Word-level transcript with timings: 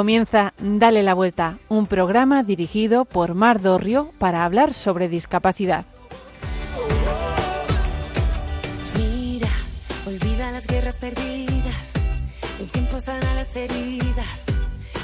Comienza 0.00 0.54
Dale 0.58 1.02
la 1.02 1.12
Vuelta, 1.12 1.58
un 1.68 1.86
programa 1.86 2.42
dirigido 2.42 3.04
por 3.04 3.34
Mar 3.34 3.60
Dorrio 3.60 4.14
para 4.16 4.46
hablar 4.46 4.72
sobre 4.72 5.10
discapacidad. 5.10 5.84
Mira, 8.96 9.50
olvida 10.06 10.52
las 10.52 10.66
guerras 10.66 10.96
perdidas, 10.96 11.92
el 12.58 12.70
tiempo 12.70 12.98
sana 12.98 13.34
las 13.34 13.54
heridas, 13.54 14.46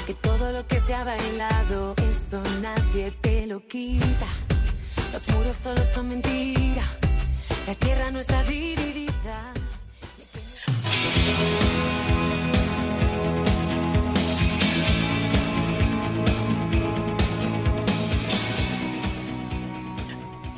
que 0.07 0.15
todo 0.15 0.51
lo 0.51 0.65
que 0.65 0.79
se 0.79 0.95
ha 0.95 1.03
bailado, 1.03 1.93
eso 2.09 2.41
nadie 2.59 3.11
te 3.21 3.45
lo 3.45 3.59
quita. 3.67 4.25
Los 5.13 5.27
muros 5.29 5.57
solo 5.57 5.83
son 5.83 6.07
mentira, 6.07 6.81
la 7.67 7.75
tierra 7.75 8.09
no 8.09 8.17
está 8.17 8.41
dividida. 8.45 9.53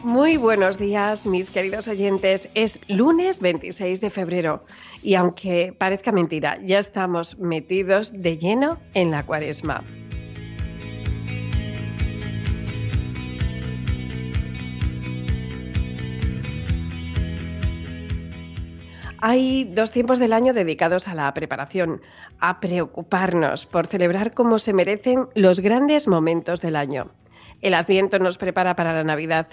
Muy 0.09 0.37
buenos 0.37 0.79
días, 0.79 1.27
mis 1.27 1.51
queridos 1.51 1.87
oyentes. 1.87 2.49
Es 2.55 2.81
lunes 2.87 3.39
26 3.41 4.01
de 4.01 4.09
febrero 4.09 4.65
y 5.03 5.13
aunque 5.13 5.71
parezca 5.77 6.11
mentira, 6.11 6.57
ya 6.63 6.79
estamos 6.79 7.37
metidos 7.37 8.11
de 8.11 8.35
lleno 8.39 8.79
en 8.95 9.11
la 9.11 9.23
cuaresma. 9.23 9.83
Hay 19.19 19.65
dos 19.65 19.91
tiempos 19.91 20.17
del 20.17 20.33
año 20.33 20.53
dedicados 20.53 21.07
a 21.07 21.13
la 21.13 21.31
preparación, 21.35 22.01
a 22.39 22.59
preocuparnos 22.59 23.67
por 23.67 23.85
celebrar 23.85 24.33
como 24.33 24.57
se 24.57 24.73
merecen 24.73 25.27
los 25.35 25.59
grandes 25.59 26.07
momentos 26.07 26.61
del 26.61 26.77
año. 26.77 27.11
El 27.61 27.73
Adviento 27.73 28.19
nos 28.19 28.37
prepara 28.37 28.75
para 28.75 28.93
la 28.93 29.03
Navidad 29.03 29.47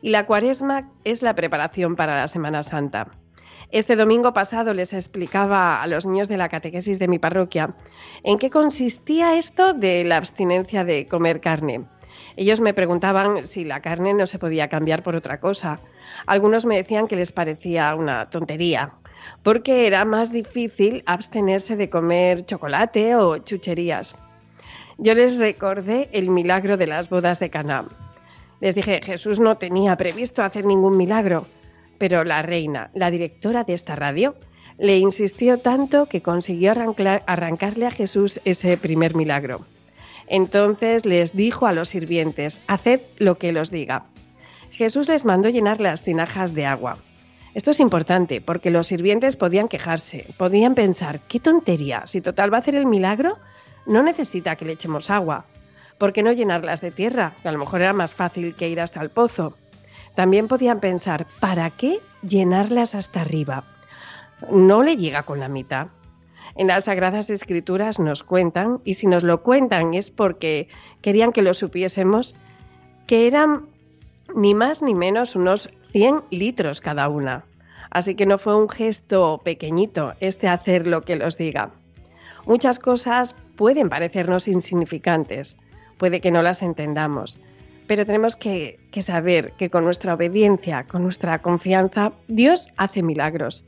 y 0.00 0.10
la 0.10 0.26
Cuaresma 0.26 0.90
es 1.04 1.22
la 1.22 1.34
preparación 1.34 1.94
para 1.94 2.16
la 2.16 2.28
Semana 2.28 2.62
Santa. 2.62 3.08
Este 3.70 3.96
domingo 3.96 4.34
pasado 4.34 4.74
les 4.74 4.92
explicaba 4.92 5.80
a 5.80 5.86
los 5.86 6.04
niños 6.04 6.28
de 6.28 6.36
la 6.36 6.48
catequesis 6.48 6.98
de 6.98 7.08
mi 7.08 7.18
parroquia 7.18 7.74
en 8.22 8.38
qué 8.38 8.50
consistía 8.50 9.38
esto 9.38 9.72
de 9.72 10.04
la 10.04 10.16
abstinencia 10.16 10.84
de 10.84 11.06
comer 11.06 11.40
carne. 11.40 11.86
Ellos 12.36 12.60
me 12.60 12.74
preguntaban 12.74 13.44
si 13.44 13.64
la 13.64 13.80
carne 13.80 14.12
no 14.12 14.26
se 14.26 14.38
podía 14.38 14.68
cambiar 14.68 15.02
por 15.02 15.14
otra 15.14 15.40
cosa. 15.40 15.80
Algunos 16.26 16.66
me 16.66 16.76
decían 16.76 17.06
que 17.06 17.16
les 17.16 17.32
parecía 17.32 17.94
una 17.94 18.28
tontería, 18.28 18.94
porque 19.42 19.86
era 19.86 20.04
más 20.04 20.32
difícil 20.32 21.02
abstenerse 21.06 21.76
de 21.76 21.88
comer 21.88 22.44
chocolate 22.44 23.16
o 23.16 23.38
chucherías. 23.38 24.16
Yo 24.98 25.14
les 25.14 25.38
recordé 25.38 26.08
el 26.12 26.30
milagro 26.30 26.76
de 26.76 26.86
las 26.86 27.08
bodas 27.08 27.40
de 27.40 27.50
Caná. 27.50 27.84
Les 28.60 28.74
dije, 28.74 29.00
Jesús 29.02 29.40
no 29.40 29.56
tenía 29.56 29.96
previsto 29.96 30.42
hacer 30.42 30.64
ningún 30.64 30.96
milagro, 30.96 31.46
pero 31.98 32.24
la 32.24 32.42
reina, 32.42 32.90
la 32.94 33.10
directora 33.10 33.64
de 33.64 33.74
esta 33.74 33.96
radio, 33.96 34.34
le 34.78 34.98
insistió 34.98 35.58
tanto 35.58 36.06
que 36.06 36.22
consiguió 36.22 36.72
arrancarle 37.26 37.86
a 37.86 37.90
Jesús 37.90 38.40
ese 38.44 38.76
primer 38.76 39.14
milagro. 39.14 39.64
Entonces 40.26 41.04
les 41.04 41.34
dijo 41.34 41.66
a 41.66 41.72
los 41.72 41.90
sirvientes, 41.90 42.62
haced 42.66 43.00
lo 43.18 43.38
que 43.38 43.52
los 43.52 43.70
diga. 43.70 44.04
Jesús 44.70 45.08
les 45.08 45.24
mandó 45.24 45.48
llenar 45.48 45.80
las 45.80 46.02
tinajas 46.02 46.54
de 46.54 46.66
agua. 46.66 46.96
Esto 47.54 47.70
es 47.70 47.80
importante 47.80 48.40
porque 48.40 48.70
los 48.70 48.86
sirvientes 48.86 49.36
podían 49.36 49.68
quejarse, 49.68 50.26
podían 50.38 50.74
pensar, 50.74 51.20
qué 51.28 51.38
tontería, 51.38 52.06
si 52.06 52.20
total 52.22 52.52
va 52.52 52.56
a 52.56 52.60
hacer 52.60 52.74
el 52.74 52.86
milagro, 52.86 53.36
no 53.86 54.02
necesita 54.02 54.56
que 54.56 54.64
le 54.64 54.72
echemos 54.72 55.10
agua. 55.10 55.44
¿Por 55.98 56.12
qué 56.12 56.22
no 56.22 56.32
llenarlas 56.32 56.80
de 56.80 56.90
tierra? 56.90 57.32
Que 57.42 57.48
a 57.48 57.52
lo 57.52 57.58
mejor 57.58 57.80
era 57.80 57.92
más 57.92 58.14
fácil 58.14 58.54
que 58.54 58.68
ir 58.68 58.80
hasta 58.80 59.00
el 59.00 59.10
pozo. 59.10 59.56
También 60.14 60.48
podían 60.48 60.80
pensar, 60.80 61.26
¿para 61.40 61.70
qué 61.70 62.00
llenarlas 62.22 62.94
hasta 62.94 63.22
arriba? 63.22 63.64
No 64.50 64.82
le 64.82 64.96
llega 64.96 65.22
con 65.22 65.40
la 65.40 65.48
mitad. 65.48 65.88
En 66.54 66.66
las 66.66 66.84
Sagradas 66.84 67.30
Escrituras 67.30 67.98
nos 67.98 68.22
cuentan, 68.22 68.80
y 68.84 68.94
si 68.94 69.06
nos 69.06 69.22
lo 69.22 69.42
cuentan 69.42 69.94
es 69.94 70.10
porque 70.10 70.68
querían 71.00 71.32
que 71.32 71.42
lo 71.42 71.54
supiésemos, 71.54 72.34
que 73.06 73.26
eran 73.26 73.66
ni 74.34 74.54
más 74.54 74.82
ni 74.82 74.94
menos 74.94 75.34
unos 75.34 75.70
100 75.92 76.22
litros 76.30 76.80
cada 76.80 77.08
una. 77.08 77.44
Así 77.90 78.14
que 78.14 78.26
no 78.26 78.38
fue 78.38 78.56
un 78.56 78.68
gesto 78.68 79.40
pequeñito 79.44 80.14
este 80.20 80.48
hacer 80.48 80.86
lo 80.86 81.02
que 81.02 81.16
los 81.16 81.36
diga. 81.36 81.70
Muchas 82.46 82.78
cosas 82.78 83.36
pueden 83.56 83.88
parecernos 83.88 84.48
insignificantes, 84.48 85.58
puede 85.98 86.20
que 86.20 86.30
no 86.30 86.42
las 86.42 86.62
entendamos, 86.62 87.38
pero 87.86 88.06
tenemos 88.06 88.36
que, 88.36 88.78
que, 88.90 89.02
saber 89.02 89.52
que 89.58 89.70
con 89.70 89.84
nuestra 89.84 90.14
obediencia, 90.14 90.84
con 90.84 91.02
nuestra 91.02 91.40
confianza, 91.40 92.12
Dios 92.28 92.70
hace 92.76 93.02
milagros. 93.02 93.64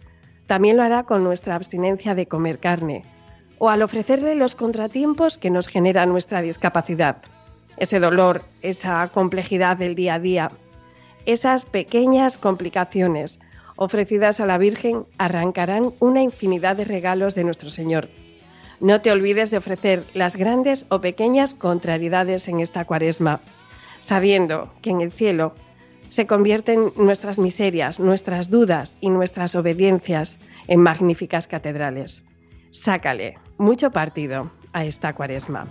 También 0.46 0.76
lo 0.76 0.82
hará 0.82 1.04
con 1.04 1.24
nuestra 1.24 1.54
abstinencia 1.54 2.14
de 2.14 2.26
comer 2.26 2.58
carne 2.58 3.02
o 3.58 3.68
al 3.68 3.82
ofrecerle 3.82 4.34
los 4.34 4.54
contratiempos 4.54 5.38
que 5.38 5.50
nos 5.50 5.68
genera 5.68 6.06
nuestra 6.06 6.42
discapacidad. 6.42 7.18
Ese 7.76 7.98
dolor, 8.00 8.42
esa 8.62 9.08
complejidad 9.08 9.76
del 9.76 9.94
día 9.94 10.14
a 10.14 10.18
día, 10.18 10.50
esas 11.26 11.64
pequeñas 11.64 12.38
complicaciones 12.38 13.40
ofrecidas 13.76 14.40
a 14.40 14.46
la 14.46 14.58
Virgen 14.58 15.06
arrancarán 15.18 15.90
una 15.98 16.22
infinidad 16.22 16.76
de 16.76 16.84
regalos 16.84 17.34
de 17.34 17.44
nuestro 17.44 17.70
Señor. 17.70 18.08
No 18.80 19.00
te 19.00 19.10
olvides 19.10 19.50
de 19.50 19.58
ofrecer 19.58 20.04
las 20.14 20.36
grandes 20.36 20.86
o 20.88 21.00
pequeñas 21.00 21.54
contrariedades 21.54 22.48
en 22.48 22.60
esta 22.60 22.84
cuaresma, 22.84 23.40
sabiendo 24.00 24.72
que 24.82 24.90
en 24.90 25.00
el 25.00 25.12
cielo 25.12 25.54
se 26.10 26.26
convierten 26.26 26.90
nuestras 26.96 27.38
miserias, 27.38 27.98
nuestras 27.98 28.50
dudas 28.50 28.98
y 29.00 29.10
nuestras 29.10 29.54
obediencias 29.54 30.38
en 30.68 30.80
magníficas 30.80 31.48
catedrales. 31.48 32.22
Sácale 32.70 33.38
mucho 33.58 33.90
partido 33.90 34.50
a 34.72 34.84
esta 34.84 35.12
cuaresma. 35.12 35.66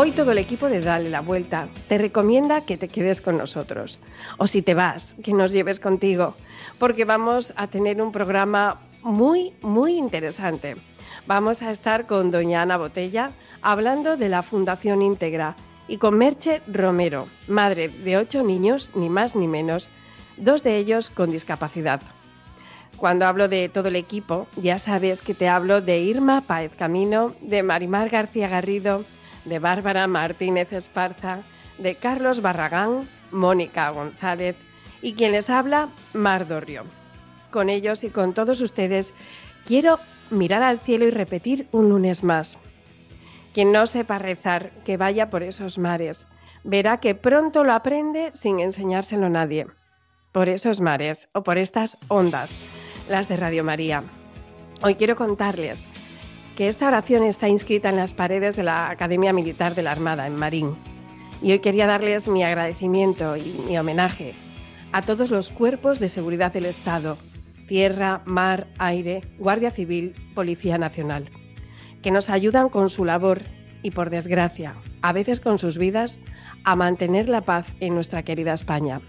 Hoy 0.00 0.12
todo 0.12 0.30
el 0.30 0.38
equipo 0.38 0.68
de 0.68 0.78
Dale 0.78 1.10
la 1.10 1.22
Vuelta 1.22 1.66
te 1.88 1.98
recomienda 1.98 2.64
que 2.64 2.76
te 2.76 2.86
quedes 2.86 3.20
con 3.20 3.36
nosotros. 3.36 3.98
O 4.36 4.46
si 4.46 4.62
te 4.62 4.74
vas, 4.74 5.16
que 5.24 5.32
nos 5.32 5.50
lleves 5.50 5.80
contigo, 5.80 6.36
porque 6.78 7.04
vamos 7.04 7.52
a 7.56 7.66
tener 7.66 8.00
un 8.00 8.12
programa 8.12 8.80
muy, 9.02 9.54
muy 9.60 9.96
interesante. 9.96 10.76
Vamos 11.26 11.62
a 11.62 11.72
estar 11.72 12.06
con 12.06 12.30
doña 12.30 12.62
Ana 12.62 12.76
Botella 12.76 13.32
hablando 13.60 14.16
de 14.16 14.28
la 14.28 14.44
Fundación 14.44 15.02
Íntegra 15.02 15.56
y 15.88 15.96
con 15.96 16.16
Merche 16.16 16.62
Romero, 16.68 17.26
madre 17.48 17.88
de 17.88 18.18
ocho 18.18 18.44
niños, 18.44 18.92
ni 18.94 19.08
más 19.08 19.34
ni 19.34 19.48
menos, 19.48 19.90
dos 20.36 20.62
de 20.62 20.76
ellos 20.76 21.10
con 21.10 21.30
discapacidad. 21.30 22.00
Cuando 22.98 23.26
hablo 23.26 23.48
de 23.48 23.68
todo 23.68 23.88
el 23.88 23.96
equipo, 23.96 24.46
ya 24.54 24.78
sabes 24.78 25.22
que 25.22 25.34
te 25.34 25.48
hablo 25.48 25.80
de 25.80 25.98
Irma 25.98 26.40
Paez 26.40 26.72
Camino, 26.76 27.34
de 27.40 27.64
Marimar 27.64 28.10
García 28.10 28.46
Garrido, 28.46 29.04
de 29.44 29.58
Bárbara 29.58 30.06
Martínez 30.06 30.72
Esparza, 30.72 31.40
de 31.78 31.94
Carlos 31.94 32.42
Barragán, 32.42 33.08
Mónica 33.30 33.90
González 33.90 34.56
y 35.02 35.14
quien 35.14 35.32
les 35.32 35.50
habla, 35.50 35.88
Mar 36.12 36.46
Dorrio. 36.48 36.84
Con 37.50 37.70
ellos 37.70 38.04
y 38.04 38.10
con 38.10 38.34
todos 38.34 38.60
ustedes 38.60 39.14
quiero 39.66 39.98
mirar 40.30 40.62
al 40.62 40.80
cielo 40.80 41.06
y 41.06 41.10
repetir 41.10 41.68
un 41.72 41.88
lunes 41.88 42.24
más. 42.24 42.58
Quien 43.54 43.72
no 43.72 43.86
sepa 43.86 44.18
rezar, 44.18 44.70
que 44.84 44.96
vaya 44.96 45.30
por 45.30 45.42
esos 45.42 45.78
mares, 45.78 46.26
verá 46.64 46.98
que 46.98 47.14
pronto 47.14 47.64
lo 47.64 47.72
aprende 47.72 48.30
sin 48.34 48.60
enseñárselo 48.60 49.26
a 49.26 49.30
nadie. 49.30 49.66
Por 50.32 50.48
esos 50.48 50.80
mares 50.80 51.28
o 51.32 51.42
por 51.42 51.58
estas 51.58 51.96
ondas, 52.08 52.60
las 53.08 53.28
de 53.28 53.36
Radio 53.36 53.64
María. 53.64 54.02
Hoy 54.82 54.94
quiero 54.94 55.16
contarles 55.16 55.88
que 56.58 56.66
esta 56.66 56.88
oración 56.88 57.22
está 57.22 57.48
inscrita 57.48 57.88
en 57.88 57.94
las 57.94 58.14
paredes 58.14 58.56
de 58.56 58.64
la 58.64 58.90
Academia 58.90 59.32
Militar 59.32 59.76
de 59.76 59.84
la 59.84 59.92
Armada 59.92 60.26
en 60.26 60.34
Marín. 60.34 60.74
Y 61.40 61.52
hoy 61.52 61.60
quería 61.60 61.86
darles 61.86 62.26
mi 62.26 62.42
agradecimiento 62.42 63.36
y 63.36 63.54
mi 63.68 63.78
homenaje 63.78 64.34
a 64.90 65.02
todos 65.02 65.30
los 65.30 65.50
cuerpos 65.50 66.00
de 66.00 66.08
seguridad 66.08 66.52
del 66.52 66.64
Estado, 66.64 67.16
tierra, 67.68 68.22
mar, 68.24 68.66
aire, 68.78 69.20
Guardia 69.38 69.70
Civil, 69.70 70.16
Policía 70.34 70.78
Nacional, 70.78 71.30
que 72.02 72.10
nos 72.10 72.28
ayudan 72.28 72.70
con 72.70 72.88
su 72.88 73.04
labor 73.04 73.42
y, 73.84 73.92
por 73.92 74.10
desgracia, 74.10 74.74
a 75.00 75.12
veces 75.12 75.38
con 75.38 75.60
sus 75.60 75.78
vidas, 75.78 76.18
a 76.64 76.74
mantener 76.74 77.28
la 77.28 77.42
paz 77.42 77.68
en 77.78 77.94
nuestra 77.94 78.24
querida 78.24 78.52
España. 78.52 79.00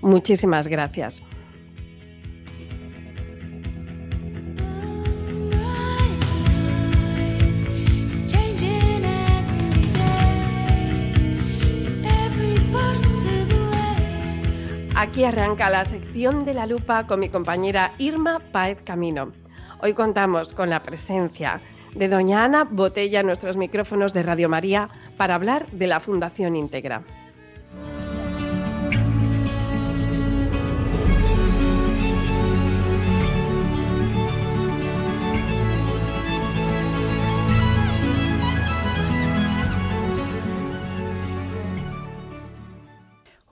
Muchísimas 0.00 0.68
gracias. 0.68 1.24
Aquí 15.04 15.22
arranca 15.24 15.68
la 15.68 15.84
sección 15.84 16.46
de 16.46 16.54
la 16.54 16.64
lupa 16.64 17.06
con 17.06 17.20
mi 17.20 17.28
compañera 17.28 17.92
Irma 17.98 18.38
Paez 18.38 18.82
Camino. 18.82 19.32
Hoy 19.82 19.92
contamos 19.92 20.54
con 20.54 20.70
la 20.70 20.82
presencia 20.82 21.60
de 21.94 22.08
doña 22.08 22.44
Ana 22.44 22.64
Botella 22.64 23.20
en 23.20 23.26
nuestros 23.26 23.58
micrófonos 23.58 24.14
de 24.14 24.22
Radio 24.22 24.48
María 24.48 24.88
para 25.18 25.34
hablar 25.34 25.66
de 25.72 25.88
la 25.88 26.00
Fundación 26.00 26.56
Integra. 26.56 27.02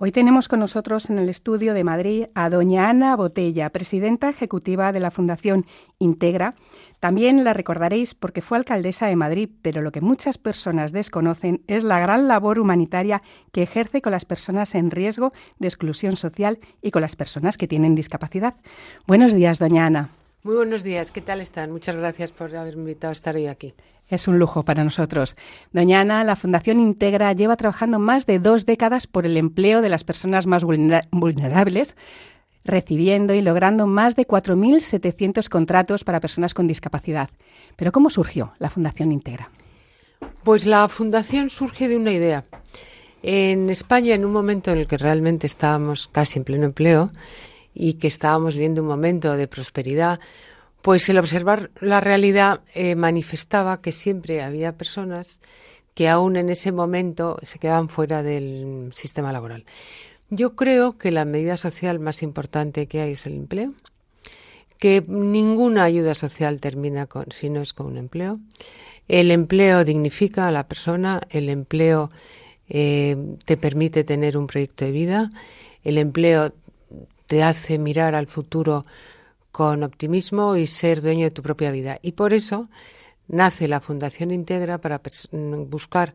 Hoy 0.05 0.11
tenemos 0.11 0.49
con 0.49 0.59
nosotros 0.59 1.11
en 1.11 1.21
el 1.21 1.29
estudio 1.29 1.75
de 1.75 1.85
Madrid 1.85 2.25
a 2.35 2.51
doña 2.51 2.91
Ana 2.91 3.15
Botella, 3.15 3.71
presidenta 3.71 4.31
ejecutiva 4.31 4.91
de 4.91 4.99
la 4.99 5.13
Fundación 5.13 5.65
Integra. 6.01 6.57
También 6.99 7.45
la 7.45 7.53
recordaréis 7.53 8.13
porque 8.13 8.43
fue 8.43 8.59
alcaldesa 8.59 9.07
de 9.07 9.15
Madrid, 9.15 9.49
pero 9.63 9.81
lo 9.81 9.93
que 9.93 10.01
muchas 10.01 10.39
personas 10.39 10.91
desconocen 10.91 11.63
es 11.69 11.85
la 11.85 12.01
gran 12.01 12.27
labor 12.27 12.59
humanitaria 12.59 13.23
que 13.53 13.63
ejerce 13.63 14.03
con 14.03 14.11
las 14.11 14.25
personas 14.25 14.75
en 14.75 14.91
riesgo 14.91 15.33
de 15.61 15.69
exclusión 15.69 16.17
social 16.17 16.59
y 16.83 16.91
con 16.91 17.03
las 17.03 17.15
personas 17.15 17.57
que 17.57 17.69
tienen 17.69 17.95
discapacidad. 17.95 18.57
Buenos 19.07 19.35
días, 19.35 19.61
doña 19.61 19.87
Ana. 19.87 20.09
Muy 20.43 20.57
buenos 20.57 20.83
días, 20.83 21.13
¿qué 21.13 21.21
tal 21.21 21.41
están? 21.41 21.71
Muchas 21.71 21.95
gracias 21.95 22.33
por 22.33 22.57
haberme 22.57 22.83
invitado 22.83 23.11
a 23.11 23.13
estar 23.13 23.37
hoy 23.37 23.47
aquí. 23.47 23.73
Es 24.13 24.29
un 24.29 24.39
lujo 24.39 24.63
para 24.63 24.85
nosotros. 24.85 25.37
Doña 25.73 26.03
Ana, 26.03 26.23
la 26.23 26.37
Fundación 26.37 26.79
Integra 26.79 27.33
lleva 27.33 27.57
trabajando 27.57 27.99
más 27.99 28.27
de 28.27 28.39
dos 28.39 28.67
décadas 28.67 29.07
por 29.07 29.25
el 29.25 29.39
empleo 29.39 29.81
de 29.81 29.89
las 29.89 30.05
personas 30.05 30.47
más 30.47 30.65
vulnerables, 30.65 31.97
recibiendo 32.63 33.33
y 33.33 33.41
logrando 33.41 33.87
más 33.87 34.15
de 34.15 34.27
4.700 34.27 35.49
contratos 35.49 36.05
para 36.05 36.21
personas 36.21 36.53
con 36.53 36.69
discapacidad. 36.69 37.31
Pero 37.77 37.91
¿cómo 37.91 38.11
surgió 38.11 38.53
la 38.59 38.69
Fundación 38.69 39.13
Integra? 39.13 39.51
Pues 40.45 40.67
la 40.67 40.87
Fundación 40.91 41.49
surge 41.49 41.89
de 41.89 41.97
una 41.97 42.13
idea. 42.13 42.45
En 43.23 43.71
España, 43.71 44.15
en 44.15 44.27
un 44.27 44.33
momento 44.33 44.73
en 44.73 44.79
el 44.81 44.87
que 44.87 44.99
realmente 44.99 45.47
estábamos 45.47 46.11
casi 46.13 46.39
en 46.39 46.45
pleno 46.45 46.67
empleo 46.67 47.11
y 47.73 47.95
que 47.95 48.09
estábamos 48.09 48.59
viendo 48.59 48.83
un 48.83 48.89
momento 48.89 49.35
de 49.39 49.49
prosperidad, 49.49 50.21
pues 50.83 51.09
el 51.09 51.19
observar 51.19 51.71
la 51.81 52.01
realidad 52.01 52.61
eh, 52.75 52.97
manifestaba 52.97 53.81
que 53.81 53.93
siempre 53.93 54.43
había 54.43 54.77
personas 54.77 55.41
que 55.95 56.09
aún 56.09 56.37
en 56.37 56.49
ese 56.49 56.73
momento 56.73 57.39
se 57.43 57.59
quedaban 57.59 57.89
fuera 57.89 58.23
del 58.23 58.91
sistema 58.93 59.33
laboral. 59.33 59.65
Yo 60.31 60.57
creo 60.57 60.99
que 60.99 61.13
la 61.13 61.25
medida 61.25 61.57
social 61.57 62.01
más 62.01 62.23
importante 62.23 62.87
que 62.87 63.01
hay 63.01 63.13
es 63.13 63.27
el 63.27 63.35
empleo, 63.35 63.75
que 64.79 65.05
ninguna 65.07 65.85
ayuda 65.85 66.15
social 66.15 66.59
termina 66.59 67.07
con, 67.07 67.27
si 67.31 67.51
no 67.51 67.61
es 67.61 67.73
con 67.73 67.87
un 67.87 67.99
empleo. 67.99 68.41
El 69.09 69.31
empleo 69.31 69.85
dignifica 69.85 70.49
a 70.49 70.51
la 70.51 70.67
persona, 70.67 71.21
el 71.31 71.49
empleo 71.51 72.11
eh, 72.69 73.37
te 73.45 73.57
permite 73.57 74.03
tener 74.05 74.39
un 74.39 74.47
proyecto 74.47 74.85
de 74.85 74.91
vida, 74.91 75.31
el 75.85 75.99
empleo 75.99 76.53
te 77.27 77.43
hace 77.43 77.79
mirar 77.79 78.15
al 78.15 78.27
futuro 78.27 78.85
con 79.53 79.83
optimismo 79.83 80.57
y 80.57 80.67
ser 80.67 81.03
dueño 81.03 81.25
de 81.25 81.31
tu 81.31 81.43
propia 81.43 81.71
vida. 81.71 81.99
Y 82.03 82.13
por 82.13 82.33
eso 82.33 82.69
nace 83.29 83.69
la 83.69 83.81
Fundación 83.81 84.31
Integra 84.33 84.79
para 84.79 85.01
mm, 85.31 85.69
buscar 85.69 86.15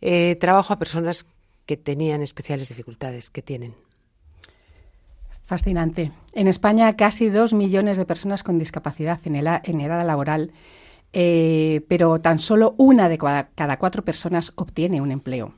eh, 0.00 0.36
trabajo 0.36 0.72
a 0.72 0.78
personas 0.78 1.26
que 1.66 1.76
tenían 1.76 2.22
especiales 2.22 2.68
dificultades, 2.68 3.28
que 3.28 3.42
tienen. 3.42 3.74
Fascinante. 5.44 6.12
En 6.32 6.48
España 6.48 6.96
casi 6.96 7.28
dos 7.28 7.52
millones 7.52 7.96
de 7.96 8.04
personas 8.04 8.42
con 8.42 8.58
discapacidad 8.58 9.20
en, 9.24 9.36
edad 9.80 10.06
laboral, 10.06 10.52
eh, 11.12 11.82
pero 11.88 12.20
tan 12.20 12.38
solo 12.38 12.74
una 12.78 13.08
de 13.08 13.18
cada 13.18 13.78
cuatro 13.78 14.04
personas 14.04 14.52
obtiene 14.56 15.00
un 15.00 15.12
empleo. 15.12 15.54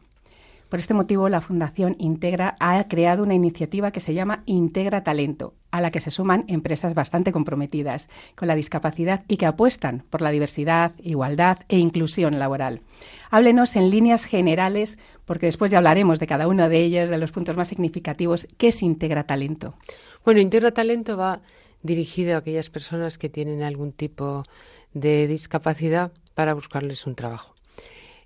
Por 0.69 0.81
este 0.81 0.93
motivo, 0.93 1.31
la 1.31 1.41
Fundación 1.41 1.97
Integra 1.99 2.55
ha 2.61 2.87
creado 2.89 3.23
una 3.23 3.35
iniciativa 3.35 3.91
que 3.91 4.01
se 4.01 4.13
llama 4.13 4.43
Integra 4.45 5.03
Talento, 5.03 5.55
a 5.71 5.81
la 5.81 5.91
que 5.91 6.01
se 6.01 6.11
suman 6.11 6.45
empresas 6.47 6.93
bastante 6.93 7.33
comprometidas 7.33 8.09
con 8.35 8.49
la 8.49 8.55
discapacidad 8.55 9.25
y 9.29 9.39
que 9.39 9.47
apuestan 9.47 10.05
por 10.11 10.21
la 10.21 10.31
diversidad, 10.31 10.93
igualdad 11.03 11.61
e 11.69 11.79
inclusión 11.79 12.39
laboral. 12.39 12.83
Háblenos 13.31 13.77
en 13.77 13.89
líneas 13.89 14.25
generales, 14.25 14.99
porque 15.25 15.47
después 15.47 15.71
ya 15.71 15.79
hablaremos 15.79 16.19
de 16.19 16.27
cada 16.27 16.49
una 16.49 16.69
de 16.69 16.85
ellas, 16.85 17.09
de 17.09 17.17
los 17.17 17.33
puntos 17.33 17.57
más 17.57 17.69
significativos. 17.69 18.47
¿Qué 18.59 18.69
es 18.69 18.83
Integra 18.83 19.25
Talento? 19.25 19.75
Bueno, 20.23 20.41
Integra 20.41 20.73
Talento 20.73 21.17
va 21.17 21.41
dirigido 21.83 22.35
a 22.35 22.39
aquellas 22.41 22.69
personas 22.69 23.17
que 23.17 23.31
tienen 23.31 23.63
algún 23.63 23.93
tipo 23.93 24.43
de 24.93 25.27
discapacidad 25.29 26.13
para 26.35 26.53
buscarles 26.53 27.07
un 27.07 27.15
trabajo. 27.15 27.58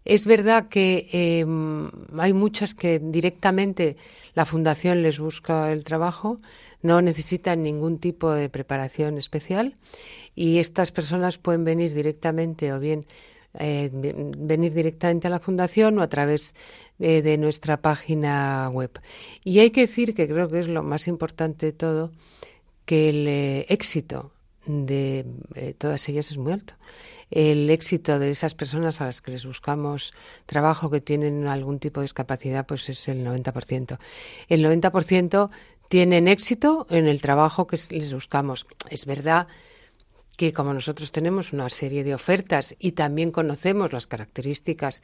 Es 0.04 0.26
verdad 0.26 0.68
que 0.68 1.08
em, 1.12 1.90
hay 2.18 2.32
muchas 2.32 2.74
que 2.74 2.98
directamente 2.98 3.96
la 4.34 4.46
fundación 4.46 5.02
les 5.02 5.18
busca 5.18 5.72
el 5.72 5.84
trabajo, 5.84 6.40
no 6.82 7.00
necesitan 7.00 7.62
ningún 7.62 7.98
tipo 7.98 8.32
de 8.32 8.48
preparación 8.48 9.18
especial 9.18 9.76
y 10.34 10.58
estas 10.58 10.90
personas 10.90 11.38
pueden 11.38 11.64
venir 11.64 11.94
directamente 11.94 12.72
o 12.72 12.80
bien 12.80 13.04
eh, 13.58 13.90
venir 13.92 14.72
directamente 14.74 15.28
a 15.28 15.30
la 15.30 15.38
fundación 15.38 15.98
o 15.98 16.02
a 16.02 16.08
través 16.08 16.54
de 16.98 17.36
nuestra 17.36 17.78
página 17.78 18.70
web. 18.72 18.90
Y 19.44 19.58
hay 19.58 19.70
que 19.70 19.82
decir 19.82 20.14
que 20.14 20.28
creo 20.28 20.48
que 20.48 20.60
es 20.60 20.68
lo 20.68 20.82
más 20.82 21.08
importante 21.08 21.66
de 21.66 21.72
todo, 21.72 22.12
que 22.84 23.08
el 23.08 23.28
eh, 23.28 23.66
éxito 23.68 24.32
de 24.66 25.24
eh, 25.54 25.74
todas 25.76 26.08
ellas 26.08 26.30
es 26.30 26.38
muy 26.38 26.52
alto 26.52 26.74
el 27.32 27.70
éxito 27.70 28.18
de 28.18 28.30
esas 28.30 28.54
personas 28.54 29.00
a 29.00 29.06
las 29.06 29.22
que 29.22 29.30
les 29.30 29.46
buscamos 29.46 30.12
trabajo 30.44 30.90
que 30.90 31.00
tienen 31.00 31.46
algún 31.46 31.78
tipo 31.78 32.00
de 32.00 32.04
discapacidad, 32.04 32.66
pues 32.66 32.88
es 32.90 33.08
el 33.08 33.26
90%. 33.26 33.98
El 34.48 34.64
90% 34.64 35.50
tienen 35.88 36.28
éxito 36.28 36.86
en 36.90 37.06
el 37.06 37.22
trabajo 37.22 37.66
que 37.66 37.78
les 37.90 38.12
buscamos. 38.12 38.66
Es 38.90 39.06
verdad 39.06 39.48
que 40.36 40.52
como 40.52 40.74
nosotros 40.74 41.10
tenemos 41.10 41.52
una 41.52 41.68
serie 41.70 42.04
de 42.04 42.14
ofertas 42.14 42.74
y 42.78 42.92
también 42.92 43.30
conocemos 43.30 43.92
las 43.92 44.06
características 44.06 45.02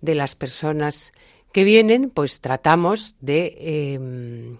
de 0.00 0.14
las 0.14 0.34
personas 0.34 1.12
que 1.52 1.64
vienen, 1.64 2.10
pues 2.10 2.40
tratamos 2.40 3.16
de 3.20 3.56
em, 3.94 4.58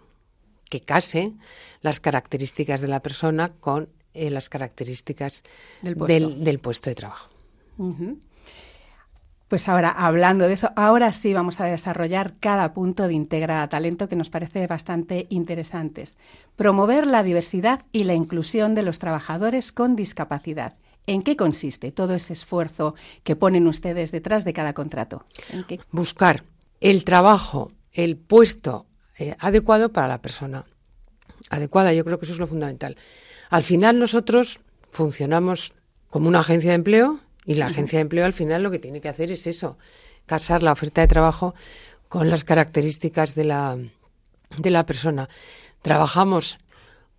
que 0.68 0.80
case 0.80 1.32
las 1.80 2.00
características 2.00 2.80
de 2.80 2.88
la 2.88 3.00
persona 3.00 3.52
con 3.61 3.88
eh, 4.16 4.30
las 4.30 4.49
características 4.49 5.44
del 5.82 6.58
puesto, 6.58 6.90
de 6.90 6.94
trabajo. 6.94 7.30
Pues 9.49 9.68
ahora, 9.68 9.90
hablando 9.90 10.49
de 10.49 10.54
eso, 10.54 10.70
ahora 10.75 11.12
sí 11.12 11.32
vamos 11.32 11.61
a 11.61 11.66
desarrollar 11.66 12.35
cada 12.40 12.75
punto 12.75 13.06
de 13.06 13.14
Integra 13.14 13.68
Talento 13.68 14.08
que 14.08 14.16
nos 14.16 14.28
parece 14.28 14.66
bastante 14.66 15.26
interesantes. 15.30 16.16
Promover 16.56 17.06
la 17.06 17.23
diversidad 17.23 17.82
y 17.92 18.04
la 18.04 18.14
inclusión 18.14 18.75
de 18.75 18.82
los 18.82 18.99
trabajadores 18.99 19.70
con 19.70 19.94
discapacidad. 19.94 20.75
¿En 21.06 21.23
qué 21.23 21.37
consiste 21.37 21.92
todo 21.92 22.14
ese 22.14 22.32
esfuerzo 22.32 22.96
que 23.23 23.37
ponen 23.37 23.68
ustedes 23.68 24.11
detrás 24.11 24.44
de 24.44 24.52
cada 24.52 24.73
contrato? 24.73 25.25
Buscar 25.92 26.42
el 26.80 27.04
trabajo, 27.04 27.70
el 27.92 28.16
puesto 28.16 28.87
eh, 29.16 29.37
adecuado 29.38 29.92
para 29.92 30.08
la 30.08 30.20
persona. 30.20 30.64
Adecuada, 31.50 31.92
yo 31.92 32.04
creo 32.04 32.18
que 32.18 32.25
eso 32.25 32.32
es 32.32 32.40
lo 32.40 32.49
fundamental. 32.49 32.96
Al 33.50 33.62
final 33.62 33.98
nosotros 33.98 34.60
funcionamos 34.90 35.72
como 36.08 36.28
una 36.28 36.40
agencia 36.40 36.70
de 36.70 36.76
empleo 36.76 37.20
y 37.44 37.54
la 37.54 37.66
agencia 37.66 37.98
de 37.98 38.02
empleo 38.02 38.24
al 38.24 38.32
final 38.32 38.62
lo 38.62 38.70
que 38.70 38.78
tiene 38.78 39.00
que 39.00 39.08
hacer 39.08 39.30
es 39.30 39.46
eso, 39.46 39.78
casar 40.26 40.62
la 40.62 40.72
oferta 40.72 41.00
de 41.00 41.06
trabajo 41.06 41.54
con 42.08 42.30
las 42.30 42.44
características 42.44 43.34
de 43.34 43.44
la, 43.44 43.78
de 44.58 44.70
la 44.70 44.86
persona. 44.86 45.28
Trabajamos 45.82 46.58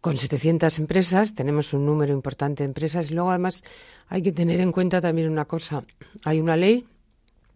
con 0.01 0.17
700 0.17 0.79
empresas, 0.79 1.33
tenemos 1.33 1.73
un 1.73 1.85
número 1.85 2.13
importante 2.13 2.63
de 2.63 2.67
empresas 2.67 3.09
y 3.09 3.13
luego 3.13 3.29
además 3.29 3.63
hay 4.07 4.21
que 4.21 4.31
tener 4.31 4.59
en 4.59 4.71
cuenta 4.71 5.01
también 5.01 5.29
una 5.29 5.45
cosa. 5.45 5.83
Hay 6.23 6.39
una 6.39 6.55
ley, 6.55 6.85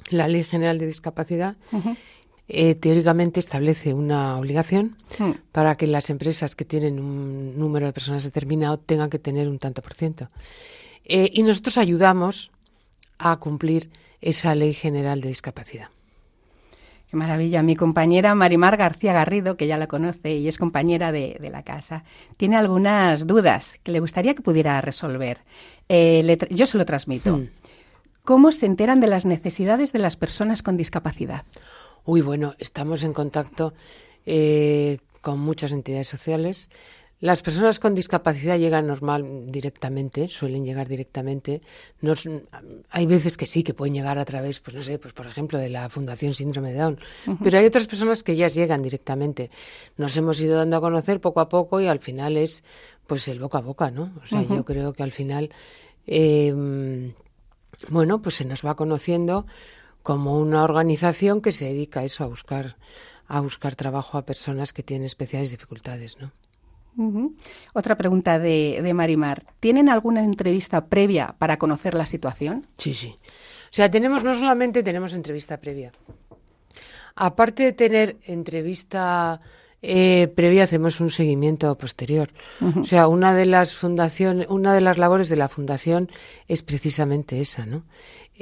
la 0.10 0.28
Ley 0.28 0.44
General 0.44 0.78
de 0.78 0.86
Discapacidad, 0.86 1.56
eh, 2.54 2.76
teóricamente 2.76 3.40
establece 3.40 3.94
una 3.94 4.38
obligación 4.38 4.98
hmm. 5.18 5.32
para 5.54 5.78
que 5.78 5.88
las 5.88 6.10
empresas 6.10 6.54
que 6.54 6.66
tienen 6.66 7.00
un 7.00 7.58
número 7.58 7.86
de 7.86 7.94
personas 7.94 8.26
determinado 8.26 8.78
tengan 8.78 9.10
que 9.10 9.20
tener 9.20 9.48
un 9.48 9.58
tanto 9.58 9.82
por 9.82 9.94
ciento. 9.94 10.28
Eh, 11.06 11.30
y 11.34 11.44
nosotros 11.44 11.78
ayudamos 11.78 12.52
a 13.20 13.38
cumplir 13.38 13.90
esa 14.20 14.54
ley 14.54 14.74
general 14.74 15.22
de 15.22 15.30
discapacidad. 15.30 15.88
Qué 17.10 17.16
maravilla. 17.16 17.64
Mi 17.64 17.78
compañera 17.78 18.36
Marimar 18.36 18.76
García 18.76 19.14
Garrido, 19.14 19.56
que 19.56 19.68
ya 19.68 19.78
la 19.78 19.88
conoce 19.88 20.36
y 20.36 20.50
es 20.50 20.58
compañera 20.58 21.14
de, 21.14 21.38
la 21.52 21.64
casa, 21.64 22.04
tiene 22.36 22.58
algunas 22.58 23.28
dudas 23.28 23.76
que 23.84 23.94
le 23.94 24.02
gustaría 24.02 24.36
que 24.36 24.42
pudiera 24.42 24.82
resolver. 24.82 25.40
Eh, 25.88 26.38
yo 26.50 26.68
se 26.68 26.78
lo 26.78 26.86
transmito. 26.86 27.38
Hmm. 27.38 27.48
¿Cómo 28.24 28.52
se 28.52 28.66
enteran 28.66 29.00
de 29.00 29.08
las 29.08 29.26
necesidades 29.26 29.94
de 29.94 30.00
las 30.00 30.16
personas 30.16 30.62
con 30.62 30.78
discapacidad? 30.78 31.44
Uy, 32.06 32.22
bueno, 32.22 32.56
estamos 32.58 33.04
en 33.04 33.14
contacto 33.14 33.74
eh, 34.26 34.98
con 35.22 35.40
muchas 35.40 35.72
entidades 35.72 36.08
sociales. 36.08 36.70
Las 37.22 37.44
personas 37.44 37.80
con 37.80 37.94
discapacidad 37.94 38.58
llegan 38.58 38.88
normal 38.88 39.52
directamente, 39.52 40.28
suelen 40.28 40.66
llegar 40.66 40.88
directamente. 40.88 41.62
hay 42.90 43.06
veces 43.06 43.38
que 43.38 43.46
sí, 43.46 43.62
que 43.62 43.76
pueden 43.76 43.94
llegar 43.94 44.18
a 44.18 44.26
través, 44.26 44.60
pues 44.60 44.76
no 44.76 44.82
sé, 44.82 44.98
pues 44.98 45.14
por 45.14 45.28
ejemplo, 45.28 45.60
de 45.60 45.70
la 45.70 45.88
Fundación 45.90 46.34
Síndrome 46.34 46.74
de 46.74 46.80
Down. 46.80 47.00
Pero 47.44 47.60
hay 47.60 47.66
otras 47.68 47.86
personas 47.86 48.24
que 48.24 48.36
ya 48.36 48.48
llegan 48.48 48.82
directamente. 48.82 49.52
Nos 49.98 50.18
hemos 50.18 50.42
ido 50.42 50.58
dando 50.58 50.78
a 50.78 50.82
conocer 50.82 51.22
poco 51.22 51.42
a 51.42 51.48
poco 51.48 51.80
y 51.80 51.86
al 51.86 52.00
final 52.00 52.38
es, 52.38 52.64
pues 53.06 53.28
el 53.28 53.40
boca 53.40 53.60
a 53.60 53.62
boca, 53.62 53.92
¿no? 53.92 54.12
O 54.24 54.26
sea, 54.26 54.42
yo 54.42 54.66
creo 54.66 54.92
que 54.92 55.04
al 55.04 55.12
final, 55.12 55.52
em, 56.08 57.14
bueno, 57.90 58.20
pues 58.24 58.34
se 58.34 58.46
nos 58.46 58.66
va 58.66 58.76
conociendo 58.76 59.46
como 60.04 60.40
una 60.40 60.64
organización 60.64 61.42
que 61.42 61.52
se 61.52 61.66
dedica 61.66 62.02
a 62.02 62.04
eso, 62.04 62.24
a 62.24 62.28
buscar 62.28 62.78
a 63.28 63.40
buscar 63.40 63.76
trabajo 63.76 64.18
a 64.18 64.26
personas 64.26 64.74
que 64.74 64.84
tienen 64.84 65.06
especiales 65.06 65.52
dificultades, 65.52 66.18
¿no? 66.20 66.32
Otra 67.74 67.98
pregunta 67.98 68.38
de, 68.38 68.82
de, 68.84 68.94
Marimar. 68.94 69.46
¿Tienen 69.62 69.88
alguna 69.88 70.22
entrevista 70.22 70.88
previa 70.88 71.36
para 71.40 71.58
conocer 71.58 71.94
la 71.94 72.06
situación? 72.06 72.68
Sí, 72.78 72.94
sí. 72.94 73.16
O 73.18 73.74
sea, 73.74 73.90
tenemos, 73.90 74.26
no 74.26 74.36
solamente 74.36 74.84
tenemos 74.84 75.14
entrevista 75.14 75.62
previa. 75.62 75.94
Aparte 77.16 77.64
de 77.64 77.72
tener 77.72 78.18
entrevista 78.26 79.40
eh, 79.82 80.32
previa, 80.36 80.66
hacemos 80.66 81.00
un 81.00 81.10
seguimiento 81.10 81.76
posterior. 81.78 82.30
O 82.80 82.84
sea, 82.84 83.08
una 83.08 83.34
de 83.34 83.46
las 83.46 83.74
fundaciones, 83.74 84.48
una 84.50 84.74
de 84.74 84.82
las 84.82 84.98
labores 84.98 85.30
de 85.30 85.38
la 85.38 85.50
fundación 85.50 86.10
es 86.48 86.62
precisamente 86.62 87.42
esa, 87.42 87.66
¿no? 87.66 87.84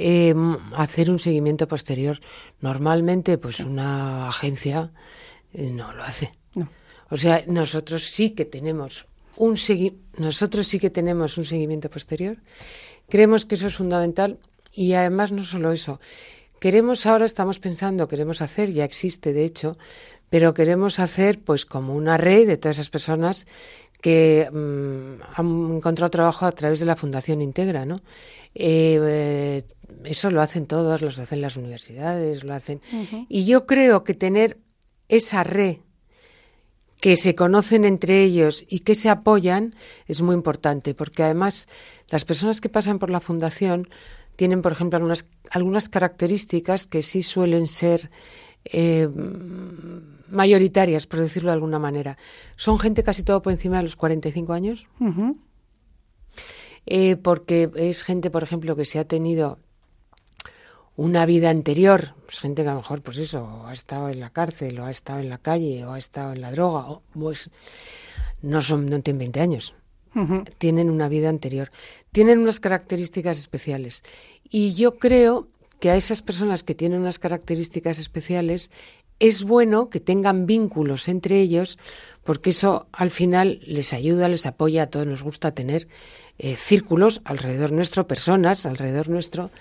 Eh, 0.02 0.34
hacer 0.78 1.10
un 1.12 1.20
seguimiento 1.20 1.68
posterior. 1.68 2.22
Normalmente, 2.62 3.38
pues 3.38 3.60
una 3.60 4.30
agencia 4.30 4.92
eh, 5.54 5.70
no 5.70 5.92
lo 5.92 6.04
hace. 6.04 6.32
O 7.12 7.18
sea, 7.18 7.44
nosotros 7.48 8.04
sí 8.10 8.30
que 8.30 8.46
tenemos 8.46 9.08
un 9.36 9.58
nosotros 10.18 10.68
sí 10.68 10.80
que 10.80 10.90
tenemos 10.90 11.38
un 11.38 11.46
seguimiento 11.46 11.90
posterior. 11.90 12.38
Creemos 13.10 13.46
que 13.46 13.56
eso 13.56 13.68
es 13.68 13.76
fundamental 13.76 14.38
y 14.72 14.94
además 14.94 15.32
no 15.32 15.44
solo 15.44 15.72
eso. 15.72 16.00
Queremos 16.60 17.06
ahora 17.06 17.26
estamos 17.26 17.60
pensando, 17.60 18.08
queremos 18.08 18.42
hacer, 18.42 18.72
ya 18.72 18.86
existe 18.86 19.34
de 19.34 19.44
hecho, 19.44 19.78
pero 20.30 20.54
queremos 20.54 21.00
hacer 21.00 21.40
pues 21.40 21.66
como 21.66 21.96
una 21.96 22.18
red 22.18 22.48
de 22.48 22.58
todas 22.58 22.78
esas 22.78 22.90
personas 22.90 23.48
que 24.02 24.50
mm, 24.52 25.22
han 25.36 25.76
encontrado 25.78 26.10
trabajo 26.10 26.46
a 26.46 26.52
través 26.52 26.80
de 26.80 26.86
la 26.86 26.96
Fundación 26.96 27.42
Integra, 27.42 27.86
¿no? 27.86 28.02
Eh, 28.56 29.64
eso 30.04 30.32
lo 30.32 30.42
hacen 30.42 30.66
todos, 30.66 31.02
lo 31.02 31.10
hacen 31.10 31.42
las 31.42 31.58
universidades, 31.58 32.44
lo 32.44 32.54
hacen. 32.54 32.82
Y 33.28 33.46
yo 33.46 33.66
creo 33.66 34.04
que 34.04 34.14
tener 34.14 34.58
esa 35.08 35.44
red 35.44 35.78
que 37.00 37.16
se 37.16 37.36
conocen 37.36 37.86
entre 37.86 38.24
ellos 38.24 38.66
y 38.68 38.80
que 38.80 38.96
se 38.96 39.10
apoyan 39.10 39.74
es 40.08 40.22
muy 40.22 40.36
importante, 40.36 40.94
porque 40.94 41.24
además 41.24 41.68
las 42.10 42.26
personas 42.26 42.62
que 42.62 42.70
pasan 42.70 43.00
por 43.00 43.10
la 43.10 43.22
fundación 43.22 43.88
tienen, 44.36 44.62
por 44.62 44.72
ejemplo, 44.72 44.98
algunas, 44.98 45.26
algunas 45.50 45.90
características 45.90 46.88
que 46.88 47.02
sí 47.02 47.24
suelen 47.24 47.68
ser 47.68 48.10
eh, 48.66 49.08
mayoritarias, 50.30 51.08
por 51.08 51.20
decirlo 51.20 51.50
de 51.50 51.56
alguna 51.56 51.80
manera. 51.80 52.18
Son 52.56 52.80
gente 52.80 53.04
casi 53.04 53.24
todo 53.24 53.42
por 53.42 53.54
encima 53.54 53.78
de 53.78 53.84
los 53.84 53.96
45 53.96 54.54
años. 54.54 54.88
Eh, 56.86 57.16
porque 57.18 57.70
es 57.76 58.04
gente, 58.04 58.30
por 58.30 58.44
ejemplo, 58.44 58.76
que 58.76 58.86
se 58.86 59.00
ha 59.00 59.06
tenido 59.06 59.60
una 61.00 61.26
vida 61.26 61.50
anterior, 61.50 62.14
pues 62.26 62.42
gente 62.42 62.64
que 62.64 62.68
a 62.68 62.74
lo 62.74 62.80
mejor, 62.80 63.02
pues 63.02 63.18
eso, 63.20 63.64
ha 63.66 63.72
estado 63.72 64.10
en 64.10 64.20
la 64.20 64.32
cárcel, 64.32 64.78
o 64.82 64.86
ha 64.86 64.92
estado 64.92 65.22
en 65.22 65.30
la 65.30 65.38
calle, 65.38 65.86
o 65.86 65.94
ha 65.94 65.98
estado 65.98 66.34
en 66.34 66.42
la 66.42 66.52
droga, 66.52 66.90
o 66.90 67.04
pues 67.14 67.50
no 68.42 68.62
son, 68.62 68.88
no 68.88 69.00
tienen 69.00 69.20
20 69.20 69.40
años. 69.40 69.76
Tienen 70.58 70.90
una 70.90 71.08
vida 71.08 71.30
anterior. 71.30 71.72
Tienen 72.12 72.40
unas 72.40 72.60
características 72.60 73.40
especiales. 73.40 74.04
Y 74.50 74.74
yo 74.74 74.98
creo 74.98 75.48
que 75.80 75.90
a 75.90 75.96
esas 75.96 76.22
personas 76.22 76.64
que 76.64 76.76
tienen 76.76 77.00
unas 77.00 77.18
características 77.18 77.98
especiales 77.98 78.70
es 79.20 79.44
bueno 79.44 79.90
que 79.90 80.02
tengan 80.02 80.48
vínculos 80.48 81.08
entre 81.08 81.40
ellos, 81.40 81.80
porque 82.26 82.50
eso 82.50 82.88
al 82.92 83.12
final 83.12 83.62
les 83.64 83.94
ayuda, 83.94 84.28
les 84.28 84.46
apoya, 84.46 84.84
a 84.84 84.88
todos 84.88 85.08
nos 85.08 85.24
gusta 85.24 85.54
tener 85.54 85.88
eh, 86.40 86.58
círculos 86.58 87.22
alrededor 87.24 87.72
nuestro, 87.72 88.06
personas 88.06 88.66
alrededor 88.66 89.08
nuestro, 89.08 89.52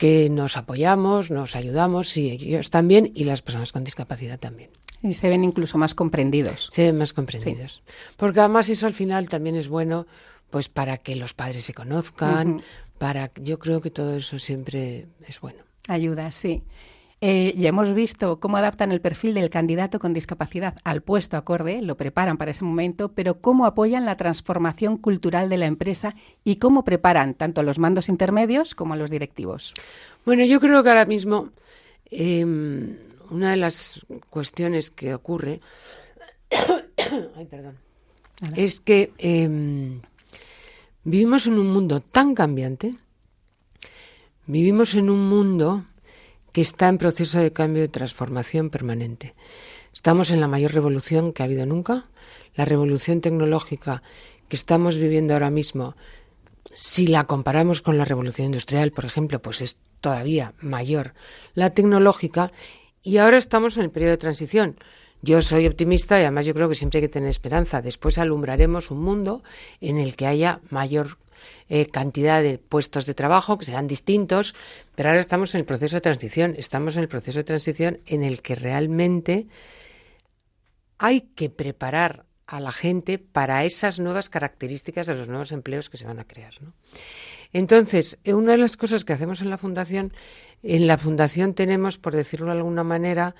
que 0.00 0.30
nos 0.30 0.56
apoyamos, 0.56 1.30
nos 1.30 1.54
ayudamos, 1.54 2.16
y 2.16 2.30
ellos 2.30 2.70
también, 2.70 3.12
y 3.14 3.24
las 3.24 3.42
personas 3.42 3.70
con 3.70 3.84
discapacidad 3.84 4.40
también. 4.40 4.70
Y 5.02 5.12
se 5.12 5.28
ven 5.28 5.44
incluso 5.44 5.76
más 5.76 5.94
comprendidos. 5.94 6.70
Se 6.72 6.84
ven 6.84 6.96
más 6.96 7.12
comprendidos. 7.12 7.82
Porque 8.16 8.40
además 8.40 8.70
eso 8.70 8.86
al 8.86 8.94
final 8.94 9.28
también 9.28 9.56
es 9.56 9.68
bueno, 9.68 10.06
pues 10.48 10.70
para 10.70 10.96
que 10.96 11.16
los 11.16 11.34
padres 11.34 11.66
se 11.66 11.74
conozcan, 11.74 12.62
para 12.96 13.30
yo 13.42 13.58
creo 13.58 13.82
que 13.82 13.90
todo 13.90 14.16
eso 14.16 14.38
siempre 14.38 15.06
es 15.28 15.38
bueno. 15.38 15.64
Ayuda, 15.86 16.32
sí. 16.32 16.62
Eh, 17.22 17.54
ya 17.58 17.68
hemos 17.68 17.92
visto 17.92 18.40
cómo 18.40 18.56
adaptan 18.56 18.92
el 18.92 19.02
perfil 19.02 19.34
del 19.34 19.50
candidato 19.50 19.98
con 19.98 20.14
discapacidad 20.14 20.76
al 20.84 21.02
puesto 21.02 21.36
acorde, 21.36 21.82
lo 21.82 21.98
preparan 21.98 22.38
para 22.38 22.52
ese 22.52 22.64
momento, 22.64 23.12
pero 23.12 23.42
cómo 23.42 23.66
apoyan 23.66 24.06
la 24.06 24.16
transformación 24.16 24.96
cultural 24.96 25.50
de 25.50 25.58
la 25.58 25.66
empresa 25.66 26.14
y 26.44 26.56
cómo 26.56 26.82
preparan 26.82 27.34
tanto 27.34 27.60
a 27.60 27.64
los 27.64 27.78
mandos 27.78 28.08
intermedios 28.08 28.74
como 28.74 28.94
a 28.94 28.96
los 28.96 29.10
directivos. 29.10 29.74
Bueno, 30.24 30.46
yo 30.46 30.60
creo 30.60 30.82
que 30.82 30.88
ahora 30.88 31.04
mismo 31.04 31.50
em, 32.10 32.96
una 33.28 33.50
de 33.50 33.58
las 33.58 34.00
cuestiones 34.30 34.90
que 34.90 35.12
ocurre 35.12 35.60
es 38.56 38.80
que 38.80 39.12
em, 39.18 40.00
vivimos 41.04 41.46
en 41.46 41.58
un 41.58 41.70
mundo 41.70 42.00
tan 42.00 42.34
cambiante, 42.34 42.94
vivimos 44.46 44.94
en 44.94 45.10
un 45.10 45.28
mundo 45.28 45.84
que 46.52 46.60
está 46.60 46.88
en 46.88 46.98
proceso 46.98 47.38
de 47.38 47.52
cambio 47.52 47.84
y 47.84 47.88
transformación 47.88 48.70
permanente. 48.70 49.34
Estamos 49.92 50.30
en 50.30 50.40
la 50.40 50.48
mayor 50.48 50.72
revolución 50.72 51.32
que 51.32 51.42
ha 51.42 51.46
habido 51.46 51.66
nunca. 51.66 52.04
La 52.54 52.64
revolución 52.64 53.20
tecnológica 53.20 54.02
que 54.48 54.56
estamos 54.56 54.96
viviendo 54.96 55.34
ahora 55.34 55.50
mismo, 55.50 55.96
si 56.72 57.06
la 57.06 57.24
comparamos 57.24 57.82
con 57.82 57.98
la 57.98 58.04
revolución 58.04 58.46
industrial, 58.46 58.90
por 58.90 59.04
ejemplo, 59.04 59.40
pues 59.40 59.60
es 59.60 59.78
todavía 60.00 60.54
mayor 60.60 61.14
la 61.54 61.70
tecnológica 61.70 62.52
y 63.02 63.18
ahora 63.18 63.38
estamos 63.38 63.76
en 63.76 63.84
el 63.84 63.90
periodo 63.90 64.12
de 64.12 64.18
transición. 64.18 64.76
Yo 65.22 65.42
soy 65.42 65.66
optimista 65.66 66.18
y 66.18 66.22
además 66.22 66.46
yo 66.46 66.54
creo 66.54 66.68
que 66.68 66.74
siempre 66.74 66.98
hay 66.98 67.02
que 67.02 67.12
tener 67.12 67.28
esperanza. 67.28 67.82
Después 67.82 68.18
alumbraremos 68.18 68.90
un 68.90 69.02
mundo 69.02 69.42
en 69.80 69.98
el 69.98 70.16
que 70.16 70.26
haya 70.26 70.60
mayor 70.70 71.18
eh, 71.70 71.86
cantidad 71.86 72.42
de 72.42 72.58
puestos 72.58 73.06
de 73.06 73.14
trabajo 73.14 73.56
que 73.56 73.64
serán 73.64 73.86
distintos, 73.86 74.56
pero 74.96 75.08
ahora 75.08 75.20
estamos 75.20 75.54
en 75.54 75.60
el 75.60 75.64
proceso 75.64 75.96
de 75.96 76.00
transición, 76.00 76.54
estamos 76.58 76.96
en 76.96 77.02
el 77.02 77.08
proceso 77.08 77.38
de 77.38 77.44
transición 77.44 78.00
en 78.06 78.24
el 78.24 78.42
que 78.42 78.56
realmente 78.56 79.46
hay 80.98 81.20
que 81.20 81.48
preparar 81.48 82.26
a 82.48 82.58
la 82.58 82.72
gente 82.72 83.18
para 83.18 83.64
esas 83.64 84.00
nuevas 84.00 84.28
características 84.28 85.06
de 85.06 85.14
los 85.14 85.28
nuevos 85.28 85.52
empleos 85.52 85.88
que 85.88 85.96
se 85.96 86.06
van 86.06 86.18
a 86.18 86.24
crear. 86.24 86.52
Entonces, 87.52 88.18
eh, 88.24 88.34
una 88.34 88.52
de 88.52 88.58
las 88.58 88.76
cosas 88.76 89.04
que 89.04 89.12
hacemos 89.12 89.40
en 89.40 89.48
la 89.48 89.56
fundación, 89.56 90.12
en 90.64 90.88
la 90.88 90.98
fundación 90.98 91.54
tenemos, 91.54 91.98
por 91.98 92.16
decirlo 92.16 92.46
de 92.46 92.58
alguna 92.58 92.82
manera, 92.82 93.36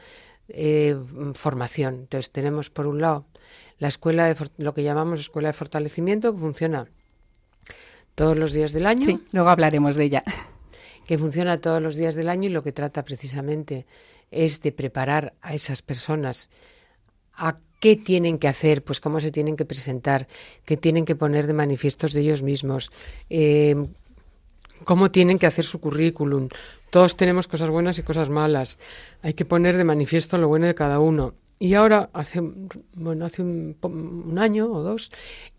eh, 0.47 0.97
formación. 1.35 1.95
Entonces, 1.95 2.31
tenemos 2.31 2.71
por 2.71 2.87
un 2.87 3.01
lado 3.01 3.27
la 3.79 3.89
escuela 3.89 4.33
de 4.33 4.37
lo 4.59 4.73
que 4.73 4.85
llamamos 4.85 5.19
escuela 5.19 5.49
de 5.49 5.55
fortalecimiento, 5.55 6.33
que 6.33 6.39
funciona 6.39 6.87
todos 8.21 8.37
los 8.37 8.53
días 8.53 8.75
del 8.75 8.85
año. 8.85 9.07
Sí, 9.07 9.19
luego 9.33 9.49
hablaremos 9.49 9.97
de 9.97 10.05
ella. 10.05 10.25
Que 11.07 11.17
funciona 11.17 11.59
todos 11.59 11.83
los 11.83 11.97
días 11.97 12.15
del 12.15 12.29
año 12.29 12.51
y 12.51 12.53
lo 12.53 12.63
que 12.63 12.71
trata 12.71 13.03
precisamente 13.03 13.87
es 14.31 14.61
de 14.61 14.73
preparar 14.73 15.33
a 15.41 15.55
esas 15.55 15.81
personas 15.81 16.51
a 17.33 17.57
qué 17.81 17.97
tienen 17.97 18.39
que 18.39 18.47
hacer, 18.47 18.85
pues 18.85 19.01
cómo 19.01 19.21
se 19.21 19.33
tienen 19.33 19.57
que 19.57 19.65
presentar, 19.65 20.29
qué 20.67 20.77
tienen 20.77 21.07
que 21.07 21.17
poner 21.17 21.47
de 21.47 21.55
manifiestos 21.55 22.13
de 22.13 22.21
ellos 22.21 22.43
mismos, 22.43 22.93
eh, 23.31 23.75
cómo 24.85 25.11
tienen 25.11 25.39
que 25.39 25.47
hacer 25.47 25.65
su 25.65 25.81
currículum. 25.81 26.51
Todos 26.91 27.17
tenemos 27.17 27.49
cosas 27.49 27.71
buenas 27.71 27.99
y 27.99 28.03
cosas 28.03 28.29
malas. 28.29 28.79
Hay 29.23 29.33
que 29.33 29.47
poner 29.47 29.79
de 29.79 29.85
manifiesto 29.85 30.37
lo 30.37 30.47
bueno 30.47 30.67
de 30.67 30.75
cada 30.75 31.01
uno. 31.01 31.33
Y 31.59 31.73
ahora, 31.73 32.11
hace, 32.13 32.41
bueno, 32.95 33.25
hace 33.25 33.41
un, 33.43 34.37
año 34.39 34.71
o 34.71 34.83
dos, 34.83 35.11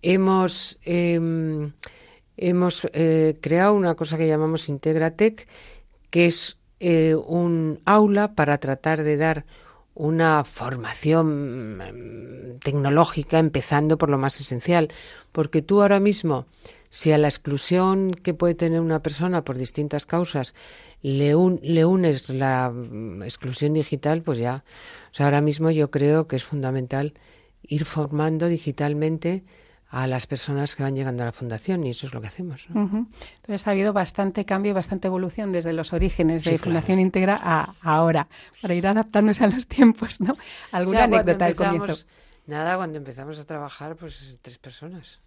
hemos 0.01 0.80
em, 0.84 1.74
hemos 2.38 2.88
eh, 2.94 3.38
creado 3.42 3.74
una 3.74 3.96
cosa 3.96 4.18
que 4.18 4.28
llamamos 4.28 4.70
Integratec, 4.70 5.48
que 6.10 6.26
es 6.26 6.58
eh, 6.80 7.16
un 7.16 7.80
aula 7.86 8.34
para 8.34 8.58
tratar 8.58 9.04
de 9.04 9.18
dar 9.18 9.46
una 9.94 10.44
formación 10.46 11.78
mm, 11.78 12.60
tecnológica, 12.60 13.40
empezando 13.40 13.98
por 13.98 14.10
lo 14.10 14.18
más 14.18 14.40
esencial. 14.40 14.90
Porque 15.32 15.62
tú 15.62 15.82
ahora 15.82 16.00
mismo, 16.00 16.46
si 16.90 17.12
a 17.12 17.18
la 17.18 17.28
exclusión 17.28 18.12
que 18.12 18.34
puede 18.34 18.56
tener 18.56 18.82
una 18.82 19.02
persona 19.02 19.44
por 19.44 19.58
distintas 19.58 20.06
causas 20.06 20.56
le, 21.02 21.36
le 21.62 21.86
unes 21.86 22.30
la 22.30 22.70
mm, 22.70 23.24
exclusión 23.24 23.74
digital, 23.74 24.22
pues 24.22 24.40
ya, 24.40 24.64
o 25.12 25.14
sea, 25.14 25.28
ahora 25.28 25.42
mismo 25.42 25.72
yo 25.72 25.92
creo 25.92 26.28
que 26.28 26.36
es 26.36 26.44
fundamental 26.44 27.14
ir 27.64 27.86
formando 27.86 28.48
digitalmente 28.48 29.44
a 29.92 30.08
las 30.08 30.26
personas 30.26 30.76
que 30.76 30.84
van 30.84 30.96
llegando 30.96 31.22
a 31.24 31.26
la 31.26 31.32
fundación 31.34 31.86
y 31.86 31.90
eso 31.90 32.08
es 32.08 32.14
lo 32.14 32.22
que 32.22 32.28
hacemos. 32.28 32.68
Entonces 32.70 33.68
ha 33.68 33.72
habido 33.72 33.92
bastante 33.92 34.46
cambio 34.46 34.72
y 34.72 34.74
bastante 34.74 35.08
evolución 35.08 35.52
desde 35.52 35.74
los 35.74 35.92
orígenes 35.92 36.46
de 36.46 36.58
Fundación 36.58 37.00
Integra 37.00 37.38
a 37.44 37.76
ahora, 37.82 38.30
para 38.62 38.74
ir 38.74 38.88
adaptándose 38.88 39.44
a 39.44 39.48
los 39.48 39.68
tiempos, 39.68 40.22
¿no? 40.22 40.38
¿Alguna 40.72 41.04
anécdota 41.04 41.46
del 41.46 41.56
comienzo? 41.56 42.06
Nada, 42.48 42.78
cuando 42.78 42.98
empezamos 42.98 43.38
a 43.38 43.46
trabajar, 43.46 43.98
pues 43.98 44.38
tres 44.42 44.58
personas. 44.58 45.20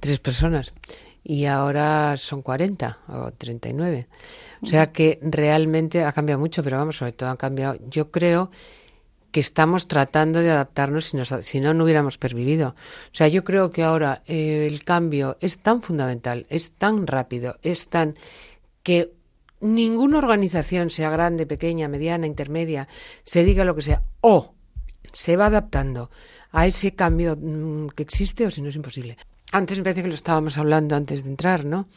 Tres 0.00 0.18
personas. 0.18 0.74
Y 1.22 1.46
ahora 1.46 2.18
son 2.18 2.42
40 2.42 2.98
o 3.08 3.32
39. 3.32 4.06
O 4.60 4.66
sea 4.66 4.92
que 4.92 5.18
realmente 5.22 6.04
ha 6.04 6.12
cambiado 6.12 6.38
mucho, 6.38 6.62
pero 6.62 6.76
vamos, 6.76 6.98
sobre 6.98 7.12
todo 7.12 7.30
ha 7.30 7.38
cambiado. 7.38 7.78
Yo 7.88 8.10
creo 8.10 8.50
que 9.34 9.40
estamos 9.40 9.88
tratando 9.88 10.38
de 10.38 10.52
adaptarnos 10.52 11.06
si, 11.06 11.18
si 11.42 11.58
no, 11.58 11.74
no 11.74 11.82
hubiéramos 11.82 12.18
pervivido. 12.18 12.76
O 13.06 13.14
sea, 13.16 13.26
yo 13.26 13.42
creo 13.42 13.72
que 13.72 13.82
ahora 13.82 14.22
eh, 14.26 14.68
el 14.70 14.84
cambio 14.84 15.36
es 15.40 15.58
tan 15.58 15.82
fundamental, 15.82 16.46
es 16.50 16.70
tan 16.70 17.08
rápido, 17.08 17.58
es 17.60 17.88
tan 17.88 18.14
que 18.84 19.10
ninguna 19.60 20.18
organización, 20.18 20.88
sea 20.90 21.10
grande, 21.10 21.46
pequeña, 21.46 21.88
mediana, 21.88 22.28
intermedia, 22.28 22.86
se 23.24 23.42
diga 23.42 23.64
lo 23.64 23.74
que 23.74 23.82
sea, 23.82 24.02
o 24.20 24.54
se 25.12 25.36
va 25.36 25.46
adaptando 25.46 26.12
a 26.52 26.68
ese 26.68 26.94
cambio 26.94 27.36
mm, 27.36 27.88
que 27.88 28.04
existe 28.04 28.46
o 28.46 28.52
si 28.52 28.62
no 28.62 28.68
es 28.68 28.76
imposible. 28.76 29.18
Antes 29.50 29.78
me 29.78 29.82
parece 29.82 30.02
que 30.02 30.08
lo 30.08 30.14
estábamos 30.14 30.58
hablando 30.58 30.94
antes 30.94 31.24
de 31.24 31.30
entrar, 31.30 31.64
¿no? 31.64 31.88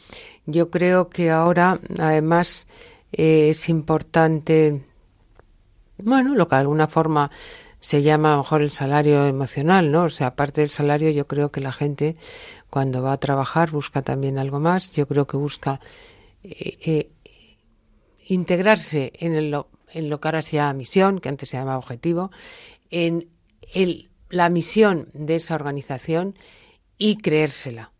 Yo 0.44 0.70
creo 0.70 1.08
que 1.08 1.30
ahora, 1.30 1.78
además, 2.00 2.66
eh, 3.12 3.50
es 3.50 3.68
importante 3.68 4.87
bueno, 5.98 6.34
lo 6.34 6.48
que 6.48 6.56
de 6.56 6.60
alguna 6.60 6.88
forma 6.88 7.30
se 7.80 8.02
llama 8.02 8.32
a 8.32 8.36
lo 8.36 8.42
mejor 8.42 8.62
el 8.62 8.70
salario 8.70 9.26
emocional, 9.26 9.92
¿no? 9.92 10.04
O 10.04 10.08
sea, 10.08 10.28
aparte 10.28 10.62
del 10.62 10.70
salario, 10.70 11.10
yo 11.10 11.26
creo 11.26 11.50
que 11.50 11.60
la 11.60 11.72
gente 11.72 12.16
cuando 12.70 13.02
va 13.02 13.12
a 13.12 13.18
trabajar 13.18 13.70
busca 13.70 14.02
también 14.02 14.38
algo 14.38 14.58
más. 14.58 14.92
Yo 14.92 15.06
creo 15.06 15.26
que 15.26 15.36
busca 15.36 15.80
eh, 16.42 16.78
eh, 16.82 17.10
integrarse 18.26 19.12
en, 19.14 19.34
el, 19.34 19.56
en 19.92 20.10
lo 20.10 20.20
que 20.20 20.28
ahora 20.28 20.42
se 20.42 20.56
llama 20.56 20.72
misión, 20.72 21.20
que 21.20 21.28
antes 21.28 21.48
se 21.50 21.56
llama 21.56 21.78
objetivo, 21.78 22.30
en 22.90 23.28
el, 23.74 24.10
la 24.28 24.50
misión 24.50 25.08
de 25.14 25.36
esa 25.36 25.54
organización 25.54 26.36
y 26.96 27.16
creérsela 27.16 27.92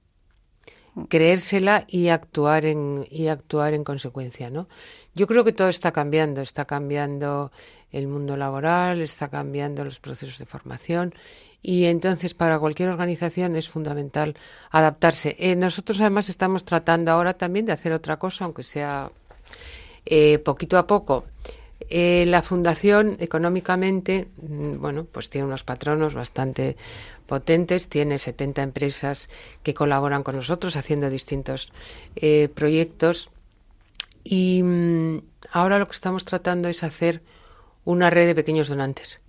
creérsela 1.08 1.84
y 1.86 2.08
actuar 2.08 2.64
en 2.64 3.06
y 3.08 3.28
actuar 3.28 3.74
en 3.74 3.84
consecuencia, 3.84 4.50
¿no? 4.50 4.68
Yo 5.14 5.28
creo 5.28 5.44
que 5.44 5.52
todo 5.52 5.68
está 5.68 5.92
cambiando, 5.92 6.40
está 6.40 6.64
cambiando 6.64 7.52
el 7.92 8.06
mundo 8.08 8.36
laboral, 8.36 9.00
está 9.00 9.28
cambiando 9.28 9.84
los 9.84 10.00
procesos 10.00 10.38
de 10.38 10.46
formación 10.46 11.14
y 11.62 11.86
entonces 11.86 12.34
para 12.34 12.58
cualquier 12.58 12.88
organización 12.88 13.56
es 13.56 13.68
fundamental 13.68 14.34
adaptarse. 14.70 15.36
Eh, 15.38 15.56
nosotros 15.56 16.00
además 16.00 16.28
estamos 16.28 16.64
tratando 16.64 17.10
ahora 17.10 17.34
también 17.34 17.66
de 17.66 17.72
hacer 17.72 17.92
otra 17.92 18.18
cosa, 18.18 18.44
aunque 18.44 18.62
sea 18.62 19.10
eh, 20.06 20.38
poquito 20.38 20.78
a 20.78 20.86
poco. 20.86 21.24
Eh, 21.90 22.24
la 22.26 22.42
fundación 22.42 23.16
económicamente, 23.20 24.28
mm, 24.42 24.80
bueno, 24.80 25.04
pues 25.04 25.30
tiene 25.30 25.46
unos 25.46 25.64
patronos 25.64 26.14
bastante 26.14 26.76
potentes, 27.26 27.88
tiene 27.88 28.18
70 28.18 28.62
empresas 28.62 29.28
que 29.62 29.74
colaboran 29.74 30.22
con 30.22 30.36
nosotros 30.36 30.76
haciendo 30.76 31.10
distintos 31.10 31.72
proyectos 32.54 33.30
y 34.24 34.62
mm, 34.62 35.22
ahora 35.52 35.78
lo 35.78 35.86
que 35.86 35.92
estamos 35.92 36.24
tratando 36.24 36.68
es 36.68 36.82
hacer 36.82 37.22
una 37.88 38.10
red 38.10 38.26
de 38.26 38.34
pequeños 38.34 38.68
donantes. 38.68 39.22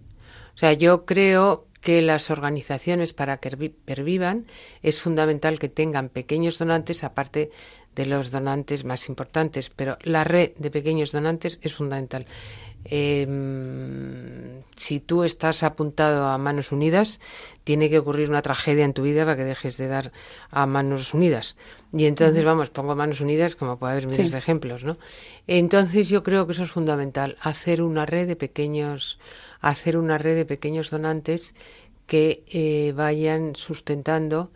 O 0.53 0.57
sea, 0.57 0.73
yo 0.73 1.05
creo 1.05 1.65
que 1.79 2.01
las 2.01 2.29
organizaciones 2.29 3.13
para 3.13 3.37
que 3.37 3.69
pervivan 3.69 4.47
es 4.83 4.99
fundamental 4.99 5.59
que 5.59 5.69
tengan 5.69 6.09
pequeños 6.09 6.57
donantes 6.57 7.05
aparte 7.05 7.51
de 7.95 8.05
los 8.05 8.31
donantes 8.31 8.83
más 8.83 9.07
importantes, 9.07 9.69
pero 9.69 9.97
la 10.03 10.25
red 10.25 10.51
de 10.57 10.71
pequeños 10.71 11.13
donantes 11.13 11.59
es 11.61 11.73
fundamental. 11.73 12.25
Em, 12.85 14.61
si 14.75 14.99
tú 14.99 15.23
estás 15.23 15.63
apuntado 15.63 16.27
a 16.27 16.37
Manos 16.37 16.71
Unidas, 16.71 17.19
tiene 17.63 17.89
que 17.89 17.99
ocurrir 17.99 18.29
una 18.29 18.41
tragedia 18.41 18.85
en 18.85 18.93
tu 18.93 19.03
vida 19.03 19.25
para 19.25 19.37
que 19.37 19.43
dejes 19.43 19.77
de 19.77 19.87
dar 19.87 20.11
a 20.49 20.65
Manos 20.65 21.13
Unidas. 21.13 21.55
Y 21.91 22.05
entonces, 22.05 22.43
vamos, 22.43 22.69
pongo 22.69 22.95
Manos 22.95 23.21
Unidas, 23.21 23.55
como 23.55 23.77
puede 23.77 23.93
haber 23.93 24.07
miles 24.07 24.31
de 24.31 24.37
ejemplos, 24.37 24.83
¿no? 24.83 24.97
Entonces 25.47 26.09
yo 26.09 26.23
creo 26.23 26.45
que 26.45 26.53
eso 26.53 26.63
es 26.63 26.71
fundamental, 26.71 27.37
hacer 27.41 27.81
una 27.81 28.05
red 28.05 28.27
de 28.27 28.35
pequeños, 28.35 29.19
hacer 29.59 29.97
una 29.97 30.17
red 30.17 30.35
de 30.35 30.45
pequeños 30.45 30.89
donantes 30.89 31.55
que 32.07 32.43
eh, 32.47 32.93
vayan 32.95 33.55
sustentando 33.55 34.51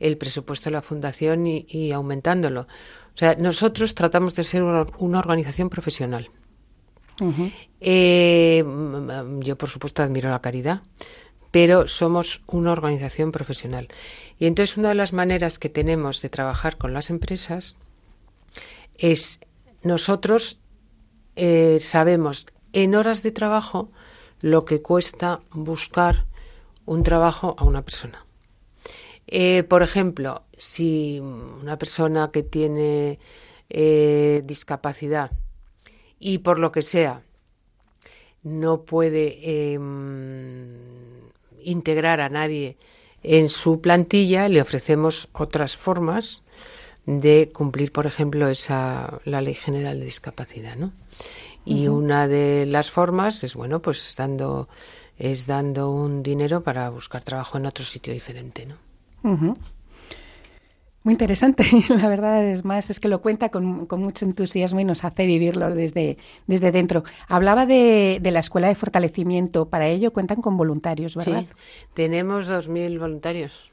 el 0.00 0.16
presupuesto 0.16 0.70
de 0.70 0.72
la 0.72 0.82
fundación 0.82 1.46
y, 1.46 1.92
aumentándolo. 1.92 2.62
O 2.62 3.16
sea, 3.16 3.36
nosotros 3.36 3.94
tratamos 3.94 4.34
de 4.34 4.44
ser 4.44 4.62
una 4.62 5.18
organización 5.18 5.70
profesional. 5.70 6.30
Eh, 7.80 8.64
yo, 9.40 9.56
por 9.56 9.68
supuesto, 9.68 10.02
admiro 10.02 10.30
la 10.30 10.40
caridad, 10.40 10.82
pero 11.50 11.86
somos 11.86 12.42
una 12.46 12.72
organización 12.72 13.32
profesional. 13.32 13.88
Y 14.38 14.46
entonces 14.46 14.76
una 14.76 14.88
de 14.88 14.94
las 14.94 15.12
maneras 15.12 15.58
que 15.58 15.68
tenemos 15.68 16.20
de 16.22 16.28
trabajar 16.28 16.76
con 16.76 16.92
las 16.92 17.10
empresas 17.10 17.76
es 18.96 19.40
nosotros 19.82 20.58
eh, 21.36 21.78
sabemos 21.80 22.46
en 22.72 22.94
horas 22.94 23.22
de 23.22 23.32
trabajo 23.32 23.90
lo 24.40 24.64
que 24.64 24.82
cuesta 24.82 25.40
buscar 25.50 26.26
un 26.86 27.02
trabajo 27.02 27.54
a 27.58 27.64
una 27.64 27.82
persona. 27.82 28.26
Eh, 29.26 29.62
por 29.62 29.82
ejemplo, 29.82 30.42
si 30.56 31.18
una 31.20 31.78
persona 31.78 32.30
que 32.32 32.42
tiene 32.42 33.18
discapacidad 34.44 35.32
y 36.24 36.38
por 36.38 36.58
lo 36.58 36.72
que 36.72 36.80
sea 36.80 37.20
no 38.42 38.84
puede 38.84 39.72
em, 39.74 40.70
integrar 41.62 42.22
a 42.22 42.30
nadie 42.30 42.78
en 43.22 43.50
su 43.50 43.82
plantilla, 43.82 44.48
le 44.48 44.62
ofrecemos 44.62 45.28
otras 45.34 45.76
formas 45.76 46.42
de 47.04 47.50
cumplir, 47.52 47.92
por 47.92 48.06
ejemplo, 48.06 48.48
esa 48.48 49.20
la 49.26 49.42
Ley 49.42 49.52
General 49.54 49.98
de 49.98 50.06
Discapacidad, 50.06 50.76
¿no? 50.76 50.92
Y 51.66 51.88
una 51.88 52.26
de 52.26 52.64
las 52.64 52.90
formas 52.90 53.44
es 53.44 53.54
bueno, 53.54 53.80
pues 53.80 54.14
dando 54.16 54.68
es 55.18 55.46
dando 55.46 55.90
un 55.90 56.22
dinero 56.22 56.62
para 56.62 56.88
buscar 56.88 57.22
trabajo 57.22 57.58
en 57.58 57.66
otro 57.66 57.84
sitio 57.84 58.14
diferente, 58.14 58.64
¿no? 58.64 58.76
Muy 61.04 61.12
interesante, 61.12 61.64
la 61.90 62.08
verdad 62.08 62.42
es 62.46 62.64
más, 62.64 62.88
es 62.88 62.98
que 62.98 63.08
lo 63.08 63.20
cuenta 63.20 63.50
con, 63.50 63.86
mucho 63.90 64.24
entusiasmo 64.24 64.80
y 64.80 64.84
nos 64.84 65.04
hace 65.04 65.26
vivirlo 65.26 65.72
desde, 65.74 66.16
desde 66.46 66.72
dentro. 66.72 67.04
Hablaba 67.28 67.66
de, 67.66 68.18
la 68.22 68.40
Escuela 68.40 68.68
de 68.68 68.74
Fortalecimiento, 68.74 69.68
para 69.68 69.86
ello 69.86 70.14
cuentan 70.14 70.40
con 70.40 70.56
voluntarios, 70.56 71.14
¿verdad? 71.14 71.42
Sí, 71.42 71.48
tenemos 71.92 72.48
2.000 72.48 72.98
voluntarios. 72.98 73.70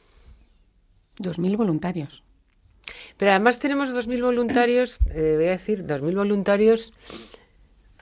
2.000 1.20 1.56
voluntarios. 1.56 2.24
Pero 3.16 3.32
además 3.32 3.60
tenemos 3.60 3.94
2.000 3.94 4.22
voluntarios, 4.22 5.00
eh, 5.06 5.36
voy 5.38 5.48
a 5.48 5.52
decir, 5.52 5.86
2.000 5.86 6.14
voluntarios 6.14 6.94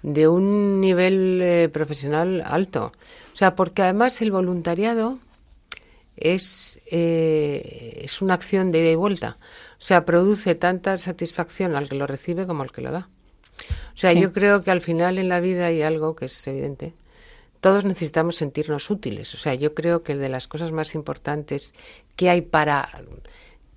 de 0.02 0.28
un 0.28 0.82
nivel 0.82 1.39
eh, 1.44 1.70
profesional 1.72 2.42
alto. 2.44 2.94
O 3.32 3.38
sea, 3.38 3.56
porque 3.56 3.84
además 3.84 4.24
el 4.24 4.32
voluntariado 4.32 5.20
es, 6.20 6.80
eh, 6.88 8.02
es 8.04 8.22
una 8.22 8.34
acción 8.34 8.72
de 8.72 8.82
ida 8.82 8.92
y 8.92 8.96
vuelta. 8.96 9.38
O 9.80 9.84
sea, 9.84 10.06
produce 10.06 10.56
tanta 10.56 10.98
satisfacción 10.98 11.76
al 11.76 11.88
que 11.88 11.96
lo 11.96 12.06
recibe 12.06 12.46
como 12.46 12.64
al 12.64 12.72
que 12.72 12.82
lo 12.82 12.92
da. 12.92 13.08
O 13.96 13.98
sea, 13.98 14.14
yo 14.14 14.32
creo 14.34 14.64
que 14.64 14.72
al 14.72 14.82
final 14.82 15.18
en 15.18 15.30
la 15.30 15.40
vida 15.40 15.68
hay 15.68 15.82
algo 15.82 16.16
que 16.16 16.26
es 16.26 16.48
evidente. 16.48 16.94
Todos 17.62 17.84
necesitamos 17.84 18.38
sentirnos 18.38 18.90
útiles. 18.90 19.34
O 19.34 19.38
sea, 19.38 19.54
yo 19.54 19.74
creo 19.74 20.04
que 20.04 20.16
de 20.16 20.30
las 20.30 20.48
cosas 20.48 20.72
más 20.72 20.96
importantes 20.96 21.74
que 22.16 22.30
hay 22.30 22.42
para, 22.42 22.90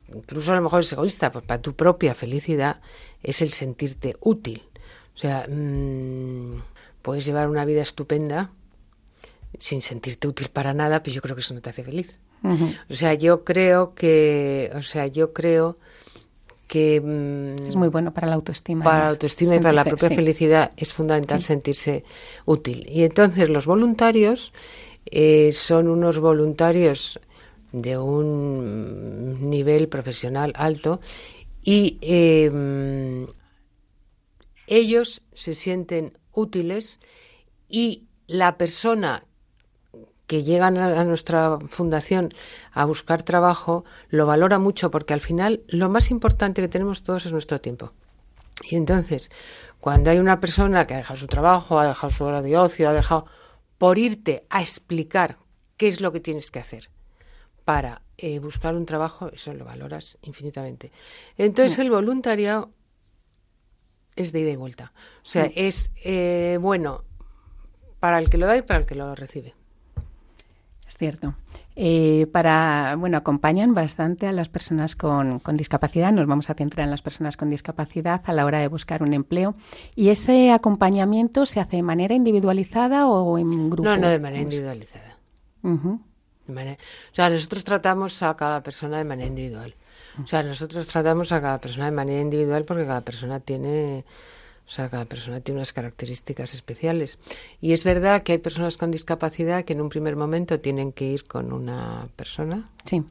incluso 0.09 0.53
a 0.53 0.57
lo 0.57 0.63
mejor 0.63 0.81
es 0.81 0.93
egoísta, 0.93 1.33
pues 1.33 1.45
para 1.45 1.63
tu 1.63 1.75
propia 1.75 2.15
felicidad, 2.15 2.81
es 3.23 3.43
el 3.43 3.51
sentirte 3.51 4.17
útil. 4.21 4.63
O 5.15 5.19
sea, 5.19 5.47
mm, 5.49 6.63
puedes 7.03 7.25
llevar 7.25 7.49
una 7.49 7.65
vida 7.65 7.83
estupenda 7.83 8.51
sin 9.59 9.81
sentirte 9.81 10.29
útil 10.29 10.49
para 10.49 10.73
nada, 10.73 11.03
pero 11.03 11.15
yo 11.15 11.23
creo 11.23 11.37
que 11.37 11.41
eso 11.41 11.55
no 11.55 11.61
te 11.61 11.71
hace 11.71 11.85
feliz. 11.85 12.19
O 12.45 12.95
sea, 12.95 13.15
yo 13.15 13.45
creo 13.45 13.95
que, 13.95 14.71
o 14.75 14.83
sea, 14.83 15.07
yo 15.07 15.33
creo 15.33 15.79
que 16.67 17.01
mm, 17.01 17.69
es 17.69 17.77
muy 17.77 17.89
bueno 17.89 18.13
para 18.13 18.27
la 18.29 18.35
autoestima. 18.35 18.85
Para 18.85 19.05
la 19.05 19.11
autoestima 19.11 19.57
y 19.57 19.59
para 19.59 19.73
la 19.73 19.85
propia 19.85 20.09
felicidad 20.09 20.73
es 20.77 20.93
fundamental 20.93 21.43
sentirse 21.43 22.05
útil. 22.47 22.87
Y 22.89 23.05
entonces 23.05 23.49
los 23.49 23.67
voluntarios 23.67 24.53
eh, 25.07 25.53
son 25.53 25.89
unos 25.89 26.19
voluntarios 26.19 27.21
de 27.73 27.99
un 27.99 29.51
nivel 29.51 29.89
profesional 29.89 30.53
alto 30.57 31.01
y 31.63 31.99
em, 32.01 33.27
ellos 34.67 35.23
se 35.33 35.55
sienten 35.55 36.19
útiles 36.33 37.01
y 37.69 38.05
la 38.27 38.57
persona 38.57 39.25
que 40.33 40.45
llegan 40.45 40.79
a, 40.79 41.05
nuestra 41.05 41.59
fundación 41.69 42.33
a 42.73 42.87
buscar 42.87 43.23
trabajo 43.23 43.85
lo 44.09 44.25
valora 44.25 44.59
mucho 44.59 44.91
porque 44.91 45.13
al 45.13 45.21
final 45.21 45.61
lo 45.69 45.91
más 45.91 46.11
importante 46.11 46.63
que 46.63 46.69
tenemos 46.69 47.03
todos 47.03 47.27
es 47.27 47.33
nuestro 47.35 47.61
tiempo. 47.61 47.93
Y 48.63 48.77
entonces, 48.77 49.31
cuando 49.79 50.09
hay 50.09 50.19
una 50.19 50.41
persona 50.41 50.87
que 50.87 50.95
ha 50.95 50.97
dejado 50.97 51.21
su 51.21 51.27
trabajo, 51.27 51.79
ha 51.79 51.87
dejado 51.87 52.11
su 52.11 52.25
hora 52.25 52.41
de 52.41 52.57
ocio, 52.57 52.89
ha 52.89 52.95
dejado 52.95 53.27
por 53.77 53.99
irte 53.99 54.47
a 54.49 54.63
explicar 54.63 55.37
qué 55.77 55.89
es 55.89 56.01
lo 56.01 56.13
que 56.13 56.21
tienes 56.21 56.51
que 56.51 56.61
hacer 56.61 56.89
para 57.67 58.01
eh, 58.17 58.39
buscar 58.39 58.75
un 58.75 58.87
trabajo, 58.87 59.31
eso 59.35 59.53
lo 59.53 59.67
valoras 59.67 60.17
infinitamente. 60.23 60.93
Entonces, 61.37 61.79
el 61.79 61.91
voluntariado 61.91 62.71
es 64.17 64.33
de 64.33 64.41
ida 64.41 64.53
y 64.53 64.57
vuelta. 64.57 64.95
O 65.23 65.27
sea, 65.27 65.51
es 65.55 65.91
eh, 66.03 66.57
bueno 66.59 67.05
para 68.01 68.19
el 68.19 68.31
que 68.31 68.39
lo 68.39 68.47
da 68.47 68.57
y 68.57 68.63
para 68.63 68.81
el 68.81 68.87
que 68.87 68.95
lo 68.95 69.15
recibe. 69.15 69.53
Cierto. 71.03 71.35
Eh, 71.75 72.29
para, 72.31 72.95
bueno, 72.97 73.17
acompañan 73.17 73.75
bastante 73.75 74.29
a 74.29 74.33
las 74.33 74.49
personas 74.49 74.95
con, 74.95 75.41
discapacidad. 75.55 76.13
Nos 76.13 76.29
vamos 76.29 76.49
a 76.49 76.55
centrar 76.55 76.85
en 76.85 76.93
las 76.93 77.03
personas 77.03 77.37
con 77.37 77.51
discapacidad 77.51 78.23
a 78.25 78.33
la 78.33 78.47
hora 78.47 78.61
de 78.61 78.69
buscar 78.69 79.03
un 79.03 79.13
empleo. 79.13 79.57
¿Y 79.97 80.11
ese 80.11 80.53
acompañamiento 80.53 81.45
se 81.45 81.59
hace 81.59 81.79
de 81.79 81.83
manera 81.83 82.15
individualizada 82.15 83.09
o 83.09 83.37
en 83.37 83.69
grupo? 83.69 83.89
No, 83.89 83.97
no, 83.97 84.07
de 84.07 84.21
manera 84.21 84.43
individualizada. 84.43 85.17
o 85.65 85.99
sea, 87.11 87.31
nosotros 87.31 87.65
tratamos 87.65 88.23
a 88.23 88.37
cada 88.37 88.63
persona 88.63 88.99
de 88.99 89.05
manera 89.05 89.27
individual. 89.27 89.75
O 90.23 90.27
sea, 90.29 90.45
nosotros 90.45 90.87
tratamos 90.87 91.33
a 91.33 91.41
cada 91.41 91.61
persona 91.61 91.87
de 91.87 91.97
manera 91.97 92.21
individual 92.21 92.65
porque 92.65 92.87
cada 92.87 93.01
persona 93.01 93.41
tiene 93.41 94.05
o 94.67 94.71
sea, 94.71 94.89
cada 94.89 95.05
persona 95.05 95.41
tiene 95.41 95.59
unas 95.59 95.73
características 95.73 96.55
especiales. 96.55 97.19
Y 97.61 97.73
es 97.73 97.85
verdad 97.85 98.23
que 98.23 98.33
hay 98.33 98.39
personas 98.39 98.77
con 98.77 98.91
discapacidad 98.91 99.65
que 99.65 99.75
en 99.75 99.81
un 99.81 99.89
primer 99.89 100.17
momento 100.17 100.61
tienen 100.61 100.93
que 100.93 101.05
ir 101.05 101.25
con 101.25 101.53
una 101.53 102.09
persona. 102.17 102.71
Sí. 102.85 103.03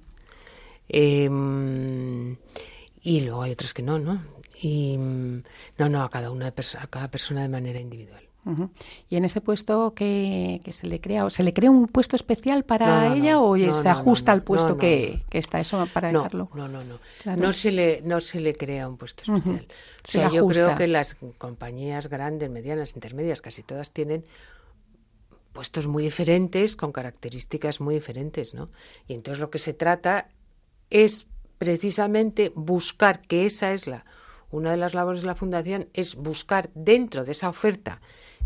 Em, 0.90 2.36
y 3.04 3.22
luego 3.22 3.44
hay 3.44 3.52
otros 3.52 3.74
que 3.74 3.82
no, 3.82 4.00
¿no? 4.00 4.22
Y 4.62 4.98
no, 4.98 5.90
no, 5.90 6.04
a 6.04 6.10
cada 6.10 6.32
una 6.32 6.48
a 6.48 6.88
cada 6.88 7.10
persona 7.10 7.42
de 7.42 7.50
manera 7.50 7.80
individual. 7.80 8.31
Y 9.10 9.16
en 9.16 9.26
ese 9.26 9.40
puesto 9.40 9.94
que, 9.94 10.62
se 10.72 10.88
le 10.88 11.00
crea, 11.00 11.30
¿se 11.30 11.44
le 11.44 11.54
crea 11.54 11.70
un 11.70 11.88
puesto 11.88 12.16
especial 12.16 12.64
para 12.64 13.14
ella 13.14 13.40
o 13.40 13.56
se 13.56 13.90
ajusta 13.90 14.32
al 14.32 14.44
puesto 14.44 14.78
que, 14.78 15.24
está 15.32 15.60
eso 15.60 15.88
para 15.94 16.12
dejarlo? 16.12 16.50
No, 16.54 16.68
no, 16.68 16.84
no. 16.84 17.00
No 17.36 17.54
se 17.54 17.72
le 17.72 18.02
no 18.04 18.20
se 18.20 18.40
le 18.40 18.56
crea 18.56 18.88
un 18.88 18.98
puesto 18.98 19.22
especial. 19.24 19.68
O 20.04 20.08
sea, 20.08 20.30
yo 20.32 20.48
creo 20.48 20.76
que 20.76 20.88
las 20.88 21.18
compañías 21.38 22.08
grandes, 22.08 22.50
medianas, 22.50 22.96
intermedias, 22.96 23.42
casi 23.42 23.62
todas 23.62 23.92
tienen 23.92 24.26
puestos 25.54 25.88
muy 25.88 26.04
diferentes 26.04 26.76
con 26.76 26.92
características 26.92 27.82
muy 27.82 27.96
diferentes, 27.96 28.54
¿no? 28.54 28.70
Y 29.08 29.14
entonces 29.14 29.40
lo 29.40 29.50
que 29.50 29.60
se 29.60 29.74
trata 29.74 30.30
es 30.90 31.28
precisamente 31.58 32.52
buscar 32.56 33.22
que 33.22 33.46
esa 33.46 33.74
es 33.74 33.86
la 33.86 34.06
una 34.52 34.72
de 34.72 34.78
las 34.78 34.94
labores 34.94 35.22
de 35.22 35.28
la 35.28 35.36
fundación 35.36 35.88
es 35.94 36.16
buscar 36.16 36.70
dentro 36.74 37.24
de 37.26 37.32
esa 37.32 37.50
oferta 37.50 38.02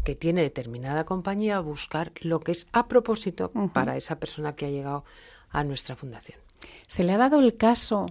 que 0.05 0.15
tiene 0.15 0.41
determinada 0.41 1.03
compañía 1.03 1.59
buscar 1.59 2.13
lo 2.21 2.39
que 2.39 2.53
es 2.53 2.67
a 2.71 2.87
propósito 2.87 3.51
para 3.73 3.97
esa 3.97 4.19
persona 4.19 4.55
que 4.55 4.67
ha 4.67 4.69
llegado 4.69 5.03
a 5.49 5.65
nuestra 5.65 5.97
fundación. 5.97 6.39
¿Se 6.87 7.03
le 7.03 7.11
ha 7.11 7.17
dado 7.17 7.39
el 7.39 7.57
caso 7.57 8.05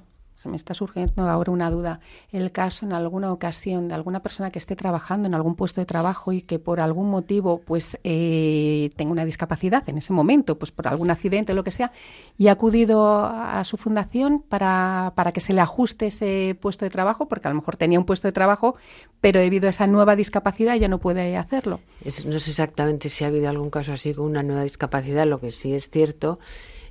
me 0.49 0.57
está 0.57 0.75
surgiendo 0.75 1.29
ahora 1.29 1.53
una 1.53 1.71
duda, 1.71 2.01
el 2.33 2.53
caso 2.53 2.87
en 2.87 2.93
alguna 2.93 3.33
ocasión 3.33 3.89
de 3.89 3.95
alguna 3.95 4.21
persona 4.21 4.51
que 4.51 4.59
esté 4.59 4.77
trabajando 4.77 5.27
en 5.27 5.35
algún 5.35 5.55
puesto 5.55 5.81
de 5.81 5.87
trabajo 5.87 6.33
y 6.33 6.43
que 6.43 6.59
por 6.59 6.81
algún 6.81 7.11
motivo 7.11 7.61
pues 7.65 7.99
eh, 8.05 8.91
tenga 8.97 9.13
una 9.13 9.25
discapacidad 9.25 9.89
en 9.89 9.99
ese 9.99 10.13
momento, 10.13 10.59
pues 10.59 10.71
por 10.71 10.89
algún 10.89 11.11
accidente 11.11 11.53
o 11.53 11.55
lo 11.55 11.65
que 11.65 11.71
sea, 11.71 11.93
y 12.39 12.49
ha 12.49 12.53
acudido 12.53 13.25
a 13.25 13.63
su 13.65 13.77
fundación 13.77 14.43
para, 14.49 15.13
para 15.15 15.33
que 15.33 15.41
se 15.41 15.53
le 15.53 15.61
ajuste 15.61 16.07
ese 16.09 16.57
puesto 16.61 16.85
de 16.85 16.91
trabajo, 16.91 17.29
porque 17.29 17.49
a 17.49 17.51
lo 17.51 17.57
mejor 17.57 17.77
tenía 17.77 17.99
un 17.99 18.05
puesto 18.05 18.29
de 18.29 18.33
trabajo, 18.33 18.77
pero 19.21 19.41
debido 19.41 19.67
a 19.67 19.71
esa 19.71 19.87
nueva 19.87 20.17
discapacidad 20.17 20.77
ya 20.77 20.89
no 20.89 20.99
puede 20.99 21.37
hacerlo. 21.37 21.81
no 22.05 22.39
sé 22.39 22.51
exactamente 22.51 23.09
si 23.09 23.25
ha 23.25 23.29
habido 23.29 23.49
algún 23.49 23.71
caso 23.71 23.93
así 23.93 24.15
con 24.15 24.27
una 24.27 24.43
nueva 24.43 24.63
discapacidad, 24.63 25.27
lo 25.27 25.41
que 25.41 25.51
sí 25.51 25.75
es 25.75 25.91
cierto 25.91 26.39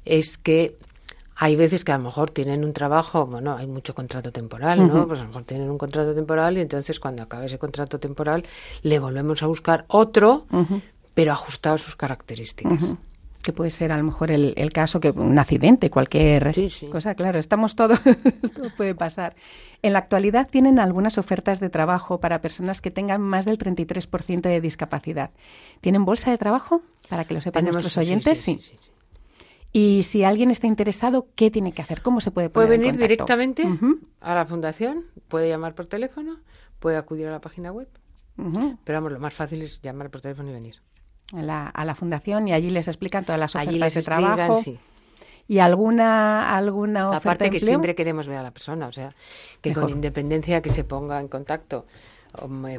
es 0.06 0.38
que 0.38 0.78
hay 1.36 1.56
veces 1.56 1.84
que 1.84 1.92
a 1.92 1.98
lo 1.98 2.04
mejor 2.06 2.30
tienen 2.30 2.64
un 2.64 2.74
trabajo, 2.74 3.26
bueno, 3.26 3.56
hay 3.58 3.68
mucho 3.68 3.96
contrato 3.96 4.32
temporal, 4.32 4.88
¿no? 4.88 5.08
Pues 5.08 5.20
a 5.20 5.24
lo 5.24 5.30
mejor 5.30 5.44
tienen 5.44 5.70
un 5.70 5.78
contrato 5.78 6.14
temporal 6.14 6.58
y 6.58 6.62
entonces 6.62 7.00
cuando 7.00 7.24
acabe 7.24 7.48
ese 7.48 7.58
contrato 7.58 8.00
temporal 8.00 8.44
le 8.84 9.00
volvemos 9.00 9.42
a 9.42 9.48
buscar 9.48 9.86
otro, 9.88 10.46
pero 11.14 11.32
ajustado 11.32 11.76
a 11.76 11.80
sus 11.80 11.96
características. 11.96 12.96
Que 13.42 13.52
puede 13.52 13.72
ser 13.72 13.92
a 13.92 13.98
lo 13.98 14.04
mejor 14.04 14.32
el, 14.32 14.72
caso 14.72 15.02
que 15.02 15.10
un 15.10 15.38
accidente, 15.38 15.90
cualquier 15.90 16.54
cosa, 16.90 17.14
claro, 17.16 17.40
estamos 17.40 17.76
todos, 17.76 18.00
todo 18.56 18.70
puede 18.78 18.96
pasar. 18.96 19.36
En 19.82 19.92
la 19.92 20.00
actualidad 20.00 20.48
tienen 20.50 20.80
algunas 20.80 21.18
ofertas 21.18 21.60
de 21.60 21.70
trabajo 21.70 22.22
para 22.22 22.42
personas 22.42 22.80
que 22.80 22.90
tengan 22.90 23.22
más 23.22 23.44
del 23.44 23.58
33% 23.58 24.42
de 24.42 24.62
discapacidad. 24.62 25.32
¿Tienen 25.82 26.06
bolsa 26.06 26.32
de 26.32 26.38
trabajo? 26.38 26.84
Para 27.10 27.26
que 27.26 27.34
lo 27.34 27.42
sepan 27.42 27.66
nuestros 27.66 27.98
oyentes, 27.98 28.40
sí. 28.40 28.58
Y 29.76 30.04
si 30.04 30.24
alguien 30.24 30.52
está 30.52 30.68
interesado, 30.68 31.28
¿qué 31.36 31.50
tiene 31.50 31.72
que 31.72 31.82
hacer? 31.82 32.04
¿Cómo 32.04 32.22
se 32.22 32.30
puede 32.30 32.50
poner 32.50 32.68
Puede 32.68 32.78
venir 32.78 32.96
directamente 32.96 33.68
a 34.22 34.36
la 34.36 34.46
fundación, 34.46 35.06
puede 35.28 35.50
llamar 35.50 35.74
por 35.74 35.88
teléfono, 35.88 36.38
puede 36.80 36.96
acudir 36.96 37.28
a 37.28 37.32
la 37.32 37.42
página 37.42 37.72
web. 37.72 37.88
Pero 38.36 38.98
vamos, 38.98 39.12
lo 39.12 39.20
más 39.20 39.34
fácil 39.34 39.64
es 39.64 39.82
llamar 39.82 40.12
por 40.12 40.22
teléfono 40.22 40.52
y 40.52 40.54
venir. 40.54 40.76
A 41.34 41.42
la, 41.42 41.68
a 41.68 41.86
la 41.86 41.96
fundación 41.96 42.48
y 42.48 42.54
allí 42.54 42.70
les 42.70 42.88
explican 42.88 43.26
todas 43.26 43.40
las 43.40 43.56
ofertas 43.56 43.70
allí 43.70 43.80
les 43.80 43.94
de 43.96 44.04
trabajo. 44.04 44.62
Sí. 44.62 44.78
¿Y 45.48 45.60
alguna, 45.60 46.56
alguna 46.56 47.10
oferta 47.10 47.30
Aparte 47.30 47.50
que 47.50 47.60
siempre 47.60 47.96
queremos 47.96 48.28
ver 48.28 48.38
a 48.38 48.44
la 48.44 48.52
persona, 48.52 48.88
o 48.88 48.92
sea, 48.92 49.16
que 49.62 49.74
con 49.74 49.90
independencia 49.90 50.62
que 50.62 50.70
se 50.70 50.84
ponga 50.84 51.20
en 51.20 51.28
contacto 51.28 51.86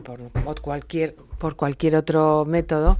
por, 0.04 0.30
por, 0.30 0.60
cualquier, 0.60 1.14
por 1.14 1.56
cualquier 1.56 1.96
otro 1.96 2.44
método, 2.44 2.98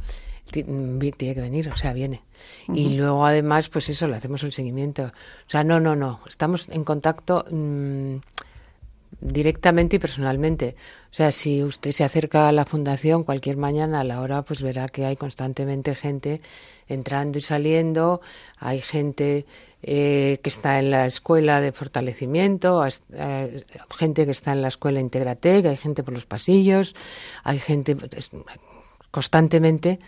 tiene 0.51 1.13
que 1.13 1.41
venir, 1.41 1.69
o 1.69 1.77
sea, 1.77 1.93
viene. 1.93 2.23
Y 2.69 2.97
luego 2.97 3.25
además, 3.27 3.69
pues 3.69 3.89
eso, 3.89 4.07
le 4.09 4.17
hacemos 4.17 4.43
un 4.43 4.53
seguimiento. 4.53 5.05
O 5.05 5.51
sea, 5.51 5.65
no, 5.65 5.81
no, 5.81 5.97
no, 5.97 6.21
estamos 6.27 6.69
en 6.71 6.85
contacto 6.85 7.45
mm, 7.51 8.17
directamente 9.21 9.97
y 9.97 9.99
personalmente. 9.99 10.77
O 11.11 11.15
sea, 11.15 11.31
si 11.31 11.63
usted 11.63 11.93
se 11.93 12.05
acerca 12.05 12.49
a 12.49 12.53
la 12.53 12.65
fundación 12.65 13.25
cualquier 13.25 13.57
mañana 13.57 14.01
a 14.01 14.05
la 14.05 14.21
hora, 14.21 14.43
pues 14.43 14.63
verá 14.63 14.89
que 14.89 15.05
hay 15.05 15.17
constantemente 15.17 15.95
gente 15.95 16.41
entrando 16.89 17.39
y 17.39 17.41
saliendo, 17.41 18.21
hay 18.59 18.81
gente 18.81 19.47
eh, 19.83 20.39
que 20.43 20.49
está 20.49 20.79
en 20.79 20.91
la 20.91 21.07
escuela 21.07 21.61
de 21.61 21.73
fortalecimiento, 21.73 22.85
eh, 23.13 23.65
gente 23.97 24.25
que 24.25 24.33
está 24.33 24.53
en 24.53 24.63
la 24.63 24.69
escuela 24.69 25.01
Integratec, 25.01 25.67
hay 25.67 25.77
gente 25.77 26.03
por 26.03 26.15
los 26.15 26.27
pasillos, 26.27 26.95
hay 27.43 27.59
gente 27.59 27.97
pues, 27.97 28.31
constantemente 29.11 29.99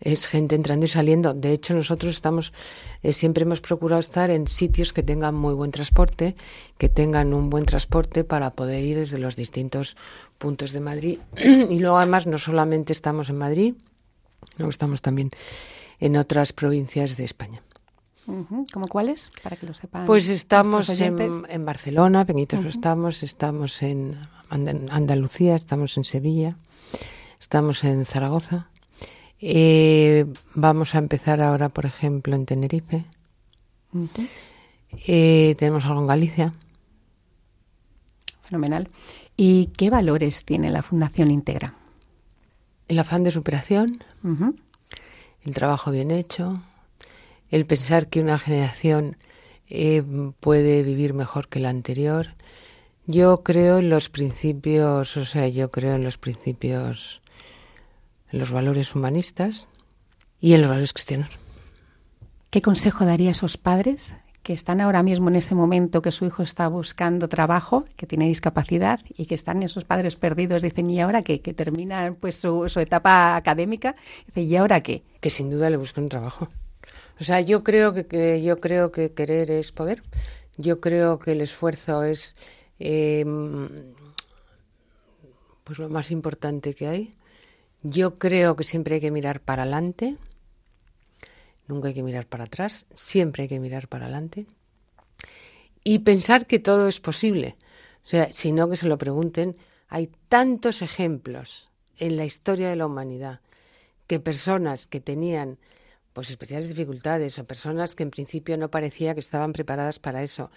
es 0.00 0.26
gente 0.26 0.54
entrando 0.54 0.86
y 0.86 0.88
saliendo. 0.88 1.34
De 1.34 1.52
hecho, 1.52 1.74
nosotros 1.74 2.14
estamos, 2.14 2.52
eh, 3.02 3.12
siempre 3.12 3.44
hemos 3.44 3.60
procurado 3.60 4.00
estar 4.00 4.30
en 4.30 4.46
sitios 4.46 4.92
que 4.92 5.02
tengan 5.02 5.34
muy 5.34 5.54
buen 5.54 5.70
transporte, 5.70 6.36
que 6.78 6.88
tengan 6.88 7.34
un 7.34 7.50
buen 7.50 7.66
transporte 7.66 8.24
para 8.24 8.50
poder 8.50 8.82
ir 8.82 8.96
desde 8.96 9.18
los 9.18 9.36
distintos 9.36 9.96
puntos 10.38 10.72
de 10.72 10.80
Madrid. 10.80 11.18
y 11.36 11.78
luego, 11.78 11.98
además, 11.98 12.26
no 12.26 12.38
solamente 12.38 12.92
estamos 12.92 13.28
en 13.28 13.38
Madrid, 13.38 13.74
luego 14.56 14.70
estamos 14.70 15.02
también 15.02 15.30
en 16.00 16.16
otras 16.16 16.52
provincias 16.52 17.16
de 17.16 17.24
España. 17.24 17.62
¿Cómo 18.72 18.86
cuáles? 18.88 19.32
Para 19.42 19.56
que 19.56 19.66
lo 19.66 19.74
sepan. 19.74 20.06
Pues 20.06 20.28
estamos 20.28 20.88
en, 21.00 21.44
en, 21.48 21.64
Barcelona, 21.64 22.24
Peñitos 22.24 22.64
estamos, 22.64 23.22
estamos 23.24 23.82
en 23.82 24.18
Andalucía, 24.50 25.56
estamos 25.56 25.96
en 25.96 26.04
Sevilla, 26.04 26.56
estamos 27.40 27.82
en 27.82 28.06
Zaragoza, 28.06 28.68
eh, 29.40 30.26
vamos 30.54 30.94
a 30.94 30.98
empezar 30.98 31.40
ahora, 31.40 31.68
por 31.68 31.86
ejemplo, 31.86 32.34
en 32.34 32.46
Tenerife. 32.46 33.04
Eh, 35.06 35.54
tenemos 35.58 35.84
algo 35.84 36.00
en 36.00 36.06
Galicia. 36.06 36.54
Fenomenal. 38.44 38.88
¿Y 39.36 39.66
qué 39.76 39.90
valores 39.90 40.44
tiene 40.44 40.70
la 40.70 40.82
Fundación 40.82 41.30
Integra? 41.30 41.74
El 42.88 42.98
afán 42.98 43.22
de 43.22 43.30
superación, 43.30 44.02
el 45.44 45.54
trabajo 45.54 45.92
bien 45.92 46.10
hecho, 46.10 46.60
el 47.50 47.64
pensar 47.64 48.08
que 48.08 48.20
una 48.20 48.38
generación 48.38 49.16
eh, 49.68 50.02
puede 50.40 50.82
vivir 50.82 51.14
mejor 51.14 51.48
que 51.48 51.60
la 51.60 51.70
anterior, 51.70 52.34
Yo 53.06 53.42
creo 53.42 53.78
en 53.78 53.88
los 53.88 54.08
principios, 54.08 55.16
o 55.16 55.24
sea, 55.24 55.48
yo 55.48 55.70
creo 55.70 55.94
en 55.94 56.04
los 56.04 56.16
principios, 56.18 57.22
en 58.32 58.38
los 58.38 58.52
valores 58.52 58.94
humanistas 58.94 59.68
y 60.40 60.54
en 60.54 60.60
los 60.60 60.70
valores 60.70 60.92
cristianos. 60.92 61.30
¿Qué 62.50 62.62
consejo 62.62 63.04
daría 63.04 63.28
a 63.28 63.32
esos 63.32 63.56
padres 63.56 64.14
que 64.42 64.52
están 64.52 64.80
ahora 64.80 65.02
mismo 65.02 65.28
en 65.28 65.36
ese 65.36 65.54
momento 65.54 66.02
que 66.02 66.12
su 66.12 66.24
hijo 66.24 66.42
está 66.42 66.66
buscando 66.66 67.28
trabajo, 67.28 67.84
que 67.96 68.06
tiene 68.06 68.26
discapacidad 68.26 69.00
y 69.16 69.26
que 69.26 69.34
están 69.34 69.62
esos 69.62 69.84
padres 69.84 70.16
perdidos? 70.16 70.62
Dicen, 70.62 70.90
¿y 70.90 71.00
ahora 71.00 71.22
qué? 71.22 71.40
Que 71.40 71.54
terminan 71.54 72.16
pues 72.16 72.36
su, 72.36 72.64
etapa 72.76 73.36
académica. 73.36 73.94
Dicen, 74.26 74.44
¿y 74.48 74.56
ahora 74.56 74.82
qué? 74.82 75.02
Que 75.20 75.30
sin 75.30 75.50
duda 75.50 75.70
le 75.70 75.76
busquen 75.76 76.08
trabajo. 76.08 76.48
O 77.20 77.24
sea, 77.24 77.40
yo 77.40 77.62
creo 77.62 77.92
que, 77.92 78.06
que 78.06 78.42
yo 78.42 78.60
creo 78.60 78.90
que 78.90 79.12
querer 79.12 79.50
es 79.50 79.72
poder. 79.72 80.02
Yo 80.56 80.80
creo 80.80 81.18
que 81.18 81.32
el 81.32 81.42
esfuerzo 81.42 82.02
es 82.02 82.34
eh, 82.80 83.24
pues 85.64 85.78
lo 85.78 85.88
más 85.88 86.10
importante 86.10 86.74
que 86.74 86.88
hay. 86.88 87.14
Yo 87.82 88.18
creo 88.18 88.56
que 88.56 88.64
siempre 88.64 88.96
hay 88.96 89.00
que 89.00 89.10
mirar 89.10 89.40
para 89.40 89.62
adelante, 89.62 90.16
nunca 91.66 91.88
hay 91.88 91.94
que 91.94 92.02
mirar 92.02 92.26
para 92.26 92.44
atrás, 92.44 92.86
siempre 92.92 93.44
hay 93.44 93.48
que 93.48 93.60
mirar 93.60 93.88
para 93.88 94.04
adelante. 94.06 94.46
Y 95.82 96.00
pensar 96.00 96.46
que 96.46 96.58
todo 96.58 96.88
es 96.88 97.00
posible. 97.00 97.56
O 98.04 98.08
sea, 98.08 98.32
si 98.32 98.52
no 98.52 98.68
que 98.68 98.76
se 98.76 98.88
lo 98.88 98.98
pregunten, 98.98 99.56
hay 99.88 100.10
tantos 100.28 100.82
ejemplos 100.82 101.70
en 101.96 102.16
la 102.16 102.24
historia 102.24 102.68
de 102.68 102.76
la 102.76 102.86
humanidad 102.86 103.40
que 104.06 104.20
personas 104.20 104.86
que 104.86 105.00
tenían 105.00 105.58
pues 106.12 106.30
especiales 106.30 106.68
dificultades 106.68 107.38
o 107.38 107.44
personas 107.44 107.94
que 107.94 108.02
en 108.02 108.10
principio 108.10 108.56
no 108.56 108.70
parecía 108.70 109.14
que 109.14 109.20
estaban 109.20 109.52
preparadas 109.52 109.98
para 109.98 110.22
eso 110.22 110.50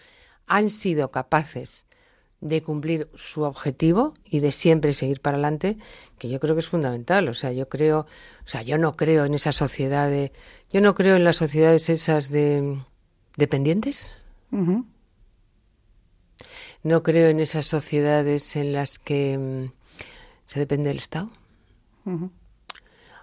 han 0.47 0.69
sido 0.69 1.11
capaces 1.11 1.85
de 2.43 2.61
cumplir 2.61 3.07
su 3.15 3.43
objetivo 3.43 4.13
y 4.25 4.41
de 4.41 4.51
siempre 4.51 4.91
seguir 4.93 5.21
para 5.21 5.37
adelante, 5.37 5.77
que 6.17 6.27
yo 6.27 6.41
creo 6.41 6.55
que 6.55 6.59
es 6.59 6.67
fundamental. 6.67 7.29
O 7.29 7.33
sea, 7.33 7.53
yo 7.53 7.69
creo, 7.69 7.99
o 7.99 8.47
sea, 8.49 8.61
yo 8.63 8.77
no 8.77 8.97
creo 8.97 9.23
en 9.23 9.33
esa 9.33 9.53
sociedad 9.53 10.09
de, 10.09 10.33
yo 10.69 10.81
no 10.81 10.93
creo 10.93 11.15
en 11.15 11.23
las 11.23 11.37
sociedades 11.37 11.89
esas 11.89 12.29
de 12.29 12.79
dependientes. 13.37 14.17
No 16.83 17.01
creo 17.01 17.29
en 17.29 17.39
esas 17.39 17.65
sociedades 17.65 18.57
en 18.57 18.73
las 18.73 18.99
que 18.99 19.37
mm, 19.37 19.71
se 20.45 20.59
depende 20.59 20.89
del 20.89 20.97
Estado. 20.97 21.29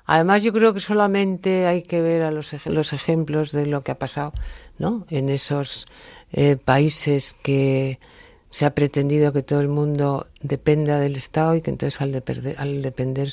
Además, 0.06 0.42
yo 0.42 0.54
creo 0.54 0.72
que 0.72 0.80
solamente 0.80 1.66
hay 1.66 1.82
que 1.82 2.00
ver 2.00 2.22
a 2.22 2.30
los, 2.30 2.52
los 2.64 2.92
ejemplos 2.94 3.52
de 3.52 3.66
lo 3.66 3.82
que 3.82 3.92
ha 3.92 3.98
pasado, 3.98 4.32
¿no? 4.78 5.06
En 5.10 5.28
esos 5.28 5.86
eh, 6.32 6.56
países 6.56 7.34
que 7.34 8.00
se 8.50 8.66
ha 8.66 8.74
pretendido 8.74 9.32
que 9.32 9.42
todo 9.42 9.60
el 9.60 9.68
mundo 9.68 10.26
dependa 10.42 10.98
del 10.98 11.16
Estado 11.16 11.54
y 11.54 11.62
que 11.62 11.70
entonces 11.70 12.00
al, 12.00 12.22
al 12.58 12.82
depender 12.82 13.32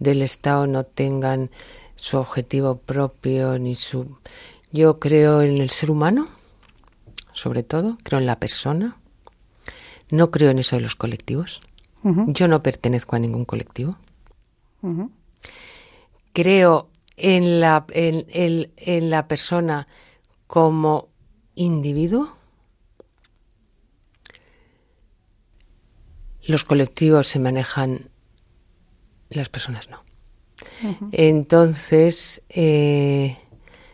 del 0.00 0.22
Estado 0.22 0.66
no 0.66 0.84
tengan 0.84 1.50
su 1.94 2.18
objetivo 2.18 2.76
propio 2.76 3.58
ni 3.58 3.76
su... 3.76 4.18
Yo 4.72 4.98
creo 4.98 5.40
en 5.42 5.60
el 5.60 5.70
ser 5.70 5.90
humano, 5.90 6.28
sobre 7.32 7.62
todo, 7.62 7.96
creo 8.02 8.18
en 8.18 8.26
la 8.26 8.40
persona. 8.40 8.96
No 10.10 10.32
creo 10.32 10.50
en 10.50 10.58
eso 10.58 10.76
de 10.76 10.82
los 10.82 10.96
colectivos. 10.96 11.60
Yo 12.02 12.46
no 12.46 12.62
pertenezco 12.62 13.16
a 13.16 13.18
ningún 13.18 13.44
colectivo. 13.44 13.96
Creo 16.32 16.88
en 17.16 17.60
la, 17.60 17.84
en, 17.90 18.70
en 18.76 19.10
la 19.10 19.26
persona 19.26 19.88
como 20.46 21.08
individuo 21.56 22.35
los 26.46 26.64
colectivos 26.64 27.26
se 27.26 27.38
manejan, 27.38 28.08
las 29.28 29.48
personas 29.48 29.88
no. 29.90 30.04
Entonces, 31.12 32.42
eh, 32.48 33.36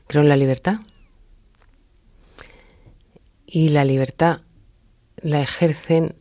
creo 0.06 0.22
en 0.22 0.28
la 0.28 0.36
libertad. 0.36 0.76
Y 3.46 3.68
la 3.70 3.84
libertad 3.84 4.40
la 5.16 5.40
ejercen 5.40 6.16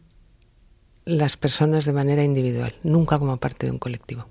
las 1.06 1.38
personas 1.38 1.86
de 1.86 1.94
manera 1.94 2.24
individual, 2.24 2.76
nunca 2.84 3.20
como 3.20 3.38
parte 3.38 3.66
de 3.66 3.72
un 3.72 3.80
colectivo. 3.80 4.26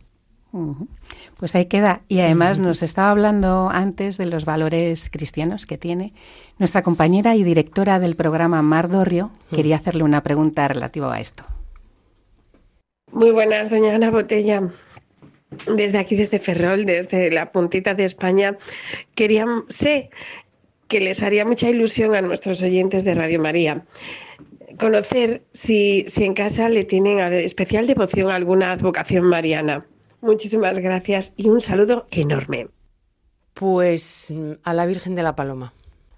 Pues 1.39 1.55
ahí 1.55 1.67
queda. 1.67 2.03
Y 2.09 2.21
además 2.21 2.59
nos 2.59 2.83
estaba 2.83 3.11
hablando 3.11 3.71
antes 3.71 4.19
de 4.19 4.27
los 4.27 4.45
valores 4.45 5.09
cristianos 5.09 5.65
que 5.65 5.79
tiene. 5.79 6.13
Nuestra 6.59 6.83
compañera 6.83 7.37
y 7.37 7.45
directora 7.45 8.01
del 8.01 8.17
programa 8.17 8.61
Mar 8.61 8.89
Dorrio 8.89 9.31
quería 9.51 9.77
hacerle 9.77 10.03
una 10.03 10.23
pregunta 10.23 10.67
relativa 10.67 11.15
a 11.15 11.21
esto. 11.21 11.45
Muy 13.13 13.31
buenas, 13.31 13.71
doña 13.71 13.95
Ana 13.95 14.11
Botella. 14.11 14.63
Desde 15.67 15.99
aquí, 15.99 16.17
desde 16.17 16.39
Ferrol, 16.39 16.85
desde 16.85 17.31
la 17.31 17.51
puntita 17.51 17.95
de 17.95 18.05
España, 18.05 18.57
quería, 19.15 19.47
sé 19.69 20.11
que 20.89 21.01
les 21.01 21.23
haría 21.23 21.45
mucha 21.45 21.69
ilusión 21.69 22.15
a 22.15 22.23
nuestros 22.23 22.63
oyentes 22.63 23.05
de 23.05 23.15
Radio 23.15 23.41
María 23.41 23.85
conocer 24.81 25.43
si, 25.53 26.05
si 26.09 26.25
en 26.25 26.35
casa 26.35 26.69
le 26.69 26.85
tienen 26.85 27.21
especial 27.35 27.87
devoción 27.87 28.31
a 28.31 28.35
alguna 28.35 28.73
advocación 28.73 29.25
mariana. 29.25 29.87
Muchísimas 30.23 30.79
gracias 30.79 31.33
y 31.37 31.49
un 31.49 31.61
saludo 31.61 32.07
enorme. 32.11 32.69
Pues 33.55 34.33
a 34.65 34.75
la 34.75 34.87
Virgen 34.87 35.15
de 35.15 35.23
la 35.23 35.37
Paloma. 35.37 35.73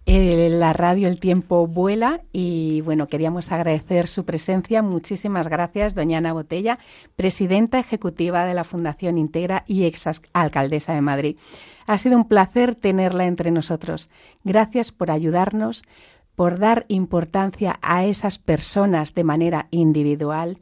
La 0.05 0.73
radio 0.73 1.09
El 1.09 1.21
Tiempo 1.21 1.67
vuela 1.67 2.23
y 2.33 2.81
bueno, 2.83 3.07
queríamos 3.07 3.53
agradecer 3.53 4.09
su 4.09 4.25
presencia. 4.25 4.83
Muchísimas 4.83 5.49
gracias, 5.49 5.95
doña 5.95 6.19
Ana 6.19 6.33
Botella, 6.33 6.79
presidenta 7.17 7.79
ejecutiva 7.79 8.45
de 8.45 8.55
la 8.55 8.65
Fundación 8.65 9.17
Integra 9.17 9.65
y 9.67 9.85
ex 9.85 10.05
alcaldesa 10.33 10.93
de 10.95 11.01
Madrid. 11.01 11.37
Ha 11.87 11.99
sido 11.99 12.17
un 12.17 12.27
placer 12.27 12.75
tenerla 12.75 13.27
entre 13.27 13.51
nosotros. 13.51 14.11
Gracias 14.45 14.93
por 14.93 15.11
ayudarnos, 15.11 15.85
por 16.35 16.59
dar 16.59 16.85
importancia 16.88 17.79
a 17.83 18.05
esas 18.05 18.38
personas 18.38 19.15
de 19.15 19.25
manera 19.25 19.69
individual, 19.71 20.59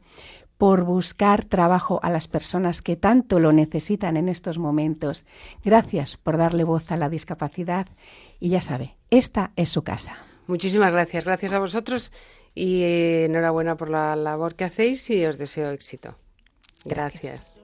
por 0.59 0.85
buscar 0.85 1.46
trabajo 1.46 2.00
a 2.03 2.11
las 2.11 2.29
personas 2.29 2.83
que 2.83 2.96
tanto 2.96 3.40
lo 3.40 3.53
necesitan 3.53 4.18
en 4.18 4.29
estos 4.29 4.59
momentos. 4.59 5.24
Gracias 5.64 6.18
por 6.18 6.37
darle 6.37 6.64
voz 6.64 6.92
a 6.92 6.98
la 6.98 7.09
discapacidad 7.09 7.87
y 8.38 8.50
ya 8.50 8.61
sabe, 8.61 8.99
esta 9.11 9.53
es 9.57 9.68
su 9.68 9.83
casa. 9.83 10.16
Muchísimas 10.46 10.92
gracias, 10.92 11.25
gracias 11.25 11.53
a 11.53 11.59
vosotros 11.59 12.12
y 12.55 12.83
eh, 12.83 13.25
enhorabuena 13.27 13.77
por 13.77 13.90
la 13.90 14.16
labor 14.16 14.55
que 14.55 14.64
hacéis 14.64 15.09
y 15.11 15.25
os 15.25 15.38
deseo 15.38 15.70
éxito. 15.70 16.16
Gracias. 16.85 17.57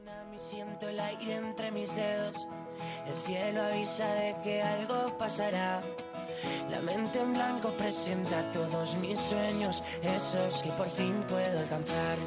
El 3.07 3.15
cielo 3.15 3.63
avisa 3.63 4.07
de 4.15 4.37
que 4.43 4.63
algo 4.63 5.17
pasará. 5.17 5.83
La 6.71 6.81
mente 6.81 7.21
en 7.21 7.33
blanco 7.33 7.71
presenta 7.77 8.51
todos 8.53 8.97
mis 8.97 9.19
sueños, 9.19 9.83
esos 10.03 10.63
que 10.63 10.71
por 10.73 10.89
fin 10.89 11.25
puedo 11.29 11.59
alcanzar. 11.61 12.19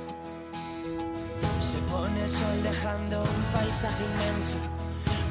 Se 1.62 1.78
pone 1.92 2.24
el 2.24 2.32
sol 2.32 2.64
dejando 2.64 3.22
un 3.22 3.44
paisaje 3.54 4.04
inmenso, 4.04 4.58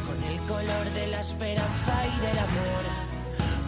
con 0.07 0.23
el 0.23 0.39
color 0.47 0.91
de 0.95 1.07
la 1.09 1.21
esperanza 1.21 2.07
y 2.07 2.27
del 2.27 2.39
amor. 2.39 3.18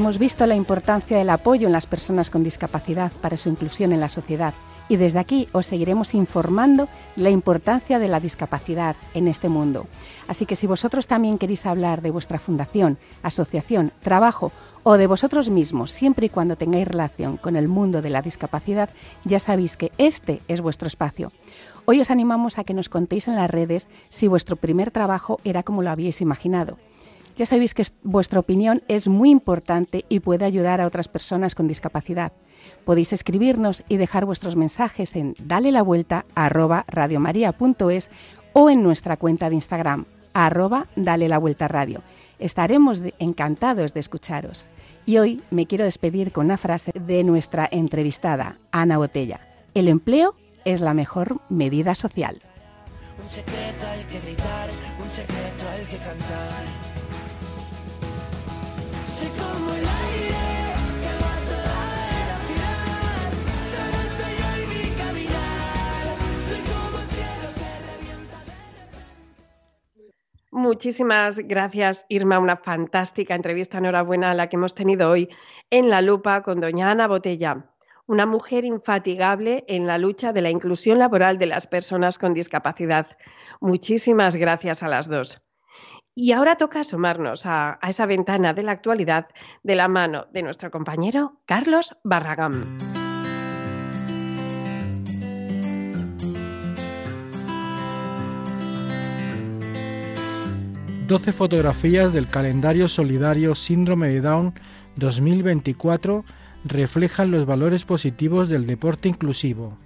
Hemos 0.00 0.16
visto 0.16 0.46
la 0.46 0.54
importancia 0.54 1.18
del 1.18 1.28
apoyo 1.28 1.66
en 1.66 1.74
las 1.74 1.84
personas 1.84 2.30
con 2.30 2.42
discapacidad 2.42 3.12
para 3.20 3.36
su 3.36 3.50
inclusión 3.50 3.92
en 3.92 4.00
la 4.00 4.08
sociedad 4.08 4.54
y 4.88 4.96
desde 4.96 5.18
aquí 5.18 5.46
os 5.52 5.66
seguiremos 5.66 6.14
informando 6.14 6.88
la 7.16 7.28
importancia 7.28 7.98
de 7.98 8.08
la 8.08 8.18
discapacidad 8.18 8.96
en 9.12 9.28
este 9.28 9.50
mundo. 9.50 9.88
Así 10.26 10.46
que 10.46 10.56
si 10.56 10.66
vosotros 10.66 11.06
también 11.06 11.36
queréis 11.36 11.66
hablar 11.66 12.00
de 12.00 12.12
vuestra 12.12 12.38
fundación, 12.38 12.96
asociación, 13.22 13.92
trabajo 14.00 14.52
o 14.84 14.94
de 14.94 15.06
vosotros 15.06 15.50
mismos, 15.50 15.90
siempre 15.90 16.24
y 16.24 16.30
cuando 16.30 16.56
tengáis 16.56 16.88
relación 16.88 17.36
con 17.36 17.54
el 17.54 17.68
mundo 17.68 18.00
de 18.00 18.08
la 18.08 18.22
discapacidad, 18.22 18.88
ya 19.26 19.38
sabéis 19.38 19.76
que 19.76 19.92
este 19.98 20.40
es 20.48 20.62
vuestro 20.62 20.88
espacio. 20.88 21.30
Hoy 21.84 22.00
os 22.00 22.10
animamos 22.10 22.56
a 22.56 22.64
que 22.64 22.72
nos 22.72 22.88
contéis 22.88 23.28
en 23.28 23.36
las 23.36 23.50
redes 23.50 23.90
si 24.08 24.28
vuestro 24.28 24.56
primer 24.56 24.92
trabajo 24.92 25.40
era 25.44 25.62
como 25.62 25.82
lo 25.82 25.90
habíais 25.90 26.22
imaginado. 26.22 26.78
Ya 27.40 27.46
sabéis 27.46 27.72
que 27.72 27.86
vuestra 28.02 28.38
opinión 28.38 28.82
es 28.86 29.08
muy 29.08 29.30
importante 29.30 30.04
y 30.10 30.20
puede 30.20 30.44
ayudar 30.44 30.78
a 30.82 30.86
otras 30.86 31.08
personas 31.08 31.54
con 31.54 31.68
discapacidad. 31.68 32.32
Podéis 32.84 33.14
escribirnos 33.14 33.82
y 33.88 33.96
dejar 33.96 34.26
vuestros 34.26 34.56
mensajes 34.56 35.16
en 35.16 35.34
dale 35.42 35.72
la 35.72 35.80
vuelta 35.80 36.26
o 38.52 38.68
en 38.68 38.82
nuestra 38.82 39.16
cuenta 39.16 39.48
de 39.48 39.54
Instagram 39.54 40.04
arroba 40.34 40.88
dale 40.96 41.30
la 41.30 41.38
vuelta 41.38 41.66
radio. 41.66 42.02
Estaremos 42.38 43.00
encantados 43.18 43.94
de 43.94 44.00
escucharos. 44.00 44.68
Y 45.06 45.16
hoy 45.16 45.42
me 45.50 45.64
quiero 45.64 45.86
despedir 45.86 46.32
con 46.32 46.44
una 46.44 46.58
frase 46.58 46.92
de 46.92 47.24
nuestra 47.24 47.66
entrevistada, 47.72 48.58
Ana 48.70 48.98
Botella. 48.98 49.40
El 49.72 49.88
empleo 49.88 50.34
es 50.66 50.82
la 50.82 50.92
mejor 50.92 51.40
medida 51.48 51.94
social. 51.94 52.42
Un 53.18 53.26
secreto 53.30 53.86
hay 53.90 54.04
que 54.04 54.20
gritar, 54.26 54.68
un 55.02 55.10
secreto 55.10 55.64
hay 55.74 55.86
que 55.86 55.96
cantar. 56.04 56.79
Muchísimas 70.52 71.38
gracias, 71.38 72.06
Irma. 72.08 72.38
Una 72.38 72.56
fantástica 72.56 73.34
entrevista. 73.34 73.78
Enhorabuena 73.78 74.32
a 74.32 74.34
la 74.34 74.48
que 74.48 74.56
hemos 74.56 74.74
tenido 74.74 75.08
hoy 75.08 75.28
en 75.70 75.90
La 75.90 76.02
Lupa 76.02 76.42
con 76.42 76.60
doña 76.60 76.90
Ana 76.90 77.06
Botella, 77.06 77.70
una 78.06 78.26
mujer 78.26 78.64
infatigable 78.64 79.64
en 79.68 79.86
la 79.86 79.96
lucha 79.98 80.32
de 80.32 80.42
la 80.42 80.50
inclusión 80.50 80.98
laboral 80.98 81.38
de 81.38 81.46
las 81.46 81.68
personas 81.68 82.18
con 82.18 82.34
discapacidad. 82.34 83.06
Muchísimas 83.60 84.34
gracias 84.34 84.82
a 84.82 84.88
las 84.88 85.08
dos. 85.08 85.46
Y 86.16 86.32
ahora 86.32 86.56
toca 86.56 86.80
asomarnos 86.80 87.46
a, 87.46 87.78
a 87.80 87.88
esa 87.88 88.06
ventana 88.06 88.52
de 88.52 88.64
la 88.64 88.72
actualidad 88.72 89.28
de 89.62 89.76
la 89.76 89.86
mano 89.86 90.26
de 90.32 90.42
nuestro 90.42 90.72
compañero 90.72 91.40
Carlos 91.46 91.96
Barragán. 92.02 92.99
12 101.10 101.32
fotografías 101.32 102.12
del 102.12 102.28
calendario 102.28 102.86
solidario 102.86 103.56
Síndrome 103.56 104.10
de 104.10 104.20
Down 104.20 104.54
2024 104.94 106.24
reflejan 106.64 107.32
los 107.32 107.46
valores 107.46 107.84
positivos 107.84 108.48
del 108.48 108.64
deporte 108.64 109.08
inclusivo. 109.08 109.76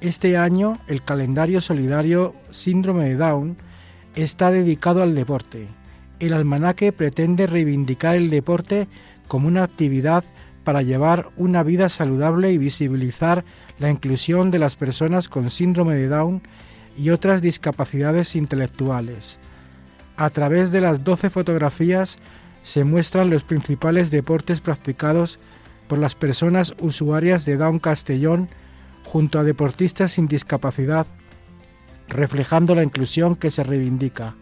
Este 0.00 0.36
año 0.36 0.78
el 0.88 1.04
calendario 1.04 1.60
solidario 1.60 2.34
Síndrome 2.50 3.04
de 3.04 3.14
Down 3.14 3.56
está 4.16 4.50
dedicado 4.50 5.04
al 5.04 5.14
deporte. 5.14 5.68
El 6.18 6.32
almanaque 6.32 6.90
pretende 6.90 7.46
reivindicar 7.46 8.16
el 8.16 8.28
deporte 8.28 8.88
como 9.28 9.46
una 9.46 9.62
actividad 9.62 10.24
para 10.64 10.82
llevar 10.82 11.28
una 11.36 11.62
vida 11.62 11.88
saludable 11.88 12.50
y 12.50 12.58
visibilizar 12.58 13.44
la 13.78 13.88
inclusión 13.88 14.50
de 14.50 14.58
las 14.58 14.74
personas 14.74 15.28
con 15.28 15.48
síndrome 15.48 15.94
de 15.94 16.08
Down 16.08 16.42
y 16.98 17.10
otras 17.10 17.40
discapacidades 17.40 18.34
intelectuales. 18.34 19.38
A 20.16 20.30
través 20.30 20.70
de 20.72 20.80
las 20.80 21.04
12 21.04 21.30
fotografías 21.30 22.18
se 22.62 22.84
muestran 22.84 23.30
los 23.30 23.44
principales 23.44 24.10
deportes 24.10 24.60
practicados 24.60 25.38
por 25.88 25.98
las 25.98 26.14
personas 26.14 26.74
usuarias 26.80 27.44
de 27.44 27.56
Down 27.56 27.78
Castellón 27.78 28.48
junto 29.04 29.38
a 29.38 29.44
deportistas 29.44 30.12
sin 30.12 30.26
discapacidad, 30.26 31.06
reflejando 32.08 32.74
la 32.74 32.82
inclusión 32.82 33.36
que 33.36 33.50
se 33.50 33.62
reivindica. 33.62 34.34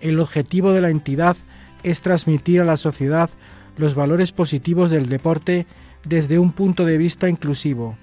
El 0.00 0.20
objetivo 0.20 0.72
de 0.72 0.80
la 0.80 0.90
entidad 0.90 1.36
es 1.82 2.00
transmitir 2.00 2.60
a 2.60 2.64
la 2.64 2.76
sociedad 2.76 3.30
los 3.76 3.94
valores 3.94 4.32
positivos 4.32 4.90
del 4.90 5.08
deporte 5.08 5.66
desde 6.04 6.38
un 6.38 6.52
punto 6.52 6.84
de 6.84 6.98
vista 6.98 7.28
inclusivo. 7.28 7.96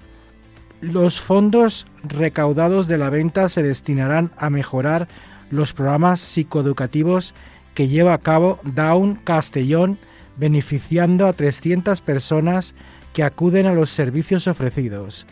Los 0.80 1.20
fondos 1.20 1.86
recaudados 2.02 2.88
de 2.88 2.98
la 2.98 3.10
venta 3.10 3.48
se 3.48 3.62
destinarán 3.62 4.30
a 4.36 4.50
mejorar 4.50 5.08
los 5.50 5.72
programas 5.72 6.20
psicoeducativos 6.20 7.34
que 7.74 7.88
lleva 7.88 8.14
a 8.14 8.18
cabo 8.18 8.58
Down 8.64 9.16
Castellón, 9.22 9.98
beneficiando 10.36 11.26
a 11.26 11.32
300 11.32 12.00
personas 12.00 12.74
que 13.12 13.22
acuden 13.22 13.66
a 13.66 13.72
los 13.72 13.90
servicios 13.90 14.46
ofrecidos. 14.46 15.26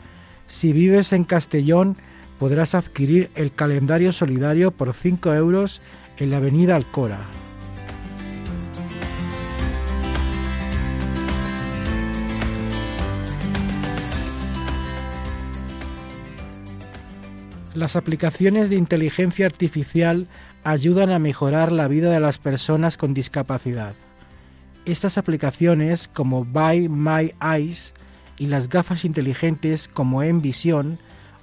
Si 0.47 0.73
vives 0.73 1.13
en 1.13 1.25
Castellón, 1.25 1.97
podrás 2.39 2.75
adquirir 2.75 3.31
el 3.35 3.53
calendario 3.53 4.13
solidario 4.13 4.71
por 4.71 4.93
5 4.93 5.35
euros 5.35 5.81
en 6.19 6.31
la 6.31 6.39
avenida 6.39 6.77
Alcora. 6.77 7.19
Las 17.75 17.97
aplicaciones 17.97 18.71
de 18.71 18.77
inteligencia 18.77 19.47
artificial 19.47 20.29
ayudan 20.63 21.11
a 21.11 21.19
mejorar 21.19 21.73
la 21.73 21.89
vida 21.89 22.09
de 22.13 22.21
las 22.21 22.39
personas 22.39 22.97
con 22.97 23.15
discapacidad. 23.15 23.95
Estas 24.85 25.19
aplicaciones 25.19 26.07
como 26.07 26.45
By 26.45 26.89
My 26.89 27.35
Eyes 27.43 27.93
y 28.39 28.47
las 28.47 28.69
gafas 28.69 29.05
inteligentes 29.05 29.89
como 29.89 30.23
Envision 30.23 30.99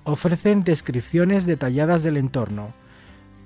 ofrecen 0.06 0.64
descripciones 0.64 1.46
detalladas 1.46 2.02
del 2.02 2.16
entorno. 2.16 2.74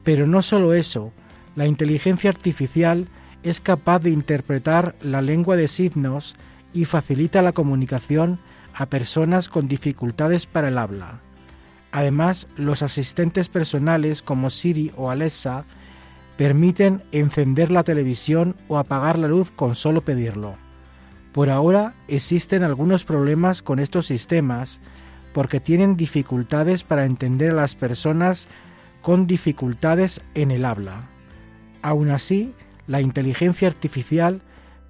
Pero 0.03 0.27
no 0.27 0.43
solo 0.43 0.75
eso, 0.75 1.11
la 1.55 1.65
inteligencia 1.65 2.29
artificial 2.29 3.07
es 3.41 3.61
capaz 3.61 3.97
de 3.97 4.11
interpretar 4.11 4.93
la 5.01 5.23
lengua 5.23 5.55
de 5.55 5.67
signos 5.67 6.35
y 6.71 6.85
facilita 6.85 7.41
la 7.41 7.51
comunicación 7.51 8.37
a 8.75 8.85
personas 8.85 9.49
con 9.49 9.67
dificultades 9.67 10.45
para 10.45 10.67
el 10.67 10.77
habla. 10.77 11.24
Además, 11.95 12.47
los 12.57 12.81
asistentes 12.81 13.47
personales 13.47 14.21
como 14.21 14.49
Siri 14.49 14.91
o 14.97 15.09
Alexa 15.09 15.63
permiten 16.35 17.01
encender 17.13 17.71
la 17.71 17.83
televisión 17.83 18.57
o 18.67 18.77
apagar 18.77 19.17
la 19.17 19.29
luz 19.29 19.49
con 19.49 19.75
solo 19.75 20.01
pedirlo. 20.01 20.55
Por 21.31 21.49
ahora 21.49 21.93
existen 22.09 22.63
algunos 22.65 23.05
problemas 23.05 23.61
con 23.61 23.79
estos 23.79 24.07
sistemas 24.07 24.81
porque 25.33 25.61
tienen 25.61 25.95
dificultades 25.95 26.83
para 26.83 27.05
entender 27.05 27.51
a 27.51 27.61
las 27.61 27.75
personas 27.75 28.49
con 29.01 29.25
dificultades 29.25 30.19
en 30.33 30.51
el 30.51 30.65
habla. 30.65 31.07
Aún 31.81 32.09
así, 32.09 32.53
la 32.87 32.99
inteligencia 32.99 33.69
artificial 33.69 34.41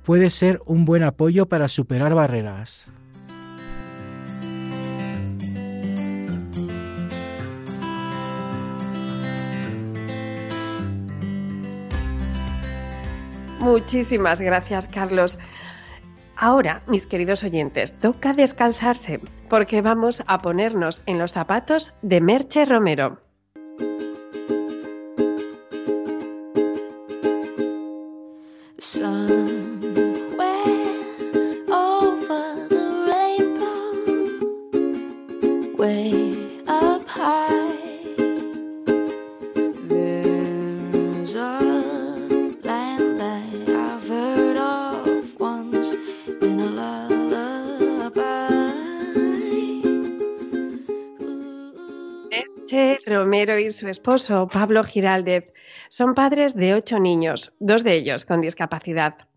puede 0.04 0.32
ser 0.32 0.60
un 0.66 0.86
buen 0.86 1.04
apoyo 1.04 1.46
para 1.46 1.68
superar 1.68 2.16
barreras. 2.16 2.88
Muchísimas 13.66 14.40
gracias, 14.42 14.88
Carlos. 14.88 15.40
Ahora, 16.36 16.84
mis 16.86 17.08
queridos 17.08 17.44
oyentes, 17.44 17.98
toca 18.00 18.32
descalzarse 18.32 19.20
porque 19.50 19.82
vamos 19.82 20.24
a 20.28 20.38
ponernos 20.38 21.02
en 21.08 21.18
los 21.18 21.32
zapatos 21.32 21.96
de 22.04 22.22
Merche 22.22 22.66
Romero. 22.66 23.25
Su 53.76 53.88
esposo, 53.88 54.48
Pablo 54.52 54.84
Giraldez, 54.84 55.54
son 55.90 56.16
padres 56.16 56.56
de 56.56 56.74
ocho 56.74 57.00
niños, 57.00 57.54
dos 57.60 57.84
de 57.84 57.94
ellos 57.96 58.26
con 58.26 58.42
discapacidad. 58.42 59.28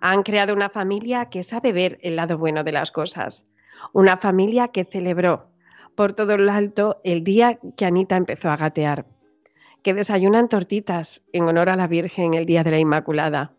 Han 0.00 0.22
creado 0.22 0.52
una 0.54 0.68
familia 0.68 1.26
que 1.26 1.42
sabe 1.42 1.72
ver 1.72 1.98
el 2.02 2.16
lado 2.16 2.38
bueno 2.38 2.64
de 2.64 2.72
las 2.72 2.90
cosas. 2.90 3.48
Una 3.92 4.16
familia 4.16 4.68
que 4.68 4.84
celebró 4.84 5.50
por 5.94 6.12
todo 6.12 6.36
lo 6.36 6.50
alto 6.50 7.00
el 7.04 7.22
día 7.22 7.60
que 7.76 7.84
Anita 7.84 8.16
empezó 8.16 8.50
a 8.50 8.56
gatear. 8.56 9.06
Que 9.82 9.94
desayunan 9.94 10.48
tortitas 10.48 11.22
en 11.32 11.44
honor 11.44 11.68
a 11.68 11.76
la 11.76 11.86
Virgen 11.86 12.34
el 12.34 12.46
día 12.46 12.62
de 12.62 12.70
la 12.72 12.78
Inmaculada. 12.78 13.52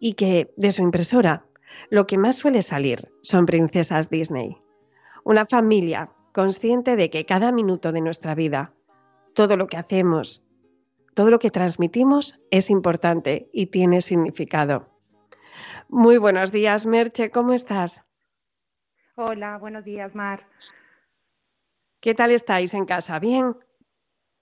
Y 0.00 0.14
que 0.14 0.52
de 0.56 0.72
su 0.72 0.82
impresora 0.82 1.44
lo 1.90 2.06
que 2.06 2.18
más 2.18 2.36
suele 2.36 2.62
salir 2.62 3.08
son 3.22 3.46
princesas 3.46 4.08
Disney. 4.08 4.56
Una 5.24 5.46
familia 5.46 6.10
consciente 6.32 6.96
de 6.96 7.10
que 7.10 7.26
cada 7.26 7.52
minuto 7.52 7.92
de 7.92 8.00
nuestra 8.00 8.34
vida 8.34 8.72
todo 9.38 9.56
lo 9.56 9.68
que 9.68 9.76
hacemos, 9.76 10.44
todo 11.14 11.30
lo 11.30 11.38
que 11.38 11.52
transmitimos 11.52 12.40
es 12.50 12.70
importante 12.70 13.48
y 13.52 13.66
tiene 13.66 14.00
significado. 14.00 14.88
Muy 15.88 16.18
buenos 16.18 16.50
días, 16.50 16.84
Merche, 16.86 17.30
¿cómo 17.30 17.52
estás? 17.52 18.04
Hola, 19.14 19.56
buenos 19.58 19.84
días, 19.84 20.12
Mar. 20.16 20.44
¿Qué 22.00 22.16
tal 22.16 22.32
estáis 22.32 22.74
en 22.74 22.84
casa? 22.84 23.20
¿Bien? 23.20 23.54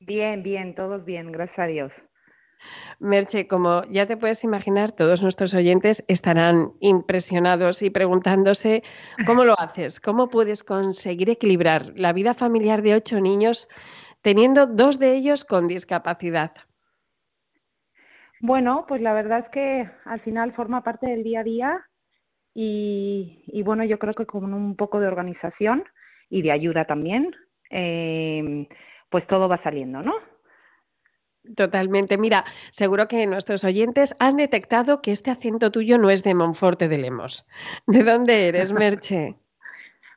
Bien, 0.01 0.43
bien, 0.43 0.75
todos 0.75 1.05
bien, 1.05 1.31
gracias 1.31 1.59
a 1.59 1.67
Dios. 1.67 1.93
Merche, 2.99 3.47
como 3.47 3.85
ya 3.91 4.07
te 4.07 4.17
puedes 4.17 4.45
imaginar, 4.45 4.93
todos 4.93 5.23
nuestros 5.23 5.53
oyentes 5.53 6.05
estarán 6.09 6.73
impresionados 6.81 7.83
y 7.83 7.91
preguntándose 7.91 8.83
cómo 9.27 9.45
lo 9.45 9.61
haces, 9.61 10.01
cómo 10.01 10.31
puedes 10.31 10.65
conseguir 10.65 11.29
equilibrar 11.29 11.93
la 11.97 12.15
vida 12.15 12.33
familiar 12.33 12.81
de 12.81 12.95
ocho 12.95 13.21
niños 13.21 13.69
teniendo 14.27 14.67
dos 14.67 14.99
de 14.99 15.15
ellos 15.15 15.45
con 15.45 15.69
discapacidad. 15.69 16.51
Bueno, 18.41 18.85
pues 18.89 19.01
la 19.01 19.13
verdad 19.13 19.45
es 19.45 19.49
que 19.51 19.89
al 20.05 20.21
final 20.23 20.53
forma 20.53 20.83
parte 20.83 21.07
del 21.07 21.23
día 21.23 21.41
a 21.41 21.45
día 21.45 21.87
y, 22.53 23.63
bueno, 23.65 23.85
yo 23.85 24.01
creo 24.01 24.15
que 24.15 24.27
con 24.27 24.53
un 24.53 24.75
poco 24.75 24.99
de 24.99 25.07
organización 25.07 25.85
y 26.29 26.43
de 26.43 26.51
ayuda 26.51 26.87
también, 26.87 27.37
eh, 27.71 28.67
pues 29.11 29.25
todo 29.29 29.49
va 29.49 29.63
saliendo, 29.63 30.03
¿no? 30.03 30.15
Totalmente. 31.55 32.19
Mira, 32.19 32.47
seguro 32.73 33.07
que 33.07 33.29
nuestros 33.29 33.63
oyentes 33.63 34.17
han 34.19 34.39
detectado 34.39 35.03
que 35.03 35.13
este 35.13 35.31
acento 35.31 35.71
tuyo 35.71 35.99
no 35.99 36.11
es 36.11 36.25
de 36.25 36.35
Monforte 36.35 36.89
de 36.89 36.99
Lemos. 36.99 37.47
¿De 37.87 38.03
dónde 38.03 38.49
eres, 38.49 38.73
Merche? 38.73 39.37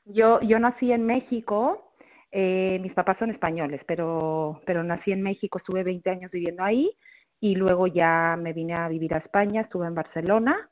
yo, 0.06 0.42
yo 0.42 0.58
nací 0.58 0.92
en 0.92 1.06
México, 1.06 1.89
eh, 2.32 2.80
mis 2.82 2.94
papás 2.94 3.18
son 3.18 3.32
españoles, 3.32 3.82
pero, 3.88 4.62
pero 4.66 4.84
nací 4.84 5.12
en 5.12 5.22
México, 5.22 5.58
estuve 5.58 5.84
20 5.84 6.10
años 6.10 6.32
viviendo 6.32 6.64
ahí 6.64 6.92
y 7.40 7.56
luego 7.56 7.88
ya 7.88 8.38
me 8.40 8.54
vine 8.54 8.74
a 8.74 8.88
vivir 8.88 9.14
a 9.14 9.20
España, 9.20 9.62
estuve 9.62 9.88
en 9.88 9.96
Barcelona 9.96 10.70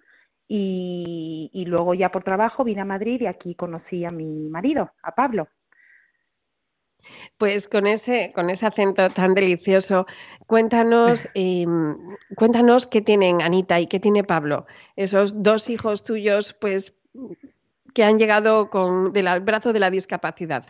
y, 0.47 1.49
y 1.53 1.65
luego 1.65 1.93
ya 1.93 2.11
por 2.11 2.23
trabajo 2.23 2.63
vine 2.63 2.81
a 2.81 2.85
Madrid 2.85 3.21
y 3.21 3.27
aquí 3.27 3.55
conocí 3.55 4.05
a 4.05 4.11
mi 4.11 4.49
marido, 4.49 4.91
a 5.01 5.13
Pablo. 5.13 5.47
Pues 7.37 7.67
con 7.67 7.85
ese, 7.85 8.31
con 8.33 8.49
ese 8.49 8.65
acento 8.65 9.09
tan 9.09 9.33
delicioso, 9.33 10.05
cuéntanos, 10.47 11.27
em, 11.35 11.95
cuéntanos 12.35 12.87
qué 12.87 13.01
tienen 13.01 13.41
Anita 13.41 13.79
y 13.79 13.87
qué 13.87 13.99
tiene 13.99 14.23
Pablo, 14.23 14.65
esos 14.95 15.43
dos 15.43 15.69
hijos 15.69 16.03
tuyos, 16.03 16.53
pues 16.53 16.95
que 17.93 18.03
han 18.03 18.17
llegado 18.17 18.69
con 18.69 19.13
del 19.13 19.27
brazo 19.41 19.73
de 19.73 19.79
la 19.79 19.89
discapacidad. 19.89 20.65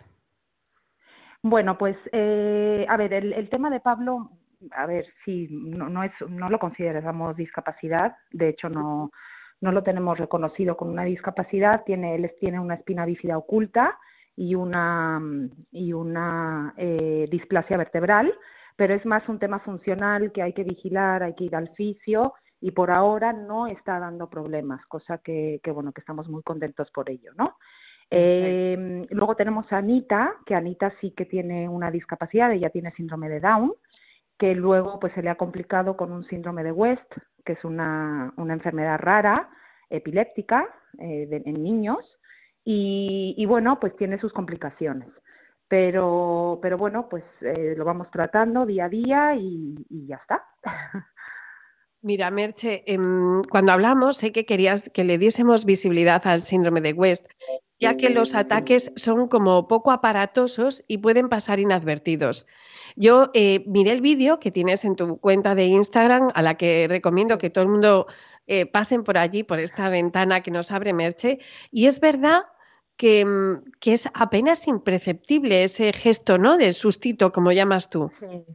Bueno, 1.49 1.77
pues 1.77 1.95
eh, 2.11 2.85
a 2.89 2.97
ver, 2.97 3.13
el, 3.13 3.31
el, 3.31 3.47
tema 3.47 3.69
de 3.69 3.79
Pablo, 3.79 4.31
a 4.71 4.85
ver, 4.85 5.05
sí, 5.23 5.47
no, 5.49 5.87
no 5.87 6.03
es, 6.03 6.11
no 6.27 6.49
lo 6.49 6.59
consideramos 6.59 7.37
discapacidad, 7.37 8.17
de 8.31 8.49
hecho 8.49 8.67
no, 8.67 9.11
no 9.61 9.71
lo 9.71 9.81
tenemos 9.81 10.17
reconocido 10.17 10.75
con 10.75 10.89
una 10.89 11.05
discapacidad, 11.05 11.85
tiene, 11.85 12.15
él 12.15 12.29
tiene 12.41 12.59
una 12.59 12.75
espina 12.75 13.05
bífida 13.05 13.37
oculta 13.37 13.97
y 14.35 14.55
una, 14.55 15.21
y 15.71 15.93
una 15.93 16.73
eh, 16.75 17.29
displasia 17.31 17.77
vertebral, 17.77 18.33
pero 18.75 18.93
es 18.93 19.05
más 19.05 19.27
un 19.29 19.39
tema 19.39 19.61
funcional 19.61 20.33
que 20.33 20.41
hay 20.41 20.51
que 20.51 20.65
vigilar, 20.65 21.23
hay 21.23 21.33
que 21.33 21.45
ir 21.45 21.55
al 21.55 21.69
fisio 21.75 22.33
y 22.59 22.71
por 22.71 22.91
ahora 22.91 23.31
no 23.31 23.67
está 23.67 23.99
dando 23.99 24.29
problemas, 24.29 24.85
cosa 24.87 25.19
que, 25.19 25.61
que 25.63 25.71
bueno, 25.71 25.93
que 25.93 26.01
estamos 26.01 26.27
muy 26.27 26.43
contentos 26.43 26.91
por 26.91 27.09
ello, 27.09 27.31
¿no? 27.37 27.55
Eh, 28.09 29.05
luego 29.09 29.35
tenemos 29.35 29.71
a 29.71 29.77
Anita, 29.77 30.35
que 30.45 30.55
Anita 30.55 30.93
sí 31.01 31.11
que 31.11 31.25
tiene 31.25 31.67
una 31.67 31.91
discapacidad, 31.91 32.51
ella 32.51 32.69
tiene 32.69 32.91
síndrome 32.91 33.29
de 33.29 33.39
Down, 33.39 33.73
que 34.37 34.55
luego 34.55 34.99
pues 34.99 35.13
se 35.13 35.21
le 35.21 35.29
ha 35.29 35.35
complicado 35.35 35.97
con 35.97 36.11
un 36.11 36.23
síndrome 36.25 36.63
de 36.63 36.71
West, 36.71 37.11
que 37.43 37.53
es 37.53 37.63
una, 37.63 38.33
una 38.37 38.53
enfermedad 38.53 38.99
rara, 38.99 39.49
epiléptica, 39.89 40.67
eh, 40.99 41.27
de, 41.27 41.41
en 41.45 41.63
niños, 41.63 42.19
y, 42.63 43.33
y, 43.37 43.45
bueno, 43.45 43.79
pues 43.79 43.95
tiene 43.95 44.19
sus 44.19 44.33
complicaciones. 44.33 45.07
Pero, 45.69 46.59
pero 46.61 46.77
bueno, 46.77 47.07
pues 47.09 47.23
eh, 47.41 47.73
lo 47.77 47.85
vamos 47.85 48.09
tratando 48.11 48.65
día 48.65 48.85
a 48.85 48.89
día 48.89 49.35
y, 49.35 49.75
y 49.89 50.07
ya 50.07 50.17
está. 50.17 50.45
Mira, 52.01 52.29
Merche, 52.29 52.83
eh, 52.85 52.97
cuando 53.49 53.71
hablamos 53.71 54.17
sé 54.17 54.31
que 54.31 54.45
querías 54.45 54.89
que 54.89 55.03
le 55.03 55.17
diésemos 55.17 55.65
visibilidad 55.65 56.25
al 56.25 56.41
síndrome 56.41 56.79
de 56.81 56.93
West, 56.93 57.25
ya 57.79 57.97
que 57.97 58.09
los 58.09 58.35
ataques 58.35 58.91
son 58.95 59.27
como 59.27 59.67
poco 59.67 59.91
aparatosos 59.91 60.83
y 60.87 60.97
pueden 60.97 61.29
pasar 61.29 61.59
inadvertidos. 61.59 62.45
Yo 62.95 63.29
eh, 63.33 63.63
miré 63.67 63.91
el 63.91 64.01
vídeo 64.01 64.39
que 64.39 64.51
tienes 64.51 64.83
en 64.85 64.95
tu 64.95 65.17
cuenta 65.19 65.55
de 65.55 65.65
Instagram, 65.65 66.29
a 66.33 66.41
la 66.41 66.55
que 66.55 66.87
recomiendo 66.89 67.37
que 67.37 67.49
todo 67.49 67.63
el 67.63 67.69
mundo 67.69 68.07
eh, 68.47 68.65
pasen 68.65 69.03
por 69.03 69.17
allí, 69.17 69.43
por 69.43 69.59
esta 69.59 69.89
ventana 69.89 70.41
que 70.41 70.51
nos 70.51 70.71
abre 70.71 70.93
Merche, 70.93 71.39
y 71.71 71.85
es 71.85 71.99
verdad 71.99 72.45
que, 72.95 73.25
mm, 73.25 73.71
que, 73.79 73.93
es 73.93 74.09
apenas 74.13 74.67
imperceptible 74.67 75.63
ese 75.63 75.93
gesto, 75.93 76.37
¿no? 76.37 76.57
De 76.57 76.73
sustito, 76.73 77.31
como 77.31 77.51
llamas 77.51 77.89
tú. 77.89 78.11
Sí. 78.19 78.45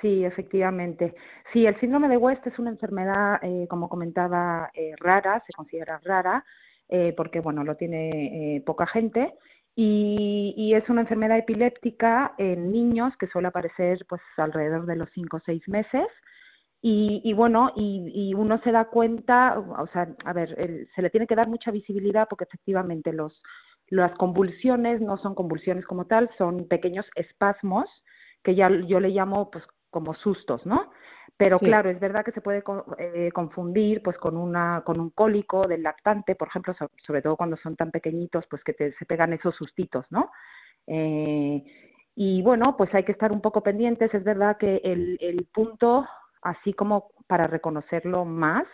Sí, 0.00 0.24
efectivamente. 0.24 1.14
Sí, 1.52 1.66
el 1.66 1.78
síndrome 1.80 2.08
de 2.08 2.16
West 2.16 2.46
es 2.46 2.58
una 2.58 2.70
enfermedad, 2.70 3.38
eh, 3.42 3.66
como 3.68 3.88
comentaba, 3.88 4.70
eh, 4.74 4.92
rara, 4.98 5.42
se 5.46 5.52
considera 5.54 6.00
rara, 6.04 6.44
eh, 6.88 7.14
porque, 7.16 7.40
bueno, 7.40 7.64
lo 7.64 7.76
tiene 7.76 8.56
eh, 8.56 8.60
poca 8.62 8.86
gente, 8.86 9.34
y, 9.74 10.72
es 10.74 10.88
una 10.88 11.02
enfermedad 11.02 11.38
epiléptica 11.38 12.34
en 12.38 12.72
niños 12.72 13.14
que 13.18 13.26
suele 13.28 13.48
aparecer, 13.48 14.06
pues, 14.08 14.22
alrededor 14.36 14.86
de 14.86 14.96
los 14.96 15.08
5 15.14 15.36
o 15.36 15.40
6 15.44 15.68
meses, 15.68 16.06
y, 16.82 17.20
y, 17.24 17.32
bueno, 17.32 17.72
y, 17.76 18.32
uno 18.34 18.60
se 18.62 18.72
da 18.72 18.86
cuenta, 18.86 19.58
o 19.58 19.86
sea, 19.88 20.08
a 20.24 20.32
ver, 20.32 20.88
se 20.94 21.02
le 21.02 21.10
tiene 21.10 21.26
que 21.26 21.34
dar 21.34 21.48
mucha 21.48 21.70
visibilidad 21.70 22.26
porque 22.28 22.44
efectivamente 22.44 23.12
los, 23.12 23.42
las 23.88 24.12
convulsiones 24.16 25.00
no 25.00 25.16
son 25.18 25.34
convulsiones 25.34 25.84
como 25.86 26.06
tal, 26.06 26.30
son 26.38 26.68
pequeños 26.68 27.06
espasmos 27.14 27.88
que 28.42 28.54
ya 28.54 28.70
yo 28.86 29.00
le 29.00 29.08
llamo 29.08 29.50
pues 29.50 29.64
como 29.96 30.12
sustos, 30.12 30.66
¿no? 30.66 30.90
Pero 31.38 31.56
sí. 31.56 31.64
claro, 31.64 31.88
es 31.88 31.98
verdad 31.98 32.22
que 32.22 32.32
se 32.32 32.42
puede 32.42 32.62
eh, 32.98 33.30
confundir 33.32 34.02
pues 34.02 34.18
con 34.18 34.36
una 34.36 34.82
con 34.84 35.00
un 35.00 35.08
cólico 35.08 35.66
del 35.66 35.82
lactante, 35.82 36.34
por 36.34 36.48
ejemplo, 36.48 36.74
so, 36.74 36.90
sobre 37.06 37.22
todo 37.22 37.34
cuando 37.34 37.56
son 37.56 37.76
tan 37.76 37.90
pequeñitos, 37.90 38.44
pues 38.50 38.62
que 38.62 38.74
te, 38.74 38.92
se 38.98 39.06
pegan 39.06 39.32
esos 39.32 39.56
sustitos, 39.56 40.04
¿no? 40.10 40.30
Eh, 40.86 41.64
y 42.14 42.42
bueno, 42.42 42.76
pues 42.76 42.94
hay 42.94 43.04
que 43.04 43.12
estar 43.12 43.32
un 43.32 43.40
poco 43.40 43.62
pendientes. 43.62 44.12
Es 44.12 44.22
verdad 44.22 44.58
que 44.58 44.82
el, 44.84 45.16
el 45.22 45.46
punto 45.46 46.06
así 46.42 46.74
como 46.74 47.08
para 47.26 47.46
reconocerlo 47.46 48.26
más, 48.26 48.66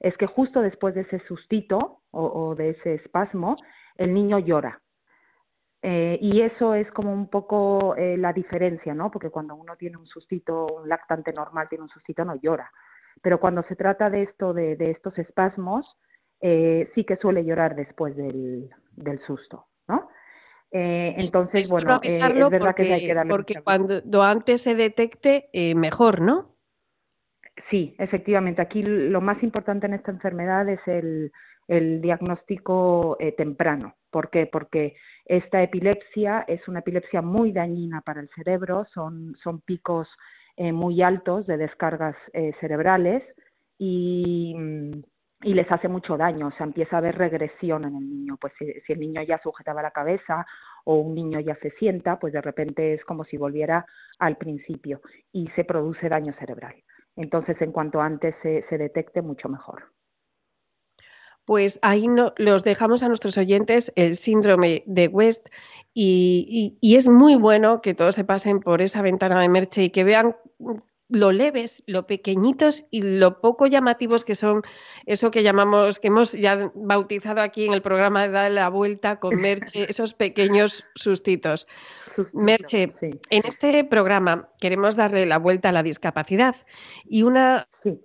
es 0.00 0.16
que 0.16 0.26
justo 0.26 0.62
después 0.62 0.94
de 0.94 1.02
ese 1.02 1.18
sustito 1.28 2.00
o, 2.12 2.24
o 2.24 2.54
de 2.54 2.70
ese 2.70 2.94
espasmo, 2.94 3.56
el 3.96 4.14
niño 4.14 4.38
llora. 4.38 4.80
Eh, 5.82 6.16
y 6.20 6.42
eso 6.42 6.74
es 6.74 6.88
como 6.92 7.12
un 7.12 7.28
poco 7.28 7.96
eh, 7.96 8.16
la 8.16 8.32
diferencia, 8.32 8.94
¿no? 8.94 9.10
Porque 9.10 9.30
cuando 9.30 9.56
uno 9.56 9.76
tiene 9.76 9.96
un 9.96 10.06
sustito, 10.06 10.66
un 10.66 10.88
lactante 10.88 11.32
normal 11.32 11.68
tiene 11.68 11.84
un 11.84 11.90
sustito, 11.90 12.24
no 12.24 12.36
llora. 12.36 12.70
Pero 13.20 13.40
cuando 13.40 13.62
se 13.64 13.74
trata 13.74 14.08
de 14.08 14.22
esto, 14.22 14.52
de, 14.52 14.76
de 14.76 14.92
estos 14.92 15.18
espasmos, 15.18 15.98
eh, 16.40 16.90
sí 16.94 17.04
que 17.04 17.16
suele 17.16 17.44
llorar 17.44 17.74
después 17.74 18.16
del, 18.16 18.70
del 18.96 19.20
susto, 19.20 19.66
¿no? 19.88 20.08
Eh, 20.72 21.14
entonces, 21.18 21.62
es 21.62 21.70
bueno, 21.70 22.00
eh, 22.02 22.06
es 22.06 22.18
verdad 22.18 22.60
porque, 22.60 22.84
que 22.84 22.92
hay 22.94 23.06
que 23.06 23.14
darle 23.14 23.30
Porque 23.30 23.54
cuando 23.62 24.22
antes 24.22 24.62
se 24.62 24.74
detecte, 24.74 25.50
eh, 25.52 25.74
mejor, 25.74 26.22
¿no? 26.22 26.56
Sí, 27.70 27.94
efectivamente. 27.98 28.62
Aquí 28.62 28.82
lo 28.82 29.20
más 29.20 29.42
importante 29.42 29.86
en 29.86 29.94
esta 29.94 30.10
enfermedad 30.10 30.66
es 30.68 30.80
el, 30.86 31.30
el 31.72 32.02
diagnóstico 32.02 33.16
eh, 33.18 33.32
temprano. 33.32 33.94
¿Por 34.10 34.28
qué? 34.28 34.44
Porque 34.46 34.94
esta 35.24 35.62
epilepsia 35.62 36.44
es 36.46 36.68
una 36.68 36.80
epilepsia 36.80 37.22
muy 37.22 37.50
dañina 37.50 38.02
para 38.02 38.20
el 38.20 38.28
cerebro, 38.36 38.84
son, 38.92 39.34
son 39.42 39.62
picos 39.62 40.06
eh, 40.58 40.70
muy 40.70 41.00
altos 41.00 41.46
de 41.46 41.56
descargas 41.56 42.14
eh, 42.34 42.52
cerebrales 42.60 43.22
y, 43.78 44.54
y, 45.42 45.54
les 45.54 45.72
hace 45.72 45.88
mucho 45.88 46.18
daño, 46.18 46.48
o 46.48 46.50
sea, 46.50 46.66
empieza 46.66 46.96
a 46.96 46.98
haber 46.98 47.16
regresión 47.16 47.84
en 47.86 47.96
el 47.96 48.06
niño. 48.06 48.36
Pues 48.38 48.52
si, 48.58 48.70
si 48.82 48.92
el 48.92 49.00
niño 49.00 49.22
ya 49.22 49.40
sujetaba 49.42 49.80
la 49.80 49.92
cabeza 49.92 50.44
o 50.84 50.96
un 50.96 51.14
niño 51.14 51.40
ya 51.40 51.56
se 51.62 51.70
sienta, 51.78 52.18
pues 52.18 52.34
de 52.34 52.42
repente 52.42 52.92
es 52.92 53.04
como 53.06 53.24
si 53.24 53.38
volviera 53.38 53.86
al 54.18 54.36
principio 54.36 55.00
y 55.32 55.48
se 55.56 55.64
produce 55.64 56.10
daño 56.10 56.34
cerebral. 56.34 56.74
Entonces, 57.16 57.56
en 57.62 57.72
cuanto 57.72 58.02
antes 58.02 58.34
se, 58.42 58.66
se 58.68 58.76
detecte, 58.76 59.22
mucho 59.22 59.48
mejor. 59.48 59.84
Pues 61.44 61.78
ahí 61.82 62.06
no, 62.06 62.32
los 62.36 62.64
dejamos 62.64 63.02
a 63.02 63.08
nuestros 63.08 63.36
oyentes 63.36 63.92
el 63.96 64.14
síndrome 64.14 64.84
de 64.86 65.08
West 65.08 65.48
y, 65.94 66.46
y, 66.48 66.78
y, 66.80 66.96
es 66.96 67.08
muy 67.08 67.34
bueno 67.34 67.82
que 67.82 67.94
todos 67.94 68.14
se 68.14 68.24
pasen 68.24 68.60
por 68.60 68.80
esa 68.80 69.02
ventana 69.02 69.40
de 69.40 69.48
Merche 69.48 69.82
y 69.84 69.90
que 69.90 70.04
vean 70.04 70.36
lo 71.12 71.30
leves, 71.30 71.82
lo 71.86 72.06
pequeñitos 72.06 72.86
y 72.90 73.02
lo 73.02 73.40
poco 73.40 73.66
llamativos 73.66 74.24
que 74.24 74.34
son 74.34 74.62
eso 75.04 75.30
que 75.30 75.42
llamamos, 75.42 76.00
que 76.00 76.08
hemos 76.08 76.32
ya 76.32 76.72
bautizado 76.74 77.42
aquí 77.42 77.66
en 77.66 77.74
el 77.74 77.82
programa 77.82 78.22
de 78.22 78.30
Dar 78.30 78.50
la 78.50 78.70
Vuelta 78.70 79.20
con 79.20 79.36
Merche, 79.40 79.86
esos 79.90 80.14
pequeños 80.14 80.84
sustitos. 80.94 81.68
Merche, 82.32 82.94
sí. 82.98 83.10
en 83.30 83.42
este 83.46 83.84
programa 83.84 84.48
queremos 84.60 84.96
darle 84.96 85.26
la 85.26 85.38
vuelta 85.38 85.68
a 85.68 85.72
la 85.72 85.82
discapacidad 85.82 86.56
y 87.04 87.22
una 87.22 87.68
sí. 87.82 88.00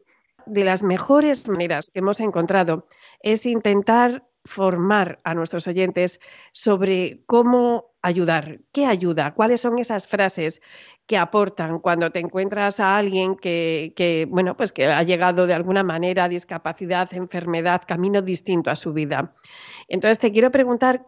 De 0.47 0.63
las 0.63 0.83
mejores 0.83 1.49
maneras 1.49 1.89
que 1.89 1.99
hemos 1.99 2.19
encontrado 2.19 2.87
es 3.21 3.45
intentar 3.45 4.23
formar 4.47 5.19
a 5.23 5.33
nuestros 5.33 5.67
oyentes 5.67 6.19
sobre 6.51 7.21
cómo 7.25 7.91
ayudar, 8.01 8.59
qué 8.71 8.85
ayuda, 8.85 9.33
cuáles 9.33 9.61
son 9.61 9.77
esas 9.77 10.07
frases 10.07 10.61
que 11.05 11.17
aportan 11.17 11.79
cuando 11.79 12.11
te 12.11 12.19
encuentras 12.19 12.79
a 12.79 12.97
alguien 12.97 13.35
que, 13.35 14.27
bueno, 14.29 14.55
pues 14.55 14.71
que 14.71 14.85
ha 14.85 15.03
llegado 15.03 15.47
de 15.47 15.53
alguna 15.53 15.83
manera 15.83 16.25
a 16.25 16.29
discapacidad, 16.29 17.13
enfermedad, 17.13 17.81
camino 17.85 18.21
distinto 18.21 18.71
a 18.71 18.75
su 18.75 18.93
vida. 18.93 19.35
Entonces 19.89 20.19
te 20.19 20.31
quiero 20.31 20.51
preguntar, 20.51 21.05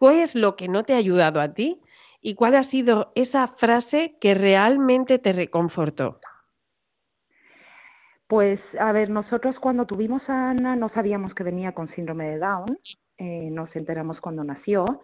¿qué 0.00 0.22
es 0.22 0.34
lo 0.34 0.56
que 0.56 0.68
no 0.68 0.84
te 0.84 0.94
ha 0.94 0.98
ayudado 0.98 1.40
a 1.40 1.52
ti? 1.52 1.80
¿Y 2.20 2.34
cuál 2.34 2.56
ha 2.56 2.62
sido 2.62 3.12
esa 3.14 3.46
frase 3.48 4.16
que 4.20 4.34
realmente 4.34 5.18
te 5.18 5.32
reconfortó? 5.32 6.20
Pues, 8.28 8.60
a 8.78 8.92
ver, 8.92 9.08
nosotros 9.08 9.58
cuando 9.58 9.86
tuvimos 9.86 10.22
a 10.28 10.50
Ana 10.50 10.76
no 10.76 10.90
sabíamos 10.90 11.34
que 11.34 11.44
venía 11.44 11.72
con 11.72 11.88
síndrome 11.94 12.28
de 12.28 12.38
Down, 12.38 12.78
eh, 13.16 13.48
nos 13.50 13.74
enteramos 13.74 14.20
cuando 14.20 14.44
nació. 14.44 15.00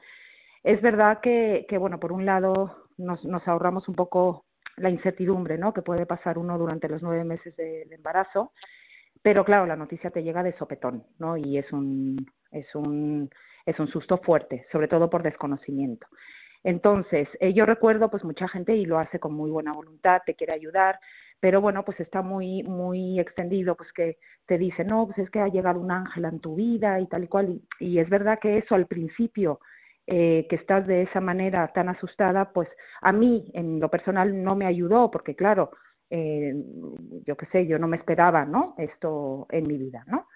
Es 0.62 0.82
verdad 0.82 1.20
que, 1.22 1.64
que 1.66 1.78
bueno, 1.78 1.98
por 1.98 2.12
un 2.12 2.26
lado 2.26 2.88
nos, 2.98 3.24
nos, 3.24 3.48
ahorramos 3.48 3.88
un 3.88 3.94
poco 3.94 4.44
la 4.76 4.90
incertidumbre, 4.90 5.56
¿no? 5.56 5.72
Que 5.72 5.80
puede 5.80 6.04
pasar 6.04 6.36
uno 6.36 6.58
durante 6.58 6.86
los 6.86 7.02
nueve 7.02 7.24
meses 7.24 7.56
de, 7.56 7.88
embarazo, 7.90 8.52
pero 9.22 9.42
claro, 9.42 9.64
la 9.64 9.76
noticia 9.76 10.10
te 10.10 10.22
llega 10.22 10.42
de 10.42 10.56
sopetón, 10.58 11.04
¿no? 11.18 11.38
Y 11.38 11.56
es 11.56 11.72
un, 11.72 12.26
es 12.50 12.74
un, 12.74 13.30
es 13.64 13.78
un 13.80 13.88
susto 13.88 14.18
fuerte, 14.18 14.66
sobre 14.70 14.86
todo 14.86 15.08
por 15.08 15.22
desconocimiento. 15.22 16.06
Entonces, 16.62 17.28
eh, 17.40 17.54
yo 17.54 17.64
recuerdo, 17.64 18.10
pues 18.10 18.24
mucha 18.24 18.48
gente, 18.48 18.74
y 18.74 18.84
lo 18.84 18.98
hace 18.98 19.18
con 19.18 19.34
muy 19.34 19.50
buena 19.50 19.72
voluntad, 19.72 20.22
te 20.26 20.34
quiere 20.34 20.54
ayudar, 20.54 20.98
pero 21.44 21.60
bueno, 21.60 21.84
pues 21.84 22.00
está 22.00 22.22
muy, 22.22 22.62
muy 22.62 23.20
extendido, 23.20 23.74
pues 23.76 23.92
que 23.92 24.16
te 24.46 24.56
dice, 24.56 24.82
no, 24.82 25.04
pues 25.04 25.18
es 25.18 25.28
que 25.28 25.40
ha 25.40 25.48
llegado 25.48 25.78
un 25.78 25.90
ángel 25.90 26.24
en 26.24 26.40
tu 26.40 26.54
vida 26.54 26.98
y 27.00 27.06
tal 27.06 27.24
y 27.24 27.28
cual, 27.28 27.60
y, 27.78 27.98
es 27.98 28.08
verdad 28.08 28.38
que 28.40 28.56
eso 28.56 28.74
al 28.74 28.86
principio, 28.86 29.60
eh, 30.06 30.46
que 30.48 30.56
estás 30.56 30.86
de 30.86 31.02
esa 31.02 31.20
manera 31.20 31.68
tan 31.68 31.90
asustada, 31.90 32.50
pues 32.50 32.66
a 33.02 33.12
mí 33.12 33.50
en 33.52 33.78
lo 33.78 33.90
personal 33.90 34.42
no 34.42 34.56
me 34.56 34.64
ayudó, 34.64 35.10
porque 35.10 35.36
claro, 35.36 35.72
eh, 36.08 36.54
yo 37.26 37.36
qué 37.36 37.44
sé, 37.52 37.66
yo 37.66 37.78
no 37.78 37.88
me 37.88 37.98
esperaba, 37.98 38.46
¿no? 38.46 38.74
Esto 38.78 39.46
en 39.50 39.66
mi 39.66 39.76
vida, 39.76 40.02
¿no? 40.06 40.28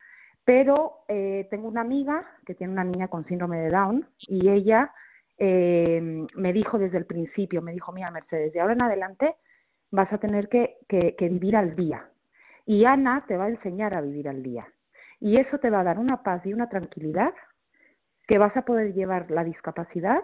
Pero 0.45 1.05
eh, 1.09 1.49
tengo 1.51 1.69
una 1.69 1.81
amiga 1.81 2.23
que 2.45 2.55
tiene 2.55 2.75
una 2.75 2.85
niña 2.85 3.09
con 3.09 3.25
síndrome 3.25 3.61
de 3.61 3.71
Down 3.71 4.07
y 4.29 4.51
ella 4.51 4.93
me 5.41 6.53
dijo 6.53 6.79
desde 6.79 6.99
el 6.99 7.07
principio, 7.07 7.63
me 7.63 7.73
dijo, 7.73 7.93
mira 7.93 8.11
Mercedes, 8.11 8.53
de 8.53 8.61
ahora 8.61 8.75
en 8.75 8.83
adelante 8.83 9.37
vas 9.91 10.13
a 10.13 10.19
tener 10.19 10.49
que, 10.49 10.77
que, 10.89 11.15
que 11.17 11.29
vivir 11.29 11.57
al 11.57 11.77
día. 11.77 12.09
Y 12.67 12.85
Ana 12.85 13.25
te 13.27 13.37
va 13.37 13.45
a 13.45 13.49
enseñar 13.49 13.95
a 13.95 14.01
vivir 14.01 14.29
al 14.29 14.43
día. 14.43 14.67
Y 15.21 15.39
eso 15.39 15.59
te 15.59 15.71
va 15.71 15.81
a 15.81 15.85
dar 15.85 15.99
una 15.99 16.23
paz 16.23 16.45
y 16.45 16.53
una 16.53 16.69
tranquilidad 16.69 17.33
que 18.27 18.39
vas 18.39 18.57
a 18.57 18.63
poder 18.63 18.93
llevar 18.93 19.31
la 19.31 19.43
discapacidad 19.43 20.23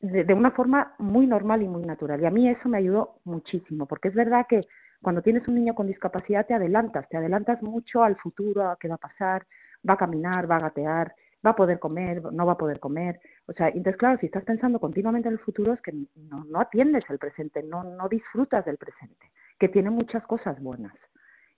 de, 0.00 0.24
de, 0.24 0.34
una 0.34 0.50
forma 0.52 0.94
muy 0.98 1.26
normal 1.26 1.62
y 1.62 1.68
muy 1.68 1.82
natural. 1.82 2.20
Y 2.20 2.26
a 2.26 2.30
mí 2.30 2.48
eso 2.48 2.68
me 2.68 2.78
ayudó 2.78 3.20
muchísimo, 3.24 3.86
porque 3.86 4.08
es 4.08 4.14
verdad 4.14 4.46
que 4.48 4.60
cuando 5.02 5.22
tienes 5.22 5.46
un 5.48 5.54
niño 5.54 5.74
con 5.74 5.86
discapacidad 5.86 6.46
te 6.46 6.54
adelantas, 6.54 7.08
te 7.08 7.16
adelantas 7.16 7.62
mucho 7.62 8.02
al 8.02 8.16
futuro, 8.16 8.68
a 8.68 8.76
qué 8.78 8.88
va 8.88 8.96
a 8.96 8.98
pasar, 8.98 9.46
va 9.88 9.94
a 9.94 9.98
caminar, 9.98 10.50
va 10.50 10.56
a 10.56 10.60
gatear, 10.60 11.14
va 11.44 11.50
a 11.50 11.56
poder 11.56 11.78
comer, 11.78 12.22
no 12.32 12.46
va 12.46 12.52
a 12.52 12.58
poder 12.58 12.80
comer. 12.80 13.20
O 13.46 13.52
sea, 13.52 13.68
entonces, 13.68 13.96
claro, 13.96 14.18
si 14.18 14.26
estás 14.26 14.44
pensando 14.44 14.80
continuamente 14.80 15.28
en 15.28 15.34
el 15.34 15.40
futuro 15.40 15.72
es 15.72 15.80
que 15.80 15.92
no, 15.92 16.44
no 16.44 16.60
atiendes 16.60 17.04
el 17.08 17.18
presente, 17.18 17.62
no, 17.62 17.84
no 17.84 18.08
disfrutas 18.08 18.64
del 18.64 18.76
presente, 18.76 19.30
que 19.58 19.68
tiene 19.68 19.90
muchas 19.90 20.26
cosas 20.26 20.60
buenas. 20.60 20.94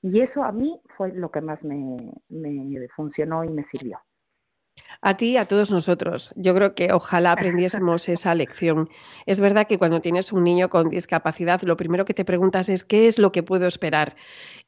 Y 0.02 0.20
eso 0.20 0.42
a 0.44 0.52
mí 0.52 0.80
fue 0.96 1.12
lo 1.12 1.30
que 1.30 1.40
más 1.40 1.62
me, 1.62 2.12
me 2.28 2.88
funcionó 2.88 3.44
y 3.44 3.48
me 3.48 3.64
sirvió. 3.64 3.98
A 5.02 5.16
ti 5.16 5.30
y 5.30 5.36
a 5.38 5.46
todos 5.46 5.70
nosotros. 5.70 6.32
Yo 6.36 6.54
creo 6.54 6.74
que 6.74 6.92
ojalá 6.92 7.32
aprendiésemos 7.32 8.08
esa 8.08 8.34
lección. 8.34 8.90
Es 9.26 9.40
verdad 9.40 9.66
que 9.66 9.78
cuando 9.78 10.00
tienes 10.00 10.32
un 10.32 10.44
niño 10.44 10.68
con 10.68 10.90
discapacidad, 10.90 11.62
lo 11.62 11.76
primero 11.76 12.04
que 12.04 12.14
te 12.14 12.24
preguntas 12.24 12.68
es 12.68 12.84
qué 12.84 13.06
es 13.06 13.18
lo 13.18 13.32
que 13.32 13.42
puedo 13.42 13.66
esperar. 13.66 14.16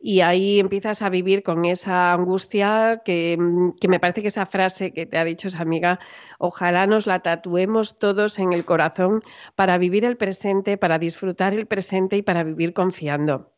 Y 0.00 0.20
ahí 0.20 0.58
empiezas 0.58 1.02
a 1.02 1.10
vivir 1.10 1.42
con 1.42 1.64
esa 1.64 2.12
angustia 2.12 3.02
que, 3.04 3.36
mm, 3.38 3.72
que 3.80 3.88
me 3.88 4.00
parece 4.00 4.22
que 4.22 4.28
esa 4.28 4.46
frase 4.46 4.92
que 4.92 5.06
te 5.06 5.18
ha 5.18 5.24
dicho 5.24 5.48
esa 5.48 5.62
amiga, 5.62 6.00
ojalá 6.38 6.86
nos 6.86 7.06
la 7.06 7.20
tatuemos 7.20 7.98
todos 7.98 8.38
en 8.38 8.52
el 8.52 8.64
corazón 8.64 9.22
para 9.54 9.78
vivir 9.78 10.04
el 10.04 10.16
presente, 10.16 10.76
para 10.78 10.98
disfrutar 10.98 11.54
el 11.54 11.66
presente 11.66 12.16
y 12.16 12.22
para 12.22 12.44
vivir 12.44 12.72
confiando. 12.72 13.52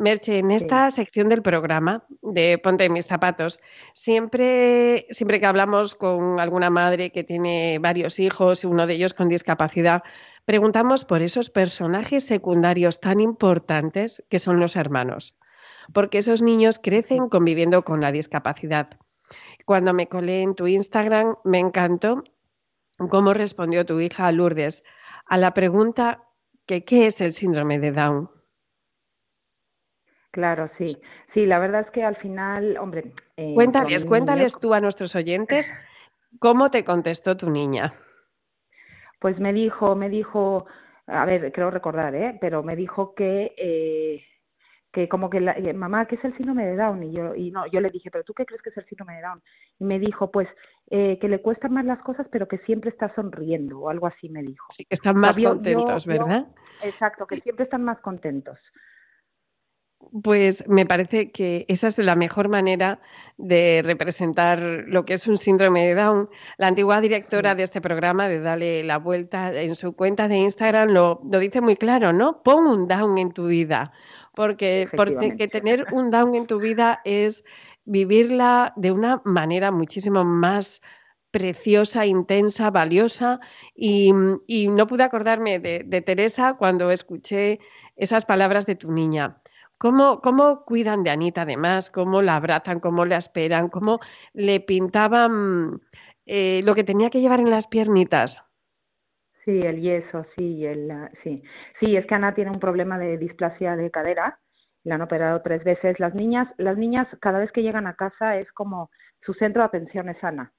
Merche, 0.00 0.38
en 0.38 0.50
esta 0.50 0.88
sí. 0.90 0.96
sección 0.96 1.28
del 1.28 1.42
programa 1.42 2.04
de 2.22 2.58
Ponte 2.58 2.86
en 2.86 2.94
mis 2.94 3.06
zapatos, 3.06 3.60
siempre, 3.92 5.06
siempre 5.10 5.40
que 5.40 5.46
hablamos 5.46 5.94
con 5.94 6.40
alguna 6.40 6.70
madre 6.70 7.12
que 7.12 7.22
tiene 7.22 7.78
varios 7.78 8.18
hijos 8.18 8.64
y 8.64 8.66
uno 8.66 8.86
de 8.86 8.94
ellos 8.94 9.12
con 9.12 9.28
discapacidad, 9.28 10.02
preguntamos 10.46 11.04
por 11.04 11.20
esos 11.20 11.50
personajes 11.50 12.24
secundarios 12.24 13.00
tan 13.00 13.20
importantes 13.20 14.24
que 14.30 14.38
son 14.38 14.58
los 14.58 14.74
hermanos, 14.74 15.36
porque 15.92 16.18
esos 16.18 16.40
niños 16.40 16.78
crecen 16.78 17.28
conviviendo 17.28 17.84
con 17.84 18.00
la 18.00 18.10
discapacidad. 18.10 18.88
Cuando 19.66 19.92
me 19.92 20.08
colé 20.08 20.40
en 20.40 20.54
tu 20.54 20.66
Instagram, 20.66 21.36
me 21.44 21.58
encantó 21.58 22.24
cómo 23.10 23.34
respondió 23.34 23.84
tu 23.84 24.00
hija 24.00 24.32
Lourdes 24.32 24.82
a 25.26 25.36
la 25.36 25.52
pregunta 25.52 26.24
que 26.64 26.84
¿qué 26.86 27.04
es 27.04 27.20
el 27.20 27.32
síndrome 27.32 27.78
de 27.78 27.92
Down? 27.92 28.39
Claro, 30.30 30.70
sí. 30.78 30.96
Sí, 31.34 31.46
la 31.46 31.58
verdad 31.58 31.82
es 31.82 31.90
que 31.90 32.04
al 32.04 32.16
final, 32.16 32.76
hombre. 32.78 33.12
Eh, 33.36 33.54
cuéntales, 33.54 34.04
cuéntales 34.04 34.58
tú 34.58 34.72
a 34.74 34.80
nuestros 34.80 35.14
oyentes 35.16 35.74
cómo 36.38 36.70
te 36.70 36.84
contestó 36.84 37.36
tu 37.36 37.50
niña. 37.50 37.92
Pues 39.18 39.38
me 39.38 39.52
dijo, 39.52 39.96
me 39.96 40.08
dijo, 40.08 40.66
a 41.06 41.24
ver, 41.24 41.52
creo 41.52 41.70
recordar, 41.70 42.14
¿eh? 42.14 42.38
Pero 42.40 42.62
me 42.62 42.76
dijo 42.76 43.14
que, 43.14 43.54
eh, 43.56 44.24
que 44.92 45.08
como 45.08 45.28
que 45.28 45.40
la, 45.40 45.52
eh, 45.52 45.72
mamá, 45.74 46.06
¿qué 46.06 46.14
es 46.14 46.24
el 46.24 46.36
síndrome 46.36 46.64
de 46.66 46.76
Down? 46.76 47.02
Y 47.02 47.12
yo, 47.12 47.34
y 47.34 47.50
no, 47.50 47.66
yo 47.66 47.80
le 47.80 47.90
dije, 47.90 48.10
pero 48.10 48.24
tú 48.24 48.32
qué 48.32 48.46
crees 48.46 48.62
que 48.62 48.70
es 48.70 48.76
el 48.78 48.86
síndrome 48.86 49.16
de 49.16 49.22
Down? 49.22 49.42
Y 49.78 49.84
me 49.84 49.98
dijo, 49.98 50.30
pues, 50.30 50.48
eh, 50.90 51.18
que 51.20 51.28
le 51.28 51.42
cuestan 51.42 51.74
más 51.74 51.84
las 51.84 52.00
cosas, 52.00 52.26
pero 52.30 52.48
que 52.48 52.58
siempre 52.58 52.90
está 52.90 53.12
sonriendo, 53.14 53.80
o 53.80 53.90
algo 53.90 54.06
así 54.06 54.28
me 54.30 54.42
dijo. 54.42 54.66
Sí, 54.70 54.84
que 54.84 54.94
están 54.94 55.16
más 55.18 55.38
contentos, 55.38 56.04
yo, 56.04 56.12
¿verdad? 56.12 56.46
Yo, 56.46 56.88
exacto, 56.88 57.26
que 57.26 57.40
siempre 57.40 57.64
están 57.64 57.84
más 57.84 58.00
contentos. 58.00 58.58
Pues 60.22 60.64
me 60.66 60.86
parece 60.86 61.30
que 61.30 61.66
esa 61.68 61.86
es 61.86 61.98
la 61.98 62.16
mejor 62.16 62.48
manera 62.48 63.00
de 63.36 63.82
representar 63.84 64.60
lo 64.60 65.04
que 65.04 65.14
es 65.14 65.26
un 65.26 65.38
síndrome 65.38 65.86
de 65.86 65.94
Down. 65.94 66.28
La 66.58 66.66
antigua 66.66 67.00
directora 67.00 67.54
de 67.54 67.62
este 67.62 67.80
programa, 67.80 68.28
de 68.28 68.40
Dale 68.40 68.82
la 68.82 68.98
Vuelta, 68.98 69.52
en 69.52 69.76
su 69.76 69.94
cuenta 69.94 70.26
de 70.26 70.38
Instagram 70.38 70.90
lo, 70.90 71.20
lo 71.30 71.38
dice 71.38 71.60
muy 71.60 71.76
claro, 71.76 72.12
¿no? 72.12 72.42
Pon 72.42 72.66
un 72.66 72.88
Down 72.88 73.18
en 73.18 73.32
tu 73.32 73.46
vida, 73.46 73.92
porque, 74.34 74.88
porque 74.96 75.48
tener 75.48 75.86
un 75.92 76.10
Down 76.10 76.34
en 76.34 76.46
tu 76.46 76.58
vida 76.58 77.00
es 77.04 77.44
vivirla 77.84 78.72
de 78.76 78.92
una 78.92 79.22
manera 79.24 79.70
muchísimo 79.70 80.24
más 80.24 80.82
preciosa, 81.30 82.04
intensa, 82.04 82.70
valiosa. 82.70 83.38
Y, 83.74 84.12
y 84.46 84.68
no 84.68 84.86
pude 84.86 85.04
acordarme 85.04 85.60
de, 85.60 85.82
de 85.84 86.02
Teresa 86.02 86.54
cuando 86.58 86.90
escuché 86.90 87.60
esas 87.96 88.24
palabras 88.24 88.66
de 88.66 88.74
tu 88.74 88.90
niña 88.90 89.40
¿Cómo, 89.80 90.20
¿Cómo, 90.20 90.66
cuidan 90.66 91.04
de 91.04 91.08
Anita 91.08 91.40
además? 91.40 91.90
¿Cómo 91.90 92.20
la 92.20 92.36
abrazan? 92.36 92.80
¿Cómo 92.80 93.06
la 93.06 93.16
esperan? 93.16 93.70
¿Cómo 93.70 93.98
le 94.34 94.60
pintaban 94.60 95.80
eh, 96.26 96.60
lo 96.64 96.74
que 96.74 96.84
tenía 96.84 97.08
que 97.08 97.22
llevar 97.22 97.40
en 97.40 97.48
las 97.48 97.66
piernitas? 97.66 98.46
Sí, 99.42 99.58
el 99.62 99.80
yeso, 99.80 100.26
sí, 100.36 100.66
el, 100.66 100.92
sí. 101.22 101.42
Sí, 101.80 101.96
es 101.96 102.04
que 102.04 102.14
Ana 102.14 102.34
tiene 102.34 102.50
un 102.50 102.60
problema 102.60 102.98
de 102.98 103.16
displasia 103.16 103.74
de 103.74 103.90
cadera. 103.90 104.38
La 104.84 104.96
han 104.96 105.00
operado 105.00 105.40
tres 105.40 105.64
veces. 105.64 105.98
Las 105.98 106.14
niñas, 106.14 106.46
las 106.58 106.76
niñas 106.76 107.08
cada 107.18 107.38
vez 107.38 107.50
que 107.50 107.62
llegan 107.62 107.86
a 107.86 107.96
casa 107.96 108.36
es 108.36 108.52
como 108.52 108.90
su 109.22 109.32
centro 109.32 109.62
de 109.62 109.68
atención 109.68 110.10
es 110.10 110.22
Ana. 110.22 110.52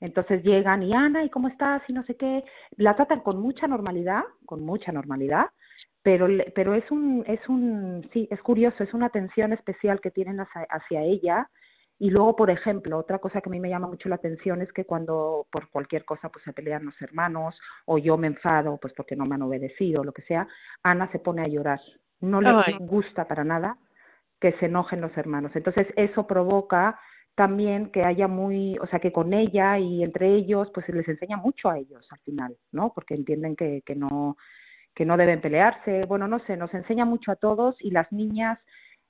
Entonces 0.00 0.42
llegan 0.42 0.82
y 0.82 0.92
Ana, 0.92 1.22
¿y 1.22 1.30
cómo 1.30 1.46
estás? 1.46 1.82
Y 1.86 1.92
no 1.92 2.02
sé 2.02 2.16
qué. 2.16 2.42
La 2.76 2.96
tratan 2.96 3.20
con 3.20 3.40
mucha 3.40 3.68
normalidad, 3.68 4.24
con 4.44 4.64
mucha 4.64 4.90
normalidad 4.90 5.50
pero 6.02 6.28
pero 6.54 6.74
es 6.74 6.88
un 6.90 7.24
es 7.26 7.40
un 7.48 8.08
sí 8.12 8.28
es 8.30 8.40
curioso 8.42 8.84
es 8.84 8.94
una 8.94 9.06
atención 9.06 9.52
especial 9.52 10.00
que 10.00 10.10
tienen 10.10 10.40
hacia, 10.40 10.62
hacia, 10.70 11.02
ella 11.02 11.50
y 11.98 12.10
luego 12.10 12.36
por 12.36 12.50
ejemplo 12.50 12.98
otra 12.98 13.18
cosa 13.18 13.40
que 13.40 13.48
a 13.48 13.52
mí 13.52 13.60
me 13.60 13.70
llama 13.70 13.88
mucho 13.88 14.08
la 14.08 14.16
atención 14.16 14.62
es 14.62 14.72
que 14.72 14.84
cuando 14.84 15.46
por 15.50 15.68
cualquier 15.70 16.04
cosa 16.04 16.28
pues 16.28 16.44
se 16.44 16.52
pelean 16.52 16.84
los 16.84 17.00
hermanos 17.02 17.58
o 17.86 17.98
yo 17.98 18.16
me 18.16 18.28
enfado 18.28 18.78
pues 18.80 18.92
porque 18.94 19.16
no 19.16 19.26
me 19.26 19.34
han 19.34 19.42
obedecido 19.42 20.02
o 20.02 20.04
lo 20.04 20.12
que 20.12 20.22
sea 20.22 20.46
Ana 20.82 21.10
se 21.10 21.18
pone 21.18 21.42
a 21.42 21.48
llorar 21.48 21.80
no 22.20 22.40
le 22.40 22.50
Ay. 22.50 22.76
gusta 22.80 23.26
para 23.26 23.44
nada 23.44 23.76
que 24.40 24.52
se 24.58 24.66
enojen 24.66 25.00
los 25.00 25.16
hermanos 25.16 25.52
entonces 25.54 25.86
eso 25.96 26.26
provoca 26.26 27.00
también 27.36 27.90
que 27.90 28.02
haya 28.02 28.28
muy, 28.28 28.78
o 28.78 28.86
sea, 28.86 28.98
que 28.98 29.12
con 29.12 29.34
ella 29.34 29.78
y 29.78 30.02
entre 30.02 30.34
ellos, 30.34 30.70
pues 30.72 30.88
les 30.88 31.06
enseña 31.06 31.36
mucho 31.36 31.68
a 31.68 31.78
ellos 31.78 32.06
al 32.10 32.18
final, 32.20 32.56
¿no? 32.72 32.94
Porque 32.94 33.14
entienden 33.14 33.54
que, 33.54 33.82
que 33.84 33.94
no, 33.94 34.38
que 34.96 35.04
no 35.04 35.18
deben 35.18 35.42
pelearse, 35.42 36.06
bueno, 36.06 36.26
no 36.26 36.40
sé, 36.46 36.56
nos 36.56 36.72
enseña 36.72 37.04
mucho 37.04 37.30
a 37.30 37.36
todos 37.36 37.76
y 37.80 37.90
las 37.90 38.10
niñas 38.10 38.58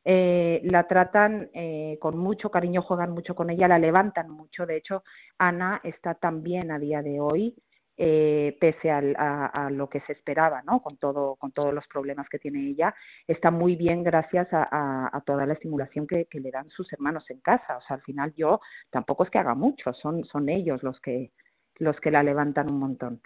eh, 0.05 0.61
la 0.64 0.89
tratan 0.89 1.49
eh, 1.55 1.97
con 2.01 2.18
mucho 2.18 2.51
cariño, 2.51 2.82
juegan 2.82 3.12
mucho 3.12 3.37
con 3.37 3.51
ella, 3.51 3.68
la 3.68 3.78
levantan 3.78 4.28
mucho. 4.28 4.66
De 4.66 4.76
hecho, 4.76 5.05
Ana 5.39 5.80
está 5.84 6.14
también 6.14 6.72
a 6.72 6.80
día 6.80 7.03
de 7.03 7.20
hoy, 7.20 7.55
eh, 7.97 8.57
pese 8.61 8.91
a, 8.91 9.70
lo 9.70 9.89
que 9.89 10.01
se 10.01 10.12
esperaba, 10.12 10.62
¿no? 10.66 10.82
Con 10.82 10.97
todo, 10.97 11.37
con 11.37 11.53
todos 11.53 11.72
los 11.72 11.87
problemas 11.87 12.28
que 12.28 12.41
tiene 12.41 12.68
ella, 12.68 12.93
está 13.28 13.53
muy 13.53 13.76
bien 13.76 14.03
gracias 14.03 14.49
a, 14.51 15.22
toda 15.24 15.47
la 15.47 15.55
estimulación 15.55 16.09
que, 16.09 16.26
le 16.32 16.51
dan 16.51 16.68
sus 16.70 16.93
hermanos 16.93 17.30
en 17.30 17.41
casa. 17.41 17.76
O 17.76 17.80
sea, 17.82 17.97
al 17.97 18.03
final 18.03 18.34
yo 18.37 18.61
tampoco 18.91 19.22
es 19.22 19.30
que 19.30 19.39
haga 19.39 19.55
mucho, 19.55 19.93
son, 19.95 20.24
son 20.24 20.49
ellos 20.49 20.82
los 20.82 21.01
que, 21.01 21.30
los 21.76 21.99
que 22.01 22.11
la 22.11 22.24
levantan 22.24 22.72
un 22.72 22.80
montón. 22.80 23.20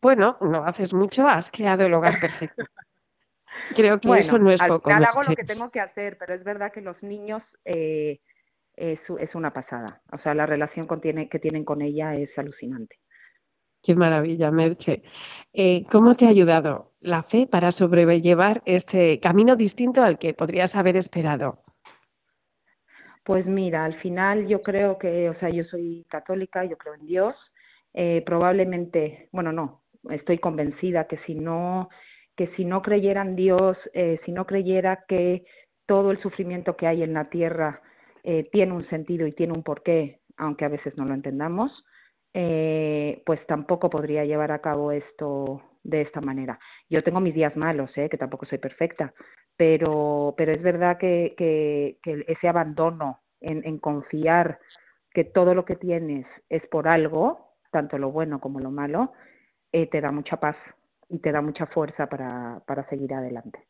Bueno, 0.00 0.36
no 0.40 0.64
haces 0.64 0.92
mucho, 0.92 1.26
has 1.26 1.50
creado 1.50 1.86
el 1.86 1.94
hogar 1.94 2.20
perfecto. 2.20 2.64
Creo 3.74 3.98
que 4.00 4.18
eso 4.18 4.38
no 4.38 4.50
es 4.50 4.62
poco. 4.62 4.90
Al 4.90 5.04
hago 5.04 5.22
lo 5.22 5.34
que 5.34 5.44
tengo 5.44 5.70
que 5.70 5.80
hacer, 5.80 6.18
pero 6.18 6.34
es 6.34 6.44
verdad 6.44 6.72
que 6.72 6.80
los 6.80 7.02
niños 7.02 7.42
eh, 7.64 8.20
es, 8.74 9.00
es, 9.18 9.34
una 9.34 9.52
pasada. 9.52 10.02
O 10.12 10.18
sea, 10.18 10.34
la 10.34 10.46
relación 10.46 10.86
que 10.86 11.38
tienen 11.38 11.64
con 11.64 11.82
ella 11.82 12.14
es 12.14 12.30
alucinante. 12.38 12.96
Qué 13.82 13.94
maravilla, 13.94 14.50
Merche. 14.50 15.02
Eh, 15.52 15.84
¿Cómo 15.90 16.16
te 16.16 16.26
ha 16.26 16.30
ayudado 16.30 16.92
la 17.00 17.22
fe 17.22 17.46
para 17.46 17.70
sobrellevar 17.70 18.62
este 18.66 19.20
camino 19.20 19.54
distinto 19.56 20.02
al 20.02 20.18
que 20.18 20.34
podrías 20.34 20.74
haber 20.74 20.96
esperado? 20.96 21.62
Pues 23.22 23.46
mira, 23.46 23.84
al 23.84 23.94
final 24.00 24.46
yo 24.46 24.60
creo 24.60 24.98
que, 24.98 25.28
o 25.30 25.38
sea, 25.38 25.50
yo 25.50 25.64
soy 25.64 26.04
católica, 26.08 26.64
yo 26.64 26.76
creo 26.76 26.94
en 26.94 27.06
Dios. 27.06 27.34
Eh, 27.94 28.22
probablemente, 28.26 29.28
bueno, 29.32 29.52
no, 29.52 29.84
estoy 30.10 30.38
convencida 30.38 31.06
que 31.06 31.18
si 31.26 31.34
no 31.34 31.88
que 32.36 32.48
si 32.48 32.64
no 32.64 32.82
creyera 32.82 33.22
en 33.22 33.34
Dios, 33.34 33.78
eh, 33.94 34.20
si 34.24 34.32
no 34.32 34.46
creyera 34.46 35.04
que 35.08 35.44
todo 35.86 36.10
el 36.10 36.20
sufrimiento 36.20 36.76
que 36.76 36.86
hay 36.86 37.02
en 37.02 37.14
la 37.14 37.30
tierra 37.30 37.80
eh, 38.24 38.48
tiene 38.52 38.72
un 38.74 38.86
sentido 38.90 39.26
y 39.26 39.32
tiene 39.32 39.54
un 39.54 39.62
porqué, 39.62 40.20
aunque 40.36 40.64
a 40.66 40.68
veces 40.68 40.96
no 40.98 41.06
lo 41.06 41.14
entendamos, 41.14 41.84
eh, 42.34 43.22
pues 43.24 43.40
tampoco 43.46 43.88
podría 43.88 44.26
llevar 44.26 44.52
a 44.52 44.60
cabo 44.60 44.92
esto 44.92 45.62
de 45.82 46.02
esta 46.02 46.20
manera. 46.20 46.58
Yo 46.90 47.02
tengo 47.02 47.20
mis 47.20 47.34
días 47.34 47.56
malos, 47.56 47.90
que 47.94 48.18
tampoco 48.18 48.44
soy 48.44 48.58
perfecta, 48.58 49.10
pero, 49.56 50.34
pero 50.36 50.52
es 50.52 50.60
verdad 50.60 50.98
que, 50.98 51.34
que, 51.38 52.24
ese 52.26 52.48
abandono 52.48 53.20
en 53.40 53.78
confiar 53.78 54.58
que 55.12 55.24
todo 55.24 55.54
lo 55.54 55.64
que 55.64 55.76
tienes 55.76 56.26
es 56.50 56.66
por 56.66 56.88
algo, 56.88 57.54
tanto 57.70 57.96
lo 57.96 58.10
bueno 58.10 58.40
como 58.40 58.60
lo 58.60 58.70
malo, 58.70 59.12
te 59.84 60.00
da 60.00 60.10
mucha 60.10 60.38
paz 60.38 60.56
y 61.10 61.18
te 61.18 61.30
da 61.30 61.42
mucha 61.42 61.66
fuerza 61.66 62.06
para, 62.06 62.62
para 62.66 62.88
seguir 62.88 63.12
adelante. 63.12 63.66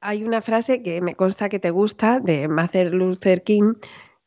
Hay 0.00 0.22
una 0.22 0.42
frase 0.42 0.82
que 0.82 1.00
me 1.00 1.16
consta 1.16 1.48
que 1.48 1.58
te 1.58 1.70
gusta 1.70 2.20
de 2.20 2.46
Martin 2.46 2.90
Luther 2.90 3.42
King. 3.42 3.74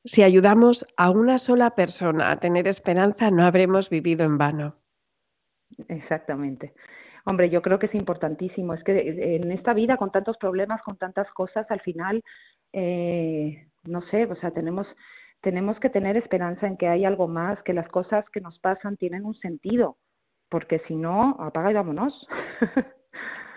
Si 0.04 0.24
ayudamos 0.24 0.86
a 0.97 1.12
una 1.12 1.38
sola 1.38 1.76
persona 1.76 2.32
a 2.32 2.39
tener 2.39 2.68
esperanza, 2.68 3.30
no 3.30 3.45
habremos 3.45 3.89
vivido 3.89 4.26
en 4.26 4.38
vano. 4.38 4.76
Exactamente. 5.88 6.74
Hombre, 7.26 7.49
yo 7.49 7.62
creo 7.62 7.80
que 7.80 7.86
es 7.86 7.95
importantísimo. 7.95 8.74
Es 8.74 8.84
que 8.84 9.36
en 9.36 9.52
esta 9.52 9.74
vida, 9.74 9.97
con 9.97 10.12
tantos 10.12 10.38
problemas, 10.38 10.82
con 10.82 10.97
tantas 10.97 11.32
cosas, 11.32 11.70
al 11.70 11.82
final, 11.82 12.24
eh, 12.74 13.68
no 13.84 14.02
sé, 14.10 14.26
o 14.26 14.36
sea, 14.36 14.52
tenemos, 14.52 14.88
tenemos 15.41 15.79
que 15.79 15.89
tener 15.89 16.17
esperanza 16.17 16.67
en 16.67 16.77
que 16.77 16.87
hay 16.87 17.05
algo 17.05 17.27
más, 17.27 17.61
que 17.63 17.73
las 17.73 17.87
cosas 17.89 18.25
que 18.31 18.41
nos 18.41 18.59
pasan 18.59 18.97
tienen 18.97 19.25
un 19.25 19.35
sentido 19.35 19.97
porque 20.51 20.79
si 20.85 20.95
no, 20.95 21.37
apaga 21.39 21.71
y 21.71 21.73
vámonos. 21.73 22.27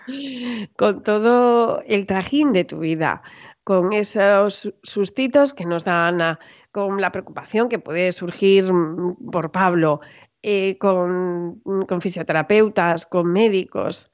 con 0.77 1.03
todo 1.03 1.81
el 1.81 2.05
trajín 2.05 2.53
de 2.53 2.63
tu 2.63 2.79
vida, 2.79 3.21
con 3.65 3.91
esos 3.91 4.73
sustitos 4.81 5.53
que 5.53 5.65
nos 5.65 5.83
dan, 5.83 6.37
con 6.71 7.01
la 7.01 7.11
preocupación 7.11 7.67
que 7.67 7.79
puede 7.79 8.13
surgir 8.13 8.71
mm, 8.71 9.29
por 9.29 9.51
Pablo, 9.51 9.99
eh, 10.41 10.77
con, 10.77 11.59
con, 11.85 12.01
fisioterapeutas, 12.01 13.05
con 13.05 13.31
médicos. 13.31 14.09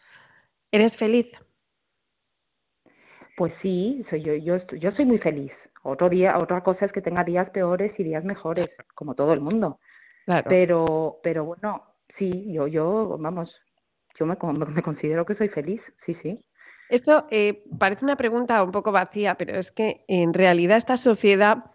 ¿Eres 0.71 0.97
feliz? 0.97 1.27
Pues 3.37 3.53
sí, 3.61 4.03
soy 4.09 4.23
yo, 4.23 4.33
yo, 4.33 4.57
yo 4.79 4.91
soy 4.93 5.05
muy 5.05 5.19
feliz. 5.19 5.51
Otro 5.83 6.09
día, 6.09 6.37
otra 6.37 6.61
cosa 6.61 6.85
es 6.85 6.91
que 6.91 7.01
tenga 7.01 7.23
días 7.23 7.49
peores 7.49 7.91
y 7.97 8.03
días 8.03 8.23
mejores, 8.23 8.69
como 8.93 9.15
todo 9.15 9.33
el 9.33 9.41
mundo. 9.41 9.79
Claro. 10.25 10.45
Pero, 10.47 11.19
pero 11.23 11.45
bueno, 11.45 11.83
sí, 12.17 12.51
yo, 12.53 12.67
yo, 12.67 13.17
vamos, 13.19 13.55
yo 14.19 14.25
me, 14.25 14.37
me 14.67 14.83
considero 14.83 15.25
que 15.25 15.35
soy 15.35 15.49
feliz, 15.49 15.81
sí, 16.05 16.15
sí. 16.21 16.39
Esto 16.89 17.25
eh, 17.31 17.63
parece 17.79 18.03
una 18.03 18.17
pregunta 18.17 18.61
un 18.63 18.71
poco 18.71 18.91
vacía, 18.91 19.35
pero 19.35 19.57
es 19.57 19.71
que 19.71 20.03
en 20.09 20.33
realidad 20.33 20.75
esta 20.75 20.97
sociedad 20.97 21.71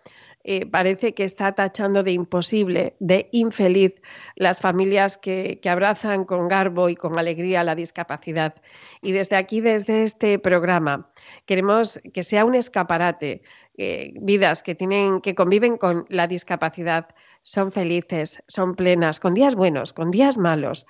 eh, 0.49 0.64
parece 0.64 1.12
que 1.12 1.24
está 1.24 1.57
tachando 1.57 2.05
de 2.05 2.12
imposible, 2.12 2.94
de 3.01 3.28
infeliz, 3.32 3.94
las 4.36 4.61
familias 4.61 5.16
que, 5.16 5.61
abrazan 5.68 6.24
con 6.24 6.47
garbo 6.47 6.88
y 6.88 6.94
con 6.94 7.18
alegría 7.18 7.64
la 7.64 7.74
discapacidad. 7.74 8.55
Y 9.03 9.11
desde 9.11 9.34
aquí, 9.34 9.61
desde 9.61 10.05
este 10.05 10.38
programa, 10.38 11.11
queremos 11.47 11.99
que 12.14 12.22
sea 12.22 12.44
un 12.44 12.55
escaparate, 12.55 13.42
eh, 13.76 14.12
vidas 14.20 14.62
que, 14.62 14.76
tienen, 14.76 15.20
que 15.20 15.34
conviven 15.34 15.78
con 15.78 16.07
la 16.11 16.28
discapacidad, 16.28 17.09
son 17.42 17.72
felices, 17.72 18.40
son 18.47 18.76
plenas, 18.76 19.18
con 19.18 19.34
días 19.34 19.57
buenos, 19.57 19.92
con 19.92 20.12
días 20.12 20.38
malos, 20.38 20.86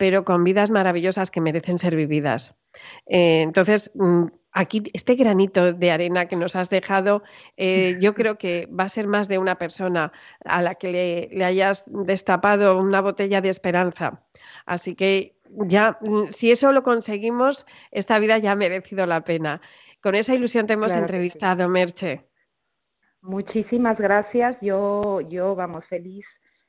pero 0.00 0.24
con 0.24 0.44
vidas 0.44 0.70
maravillosas 0.70 1.30
que 1.30 1.42
merecen 1.42 1.76
ser 1.76 1.94
vividas. 1.94 2.58
Eh, 3.04 3.42
entonces, 3.42 3.90
mm, 3.94 4.28
aquí 4.50 4.82
este 4.94 5.14
granito 5.14 5.74
de 5.74 5.90
arena 5.90 6.24
que 6.24 6.36
nos 6.36 6.56
has 6.56 6.70
dejado, 6.70 7.22
eh, 7.58 7.98
yo 8.00 8.14
creo 8.14 8.38
que 8.38 8.66
va 8.68 8.84
a 8.84 8.88
ser 8.88 9.06
más 9.06 9.28
de 9.28 9.36
una 9.36 9.56
persona 9.56 10.10
a 10.42 10.62
la 10.62 10.76
que 10.76 11.28
le, 11.30 11.44
hayas 11.44 11.84
destapado 11.86 12.78
una 12.78 13.02
botella 13.02 13.42
de 13.42 13.50
esperanza. 13.50 14.24
Así 14.64 14.94
que 14.94 15.36
ya, 15.50 15.98
mm, 16.00 16.28
si 16.30 16.50
eso 16.50 16.72
lo 16.72 16.82
conseguimos, 16.82 17.66
esta 17.90 18.18
vida 18.18 18.38
ya 18.38 18.52
ha 18.52 18.56
merecido 18.56 19.04
la 19.04 19.22
pena. 19.22 19.60
Con 20.00 20.14
esa 20.14 20.34
ilusión 20.34 20.66
te 20.66 20.72
hemos 20.72 20.96
entrevistado, 20.96 21.68
Merche. 21.68 22.24
Muchísimas 23.20 23.98
gracias. 23.98 24.58
Yo, 24.62 25.20
yo 25.20 25.54
vamos, 25.54 25.84
feliz 25.84 26.24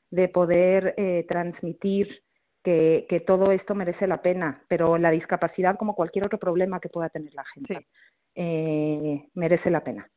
de 0.10 0.28
poder 0.28 0.96
eh, 0.98 1.26
transmitir 1.30 2.10
que, 2.64 3.06
que, 3.10 3.20
todo 3.20 3.52
esto 3.52 3.76
merece 3.76 4.08
la 4.08 4.22
pena, 4.22 4.64
pero 4.68 4.98
la 4.98 5.12
discapacidad, 5.12 5.78
como 5.78 5.96
cualquier 5.96 6.26
otro 6.26 6.40
problema 6.40 6.80
que 6.80 6.90
pueda 6.90 7.10
tener 7.10 7.34
la 7.34 7.46
gente, 7.46 7.88
eh, 8.36 9.28
merece 9.34 9.70
la 9.70 9.84
pena. 9.84 10.10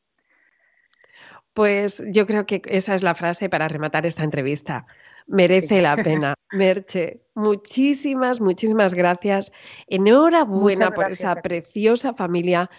Pues 1.52 2.02
yo 2.08 2.26
creo 2.26 2.46
que 2.46 2.62
esa 2.66 2.94
es 2.94 3.02
la 3.02 3.14
frase 3.14 3.48
para 3.48 3.68
rematar 3.68 4.06
esta 4.06 4.24
entrevista. 4.24 4.86
Merece 5.26 5.80
la 5.80 5.96
pena. 5.96 6.34
Merche, 6.52 7.22
muchísimas, 7.34 8.40
muchísimas 8.40 8.92
gracias. 8.92 9.52
Enhorabuena 9.86 10.90
por 10.90 11.10
esa 11.10 11.36
preciosa 11.36 12.12
familia 12.12 12.70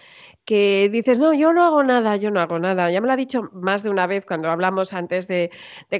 que 0.46 0.88
dices, 0.90 1.18
no, 1.18 1.34
yo 1.34 1.52
no 1.52 1.64
hago 1.64 1.82
nada, 1.82 2.16
yo 2.16 2.30
no 2.30 2.40
hago 2.40 2.58
nada. 2.58 2.90
Ya 2.90 3.00
me 3.00 3.08
lo 3.08 3.12
ha 3.12 3.16
dicho 3.16 3.50
más 3.52 3.82
de 3.82 3.90
una 3.90 4.06
vez 4.06 4.24
cuando 4.24 4.48
hablamos 4.48 4.92
antes 4.92 5.26
de, 5.26 5.50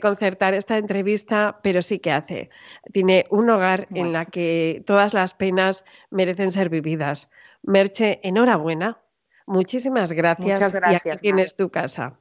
concertar 0.00 0.54
esta 0.54 0.78
entrevista, 0.78 1.58
pero 1.62 1.82
sí 1.82 1.98
que 1.98 2.12
hace. 2.12 2.50
Tiene 2.92 3.26
un 3.30 3.50
hogar 3.50 3.88
en 3.90 4.12
la 4.12 4.24
que 4.24 4.84
todas 4.86 5.14
las 5.14 5.34
penas 5.34 5.84
merecen 6.10 6.52
ser 6.52 6.68
vividas. 6.70 7.28
Merche, 7.62 8.20
enhorabuena. 8.22 8.98
Muchísimas 9.46 10.12
gracias. 10.12 10.72
y 10.90 10.94
aquí 10.94 11.10
tienes 11.20 11.56
tu 11.56 11.68
casa. 11.68 12.16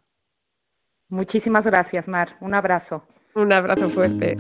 Muchísimas 1.09 1.63
gracias, 1.63 2.07
Mar. 2.07 2.36
Un 2.41 2.55
abrazo. 2.55 3.03
Un 3.36 3.53
abrazo 3.53 3.88
fuerte. 3.89 4.36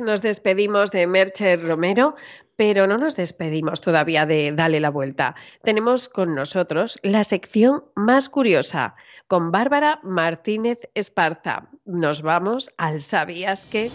Nos 0.00 0.22
despedimos 0.22 0.90
de 0.90 1.06
Merche 1.06 1.56
Romero, 1.56 2.14
pero 2.56 2.86
no 2.86 2.98
nos 2.98 3.16
despedimos 3.16 3.80
todavía 3.80 4.26
de 4.26 4.52
Dale 4.52 4.80
la 4.80 4.90
Vuelta. 4.90 5.34
Tenemos 5.62 6.08
con 6.08 6.34
nosotros 6.34 6.98
la 7.02 7.24
sección 7.24 7.84
más 7.94 8.28
curiosa 8.28 8.94
con 9.28 9.50
Bárbara 9.50 10.00
Martínez 10.02 10.78
Esparza. 10.94 11.68
Nos 11.84 12.22
vamos 12.22 12.70
al 12.76 13.00
¿Sabías 13.00 13.66
qué? 13.66 13.90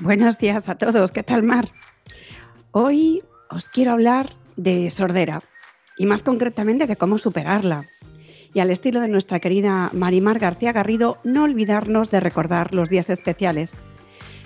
Buenos 0.00 0.38
días 0.38 0.68
a 0.68 0.78
todos, 0.78 1.12
¿qué 1.12 1.22
tal 1.22 1.42
Mar? 1.42 1.68
Hoy 2.70 3.22
os 3.50 3.68
quiero 3.68 3.92
hablar 3.92 4.28
de 4.56 4.90
sordera 4.90 5.42
y 5.96 6.06
más 6.06 6.22
concretamente 6.22 6.86
de 6.86 6.96
cómo 6.96 7.18
superarla. 7.18 7.84
Y 8.54 8.60
al 8.60 8.70
estilo 8.70 9.00
de 9.00 9.08
nuestra 9.08 9.40
querida 9.40 9.90
Marimar 9.92 10.38
García 10.38 10.72
Garrido, 10.72 11.18
no 11.24 11.44
olvidarnos 11.44 12.10
de 12.10 12.20
recordar 12.20 12.74
los 12.74 12.88
días 12.88 13.10
especiales. 13.10 13.72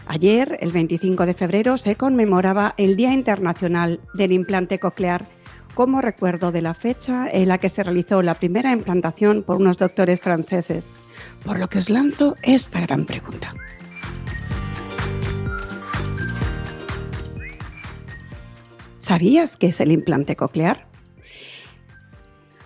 Ayer, 0.07 0.59
el 0.61 0.73
25 0.73 1.27
de 1.27 1.35
febrero, 1.35 1.79
se 1.79 1.97
conmemoraba 1.97 2.75
el 2.77 2.97
Día 2.97 3.13
Internacional 3.13 4.01
del 4.15 4.33
Implante 4.33 4.79
Coclear 4.79 5.27
como 5.75 6.01
recuerdo 6.01 6.53
de 6.53 6.63
la 6.63 6.75
fecha 6.75 7.29
en 7.31 7.49
la 7.49 7.59
que 7.59 7.69
se 7.69 7.83
realizó 7.83 8.23
la 8.23 8.35
primera 8.35 8.73
implantación 8.73 9.43
por 9.43 9.57
unos 9.57 9.79
doctores 9.79 10.21
franceses. 10.21 10.91
Por 11.45 11.59
lo 11.59 11.69
que 11.69 11.79
os 11.79 11.89
lanzo 11.89 12.37
esta 12.43 12.81
gran 12.81 13.07
pregunta. 13.07 13.55
¿Sabías 18.99 19.57
qué 19.57 19.69
es 19.69 19.81
el 19.81 19.91
implante 19.91 20.37
coclear? 20.37 20.92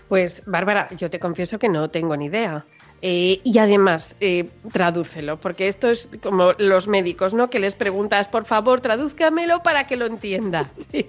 Pues, 0.09 0.43
Bárbara, 0.47 0.89
yo 0.97 1.11
te 1.11 1.19
confieso 1.19 1.59
que 1.59 1.69
no 1.69 1.91
tengo 1.91 2.17
ni 2.17 2.27
idea. 2.27 2.65
Eh, 3.03 3.41
y 3.45 3.59
además, 3.59 4.17
eh, 4.21 4.49
tradúcelo, 4.73 5.39
porque 5.39 5.69
esto 5.69 5.89
es 5.89 6.09
como 6.23 6.53
los 6.59 6.89
médicos, 6.89 7.35
¿no? 7.35 7.51
Que 7.51 7.59
les 7.59 7.77
preguntas, 7.77 8.29
por 8.29 8.47
favor, 8.47 8.81
tradúzcamelo 8.81 9.63
para 9.63 9.87
que 9.87 9.97
lo 9.97 10.07
entienda. 10.07 10.69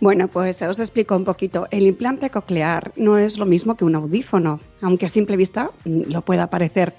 Bueno, 0.00 0.28
pues 0.28 0.62
os 0.62 0.78
explico 0.80 1.16
un 1.16 1.24
poquito. 1.24 1.66
El 1.70 1.86
implante 1.86 2.30
coclear 2.30 2.92
no 2.96 3.18
es 3.18 3.38
lo 3.38 3.46
mismo 3.46 3.76
que 3.76 3.84
un 3.84 3.94
audífono, 3.94 4.60
aunque 4.80 5.06
a 5.06 5.08
simple 5.08 5.36
vista 5.36 5.70
mm, 5.84 6.10
lo 6.10 6.22
pueda 6.22 6.48
parecer. 6.48 6.94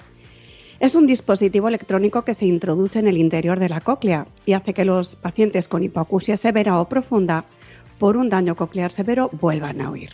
Es 0.79 0.93
un 0.93 1.07
dispositivo 1.07 1.67
electrónico 1.67 2.23
que 2.23 2.33
se 2.33 2.45
introduce 2.45 2.99
en 2.99 3.07
el 3.07 3.17
interior 3.17 3.59
de 3.59 3.69
la 3.69 3.81
cóclea 3.81 4.27
y 4.45 4.53
hace 4.53 4.73
que 4.73 4.85
los 4.85 5.15
pacientes 5.15 5.67
con 5.67 5.83
hipoacusia 5.83 6.37
severa 6.37 6.79
o 6.79 6.87
profunda 6.87 7.45
por 7.97 8.15
un 8.15 8.29
daño 8.29 8.55
coclear 8.55 8.91
severo 8.91 9.29
vuelvan 9.33 9.81
a 9.81 9.89
oír. 9.89 10.11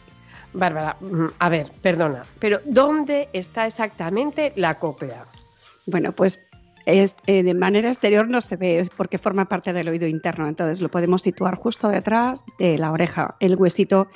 Bárbara, 0.53 0.97
mm, 0.99 1.25
a 1.39 1.49
ver, 1.49 1.71
perdona, 1.81 2.23
pero 2.39 2.59
¿dónde 2.65 3.29
está 3.33 3.65
exactamente 3.65 4.53
la 4.55 4.75
cóclea? 4.75 5.25
Bueno, 5.85 6.11
pues 6.13 6.39
es, 6.85 7.15
eh, 7.27 7.43
de 7.43 7.53
manera 7.53 7.89
exterior 7.89 8.27
no 8.27 8.41
se 8.41 8.57
ve 8.57 8.87
porque 8.97 9.17
forma 9.17 9.45
parte 9.45 9.73
del 9.73 9.87
oído 9.87 10.07
interno, 10.07 10.47
entonces 10.47 10.81
lo 10.81 10.89
podemos 10.89 11.21
situar 11.21 11.55
justo 11.55 11.87
detrás 11.87 12.43
de 12.59 12.77
la 12.77 12.91
oreja, 12.91 13.35
el 13.39 13.55
huesito 13.55 14.07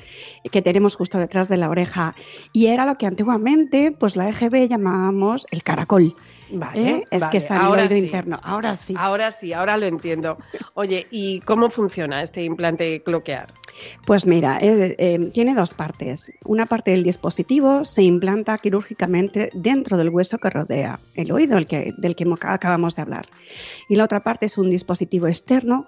que 0.52 0.62
tenemos 0.62 0.96
justo 0.96 1.18
detrás 1.18 1.48
de 1.48 1.58
la 1.58 1.70
oreja. 1.70 2.16
Y 2.52 2.68
era 2.68 2.86
lo 2.86 2.98
que 2.98 3.06
antiguamente, 3.06 3.94
pues 3.98 4.16
la 4.16 4.30
EGB 4.30 4.68
llamábamos 4.68 5.48
el 5.52 5.64
caracol. 5.64 6.14
Vale, 6.50 6.90
¿eh? 6.90 7.04
es 7.12 7.26
que 7.26 7.38
está 7.38 7.56
en 7.56 7.62
ahora 7.62 7.84
el 7.84 7.88
oído 7.88 8.00
sí. 8.00 8.06
interno. 8.06 8.40
Ahora 8.44 8.76
sí. 8.76 8.94
Ahora 8.98 9.32
sí, 9.32 9.54
ahora 9.54 9.78
lo 9.78 9.86
entiendo. 9.86 10.38
Oye, 10.74 11.08
¿y 11.12 11.42
cómo 11.42 11.70
funciona 11.70 12.22
este 12.22 12.44
implante 12.44 13.02
cloquear? 13.04 13.54
Pues 14.06 14.26
mira, 14.26 14.58
eh, 14.60 14.96
eh, 14.98 15.30
tiene 15.34 15.54
dos 15.54 15.74
partes. 15.74 16.32
Una 16.46 16.66
parte 16.66 16.92
del 16.92 17.04
dispositivo 17.04 17.86
se 17.86 18.04
implanta 18.04 18.58
quirúrgicamente 18.58 19.52
dentro 19.54 19.98
del 19.98 20.10
hueso 20.10 20.38
que 20.38 20.50
rodea 20.50 21.00
el 21.16 21.32
oído 21.32 21.58
el 21.58 21.66
que, 21.68 21.94
del 21.98 22.16
que 22.16 22.26
mo- 22.26 22.38
acabamos 22.42 22.96
de 22.96 23.02
hablar. 23.04 23.28
Y 23.90 23.96
la 23.96 24.06
otra 24.06 24.22
parte 24.22 24.46
es 24.48 24.58
un 24.58 24.70
dispositivo 24.70 25.28
externo 25.28 25.88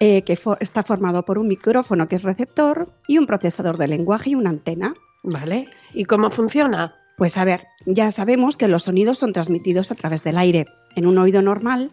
eh, 0.00 0.22
que 0.22 0.38
está 0.60 0.82
formado 0.82 1.24
por 1.24 1.38
un 1.38 1.46
micrófono 1.48 2.08
que 2.08 2.16
es 2.16 2.22
receptor 2.22 2.88
y 3.06 3.18
un 3.18 3.26
procesador 3.26 3.76
de 3.76 3.88
lenguaje 3.88 4.30
y 4.30 4.34
una 4.34 4.50
antena. 4.50 4.94
¿Vale? 5.22 5.66
¿Y 5.92 6.04
cómo 6.06 6.30
funciona? 6.30 6.94
Pues 7.18 7.36
a 7.36 7.44
ver, 7.44 7.66
ya 7.84 8.10
sabemos 8.10 8.56
que 8.56 8.66
los 8.68 8.84
sonidos 8.84 9.18
son 9.18 9.34
transmitidos 9.34 9.92
a 9.92 9.94
través 9.94 10.24
del 10.24 10.38
aire. 10.38 10.64
En 10.96 11.04
un 11.06 11.18
oído 11.18 11.42
normal, 11.42 11.90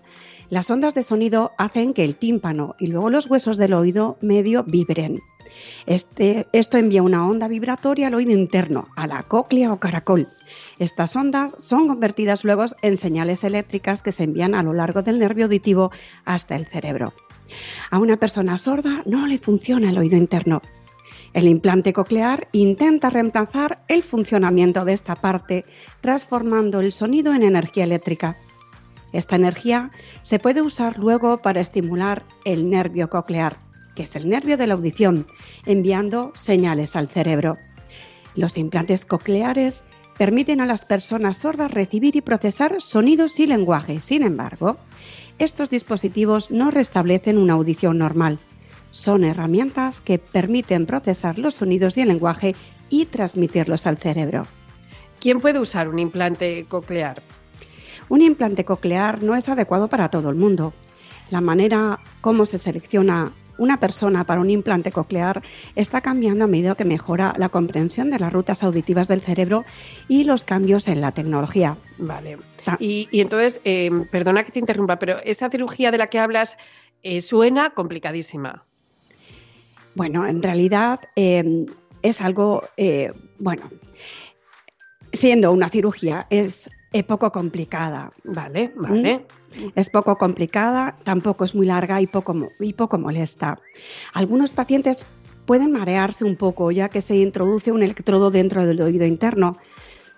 las 0.50 0.70
ondas 0.70 0.94
de 0.94 1.04
sonido 1.04 1.52
hacen 1.58 1.94
que 1.94 2.06
el 2.06 2.16
tímpano 2.16 2.76
y 2.80 2.88
luego 2.88 3.10
los 3.10 3.30
huesos 3.30 3.58
del 3.58 3.74
oído 3.74 4.18
medio 4.22 4.64
vibren. 4.64 5.22
Este, 5.86 6.48
esto 6.52 6.78
envía 6.78 7.02
una 7.02 7.28
onda 7.28 7.48
vibratoria 7.48 8.08
al 8.08 8.16
oído 8.16 8.32
interno, 8.32 8.88
a 8.96 9.08
la 9.08 9.24
cóclea 9.24 9.74
o 9.74 9.80
caracol. 9.80 10.30
Estas 10.80 11.16
ondas 11.16 11.56
son 11.58 11.88
convertidas 11.88 12.44
luego 12.44 12.66
en 12.82 12.98
señales 12.98 13.44
eléctricas 13.44 14.02
que 14.02 14.12
se 14.12 14.24
envían 14.24 14.56
a 14.56 14.64
lo 14.64 14.74
largo 14.74 15.02
del 15.02 15.20
nervio 15.20 15.46
auditivo 15.46 15.92
hasta 16.26 16.56
el 16.56 16.68
cerebro. 16.68 17.14
A 17.92 18.00
una 18.00 18.18
persona 18.18 18.58
sorda 18.58 19.04
no 19.06 19.26
le 19.28 19.38
funciona 19.38 19.90
el 19.90 19.98
oído 19.98 20.18
interno. 20.18 20.62
El 21.34 21.48
implante 21.48 21.94
coclear 21.94 22.48
intenta 22.52 23.10
reemplazar 23.10 23.84
el 23.88 24.02
funcionamiento 24.04 24.86
de 24.86 24.94
esta 24.94 25.16
parte, 25.16 25.66
transformando 26.02 26.80
el 26.80 26.92
sonido 26.92 27.34
en 27.34 27.44
energía 27.44 27.84
eléctrica. 27.84 28.38
Esta 29.14 29.36
energía 29.36 29.90
se 30.22 30.40
puede 30.40 30.62
usar 30.62 31.00
luego 31.00 31.38
para 31.38 31.62
estimular 31.62 32.26
el 32.46 32.70
nervio 32.70 33.10
coclear, 33.10 33.58
que 33.96 34.04
es 34.04 34.16
el 34.16 34.30
nervio 34.30 34.58
de 34.58 34.68
la 34.68 34.74
audición, 34.74 35.28
enviando 35.66 36.32
señales 36.36 36.96
al 36.96 37.08
cerebro. 37.08 37.58
Los 38.36 38.58
implantes 38.58 39.06
cocleares 39.06 39.84
permiten 40.18 40.62
a 40.62 40.66
las 40.66 40.86
personas 40.86 41.38
sordas 41.38 41.72
recibir 41.72 42.16
y 42.16 42.22
procesar 42.22 42.82
sonidos 42.82 43.40
y 43.40 43.48
lenguaje. 43.48 44.02
Sin 44.02 44.24
embargo, 44.24 44.78
estos 45.40 45.70
dispositivos 45.70 46.52
no 46.52 46.72
restablecen 46.72 47.38
una 47.38 47.54
audición 47.54 48.00
normal. 48.00 48.40
Son 48.92 49.24
herramientas 49.24 50.02
que 50.02 50.18
permiten 50.18 50.86
procesar 50.86 51.38
los 51.38 51.56
sonidos 51.56 51.98
y 51.98 52.02
el 52.02 52.08
lenguaje 52.08 52.56
y 52.90 53.06
transmitirlos 53.06 53.86
al 53.86 53.98
cerebro. 53.98 54.44
¿Quién 55.20 55.40
puede 55.40 55.60
usar 55.60 55.90
un 55.90 56.00
implante 56.00 56.66
coclear? 56.68 57.22
Un 58.10 58.22
implante 58.22 58.66
coclear 58.66 59.22
no 59.24 59.36
es 59.36 59.50
adecuado 59.50 59.88
para 59.88 60.10
todo 60.10 60.30
el 60.30 60.36
mundo. 60.36 60.74
La 61.30 61.42
manera 61.42 62.00
como 62.22 62.46
se 62.46 62.58
selecciona 62.58 63.34
una 63.58 63.80
persona 63.80 64.24
para 64.24 64.40
un 64.40 64.50
implante 64.50 64.92
coclear 64.92 65.42
está 65.76 66.02
cambiando 66.02 66.46
a 66.46 66.48
medida 66.48 66.76
que 66.76 66.86
mejora 66.86 67.34
la 67.38 67.50
comprensión 67.50 68.10
de 68.10 68.20
las 68.20 68.32
rutas 68.32 68.64
auditivas 68.64 69.08
del 69.08 69.22
cerebro 69.22 69.66
y 70.08 70.24
los 70.24 70.44
cambios 70.44 70.88
en 70.88 71.02
la 71.02 71.12
tecnología. 71.12 71.76
Vale. 71.98 72.38
Y, 72.80 73.08
y 73.12 73.22
entonces, 73.22 73.62
eh, 73.64 73.90
perdona 74.12 74.44
que 74.44 74.52
te 74.52 74.60
interrumpa, 74.60 75.00
pero 75.00 75.20
esa 75.24 75.50
cirugía 75.50 75.90
de 75.90 75.98
la 75.98 76.08
que 76.08 76.20
hablas 76.20 76.58
eh, 77.02 77.22
suena 77.22 77.72
complicadísima. 77.72 78.64
Bueno, 79.96 80.28
en 80.28 80.44
realidad 80.44 81.00
eh, 81.16 81.66
es 82.02 82.22
algo, 82.22 82.64
eh, 82.78 83.12
bueno, 83.40 83.64
siendo 85.12 85.52
una 85.52 85.70
cirugía 85.70 86.28
es 86.30 86.70
eh, 87.00 87.04
poco 87.04 87.32
complicada. 87.32 88.12
Vale, 88.24 88.72
vale. 88.76 89.26
Es 89.76 89.90
poco 89.90 90.18
complicada, 90.18 90.98
tampoco 91.04 91.46
es 91.46 91.56
muy 91.56 91.68
larga 91.68 92.02
y 92.02 92.08
poco, 92.08 92.50
y 92.60 92.74
poco 92.74 92.98
molesta. 92.98 93.60
Algunos 94.14 94.52
pacientes 94.52 95.06
pueden 95.46 95.72
marearse 95.72 96.26
un 96.26 96.36
poco 96.36 96.72
ya 96.72 96.90
que 96.90 97.02
se 97.02 97.16
introduce 97.16 97.72
un 97.72 97.84
electrodo 97.84 98.32
dentro 98.32 98.66
del 98.66 98.82
oído 98.82 99.06
interno. 99.06 99.58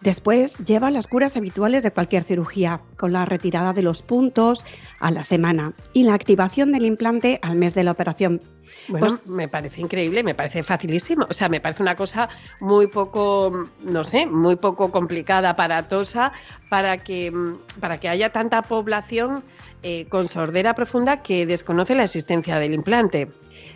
Después 0.02 0.58
lleva 0.60 0.92
las 0.92 1.08
curas 1.08 1.36
habituales 1.36 1.84
de 1.84 1.92
cualquier 1.92 2.24
cirugía, 2.24 2.82
con 2.98 3.12
la 3.12 3.26
retirada 3.26 3.74
de 3.74 3.82
los 3.82 4.02
puntos 4.02 4.66
a 5.00 5.12
la 5.12 5.24
semana 5.24 5.74
y 5.94 6.04
la 6.04 6.14
activación 6.14 6.72
del 6.72 6.86
implante 6.86 7.40
al 7.42 7.58
mes 7.58 7.76
de 7.76 7.84
la 7.84 7.92
operación. 7.92 8.42
Bueno, 8.90 9.08
Pues- 9.08 9.28
me 9.28 9.48
parece 9.48 9.82
increíble, 9.82 10.24
me 10.24 10.36
parece 10.36 10.64
facilísimo. 10.64 11.26
O 11.30 11.34
sea, 11.34 11.48
me 11.48 11.62
parece 11.62 11.84
una 11.84 11.96
cosa 11.96 12.28
muy 12.60 12.88
poco, 12.88 13.70
no 13.84 14.04
sé, 14.04 14.26
muy 14.26 14.56
poco 14.56 14.92
complicada, 14.92 15.52
aparatosa, 15.52 16.32
para 16.70 16.98
que, 16.98 17.32
para 17.80 18.00
que 18.00 18.10
haya 18.10 18.32
tanta 18.32 18.62
población 18.64 19.44
eh, 19.84 20.08
con 20.10 20.28
sordera 20.28 20.74
profunda 20.74 21.22
que 21.22 21.46
desconoce 21.46 21.96
la 21.96 22.04
existencia 22.04 22.58
del 22.60 22.74
implante. 22.74 23.30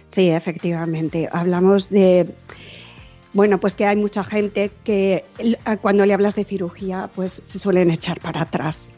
Sí, 0.05 0.29
efectivamente. 0.29 1.29
Hablamos 1.31 1.89
de, 1.89 2.27
bueno, 3.31 3.57
pues 3.59 3.75
que 3.75 3.85
hay 3.85 3.95
mucha 3.95 4.23
gente 4.23 4.69
que 4.83 5.23
cuando 5.81 6.05
le 6.05 6.13
hablas 6.13 6.35
de 6.35 6.43
cirugía, 6.43 7.09
pues 7.15 7.33
se 7.33 7.57
suelen 7.57 7.89
echar 7.89 8.19
para 8.19 8.41
atrás. 8.41 8.91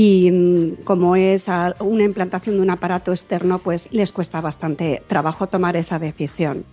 Y 0.00 0.30
mm, 0.30 0.84
como 0.84 1.16
es 1.16 1.46
una 1.80 2.04
implantación 2.04 2.54
de 2.54 2.62
un 2.62 2.70
aparato 2.70 3.10
externo, 3.10 3.58
pues 3.58 3.88
les 3.90 4.12
cuesta 4.12 4.40
bastante 4.40 5.02
trabajo 5.08 5.48
tomar 5.48 5.74
esa 5.74 5.98
decisión. 5.98 6.64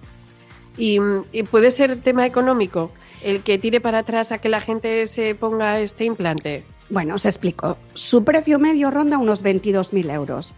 Y, 0.78 1.00
mm, 1.00 1.24
y 1.32 1.42
puede 1.42 1.72
ser 1.72 2.00
tema 2.02 2.28
económico 2.28 2.92
el 3.24 3.42
que 3.42 3.58
tire 3.58 3.82
para 3.82 4.00
atrás 4.00 4.32
a 4.32 4.38
que 4.38 4.48
la 4.48 4.62
gente 4.62 5.08
se 5.08 5.34
ponga 5.34 5.80
este 5.80 6.06
implante. 6.06 6.66
Bueno, 6.92 7.16
os 7.16 7.26
explico. 7.26 7.80
Su 7.96 8.24
precio 8.24 8.60
medio 8.60 8.92
ronda 8.92 9.18
unos 9.18 9.44
22.000 9.44 10.12
euros, 10.12 10.54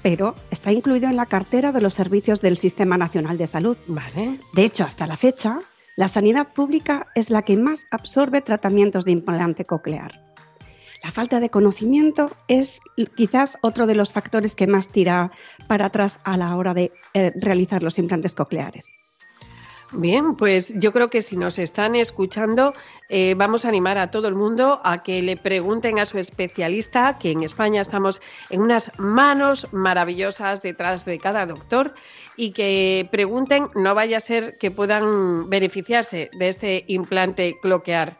pero 0.00 0.34
está 0.50 0.72
incluido 0.72 1.10
en 1.10 1.16
la 1.16 1.26
cartera 1.26 1.70
de 1.70 1.82
los 1.82 1.92
servicios 1.92 2.40
del 2.40 2.56
Sistema 2.56 2.96
Nacional 2.96 3.36
de 3.36 3.46
Salud. 3.46 3.76
Vale. 3.88 4.38
De 4.54 4.64
hecho, 4.64 4.84
hasta 4.84 5.06
la 5.06 5.18
fecha, 5.18 5.58
la 5.96 6.08
sanidad 6.08 6.54
pública 6.54 7.08
es 7.14 7.28
la 7.28 7.42
que 7.42 7.58
más 7.58 7.86
absorbe 7.90 8.40
tratamientos 8.40 9.04
de 9.04 9.12
implante 9.12 9.66
coclear. 9.66 10.25
La 11.02 11.12
falta 11.12 11.40
de 11.40 11.50
conocimiento 11.50 12.30
es 12.48 12.80
quizás 13.16 13.58
otro 13.62 13.86
de 13.86 13.94
los 13.94 14.12
factores 14.12 14.54
que 14.54 14.66
más 14.66 14.88
tira 14.88 15.30
para 15.68 15.86
atrás 15.86 16.20
a 16.24 16.36
la 16.36 16.56
hora 16.56 16.74
de 16.74 16.92
eh, 17.14 17.32
realizar 17.36 17.82
los 17.82 17.98
implantes 17.98 18.34
cocleares. 18.34 18.88
Bien, 19.92 20.34
pues 20.34 20.72
yo 20.74 20.92
creo 20.92 21.08
que 21.08 21.22
si 21.22 21.36
nos 21.36 21.60
están 21.60 21.94
escuchando, 21.94 22.74
eh, 23.08 23.34
vamos 23.36 23.64
a 23.64 23.68
animar 23.68 23.98
a 23.98 24.10
todo 24.10 24.26
el 24.26 24.34
mundo 24.34 24.80
a 24.82 25.04
que 25.04 25.22
le 25.22 25.36
pregunten 25.36 26.00
a 26.00 26.04
su 26.04 26.18
especialista, 26.18 27.18
que 27.18 27.30
en 27.30 27.44
España 27.44 27.82
estamos 27.82 28.20
en 28.50 28.62
unas 28.62 28.90
manos 28.98 29.68
maravillosas 29.72 30.60
detrás 30.60 31.04
de 31.04 31.18
cada 31.18 31.46
doctor, 31.46 31.94
y 32.36 32.50
que 32.50 33.08
pregunten, 33.12 33.68
no 33.76 33.94
vaya 33.94 34.16
a 34.16 34.20
ser 34.20 34.58
que 34.58 34.72
puedan 34.72 35.48
beneficiarse 35.48 36.30
de 36.36 36.48
este 36.48 36.84
implante 36.88 37.56
cloquear. 37.62 38.18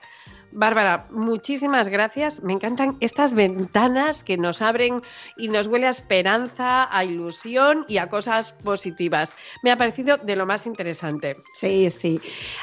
Bárbara, 0.57 1.05
muchísimas 1.11 1.89
gracias. 1.89 2.43
Me 2.43 2.55
encantan 2.55 2.97
estas 3.01 3.35
ventanas 3.35 4.25
que 4.25 4.39
nos 4.39 4.63
abren 4.63 5.03
y 5.37 5.49
nos 5.49 5.67
huele 5.67 5.87
a 5.87 5.91
esperanza, 5.91 6.89
a 6.91 7.05
ilusión 7.05 7.85
y 7.89 7.99
a 7.99 8.09
cosas 8.09 8.53
positivas. 8.53 9.37
Me 9.63 9.71
ha 9.71 9.77
parecido 9.77 10.17
de 10.17 10.35
lo 10.35 10.47
más 10.47 10.67
interesante. 10.67 11.37
Sí, 11.53 11.91
sí. 11.91 12.19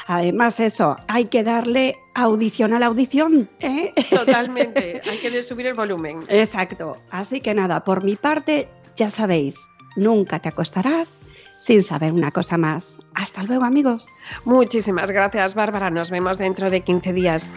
Además, 0.08 0.58
eso, 0.58 0.96
hay 1.06 1.26
que 1.26 1.44
darle 1.44 1.94
audición 2.16 2.72
a 2.72 2.80
la 2.80 2.86
audición. 2.86 3.48
¿eh? 3.60 3.92
Totalmente. 4.10 5.00
hay 5.08 5.18
que 5.18 5.42
subir 5.44 5.68
el 5.68 5.74
volumen. 5.74 6.18
Exacto. 6.28 6.96
Así 7.10 7.40
que 7.40 7.54
nada, 7.54 7.84
por 7.84 8.02
mi 8.02 8.16
parte, 8.16 8.66
ya 8.96 9.08
sabéis, 9.08 9.56
nunca 9.94 10.40
te 10.40 10.48
acostarás 10.48 11.20
sin 11.60 11.80
saber 11.80 12.10
una 12.10 12.32
cosa 12.32 12.58
más. 12.58 12.98
Hasta 13.14 13.44
luego, 13.44 13.64
amigos. 13.64 14.08
Muchísimas 14.44 15.12
gracias, 15.12 15.54
Bárbara. 15.54 15.90
Nos 15.90 16.10
vemos 16.10 16.38
dentro 16.38 16.68
de 16.68 16.80
15 16.80 17.12
días. 17.12 17.48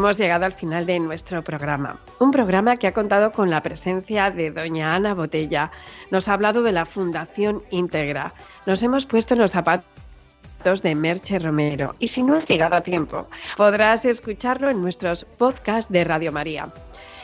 Hemos 0.00 0.16
llegado 0.16 0.46
al 0.46 0.54
final 0.54 0.86
de 0.86 0.98
nuestro 0.98 1.44
programa. 1.44 2.00
Un 2.20 2.30
programa 2.30 2.78
que 2.78 2.86
ha 2.86 2.94
contado 2.94 3.32
con 3.32 3.50
la 3.50 3.62
presencia 3.62 4.30
de 4.30 4.50
doña 4.50 4.94
Ana 4.94 5.12
Botella. 5.12 5.72
Nos 6.10 6.26
ha 6.26 6.32
hablado 6.32 6.62
de 6.62 6.72
la 6.72 6.86
Fundación 6.86 7.62
Integra. 7.68 8.32
Nos 8.64 8.82
hemos 8.82 9.04
puesto 9.04 9.34
en 9.34 9.40
los 9.40 9.50
zapatos 9.50 10.80
de 10.82 10.94
Merche 10.94 11.38
Romero. 11.38 11.96
Y 11.98 12.06
si 12.06 12.22
no 12.22 12.34
has 12.34 12.48
llegado 12.48 12.76
a 12.76 12.80
tiempo, 12.80 13.28
podrás 13.58 14.06
escucharlo 14.06 14.70
en 14.70 14.80
nuestros 14.80 15.26
podcasts 15.26 15.92
de 15.92 16.02
Radio 16.02 16.32
María. 16.32 16.72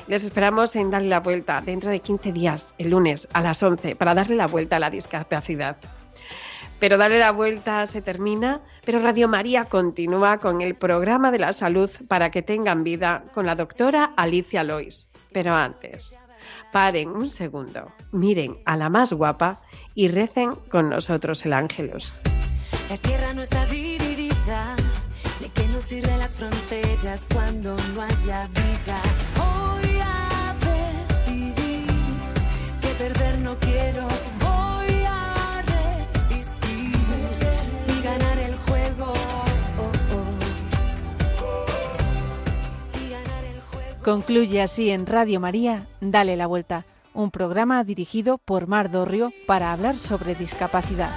Les 0.06 0.24
esperamos 0.24 0.76
en 0.76 0.90
Darle 0.90 1.08
la 1.08 1.20
Vuelta 1.20 1.62
dentro 1.64 1.90
de 1.90 2.00
15 2.00 2.30
días, 2.30 2.74
el 2.76 2.90
lunes 2.90 3.26
a 3.32 3.40
las 3.40 3.62
11, 3.62 3.96
para 3.96 4.14
darle 4.14 4.36
la 4.36 4.48
vuelta 4.48 4.76
a 4.76 4.80
la 4.80 4.90
discapacidad. 4.90 5.78
Pero 6.78 6.98
Darle 6.98 7.18
la 7.18 7.32
Vuelta 7.32 7.86
se 7.86 8.02
termina, 8.02 8.60
pero 8.84 8.98
Radio 8.98 9.28
María 9.28 9.64
continúa 9.64 10.38
con 10.38 10.60
el 10.60 10.74
programa 10.74 11.30
de 11.30 11.38
la 11.38 11.52
salud 11.52 11.90
para 12.08 12.30
que 12.30 12.42
tengan 12.42 12.84
vida 12.84 13.24
con 13.32 13.46
la 13.46 13.54
doctora 13.54 14.12
Alicia 14.16 14.62
Lois. 14.62 15.10
Pero 15.32 15.54
antes, 15.54 16.18
paren 16.72 17.10
un 17.10 17.30
segundo, 17.30 17.92
miren 18.12 18.58
a 18.66 18.76
la 18.76 18.90
más 18.90 19.12
guapa 19.12 19.62
y 19.94 20.08
recen 20.08 20.54
con 20.70 20.90
nosotros 20.90 21.44
el 21.46 21.54
ángelus. 21.54 22.12
La 22.90 22.96
tierra 22.98 23.32
no 23.32 23.42
está 23.42 23.64
dividida. 23.66 24.76
¿De 25.40 25.48
qué 25.48 25.66
nos 25.68 25.84
sirven 25.84 26.18
las 26.18 26.36
fronteras 26.36 27.26
cuando 27.32 27.76
no 27.94 28.02
haya 28.02 28.46
vida? 28.48 29.25
Concluye 44.07 44.62
así 44.62 44.90
en 44.90 45.04
Radio 45.04 45.40
María, 45.40 45.88
Dale 46.00 46.36
la 46.36 46.46
Vuelta, 46.46 46.86
un 47.12 47.32
programa 47.32 47.82
dirigido 47.82 48.38
por 48.38 48.68
Mar 48.68 48.88
Dorrio 48.88 49.32
para 49.48 49.72
hablar 49.72 49.96
sobre 49.96 50.36
discapacidad. 50.36 51.11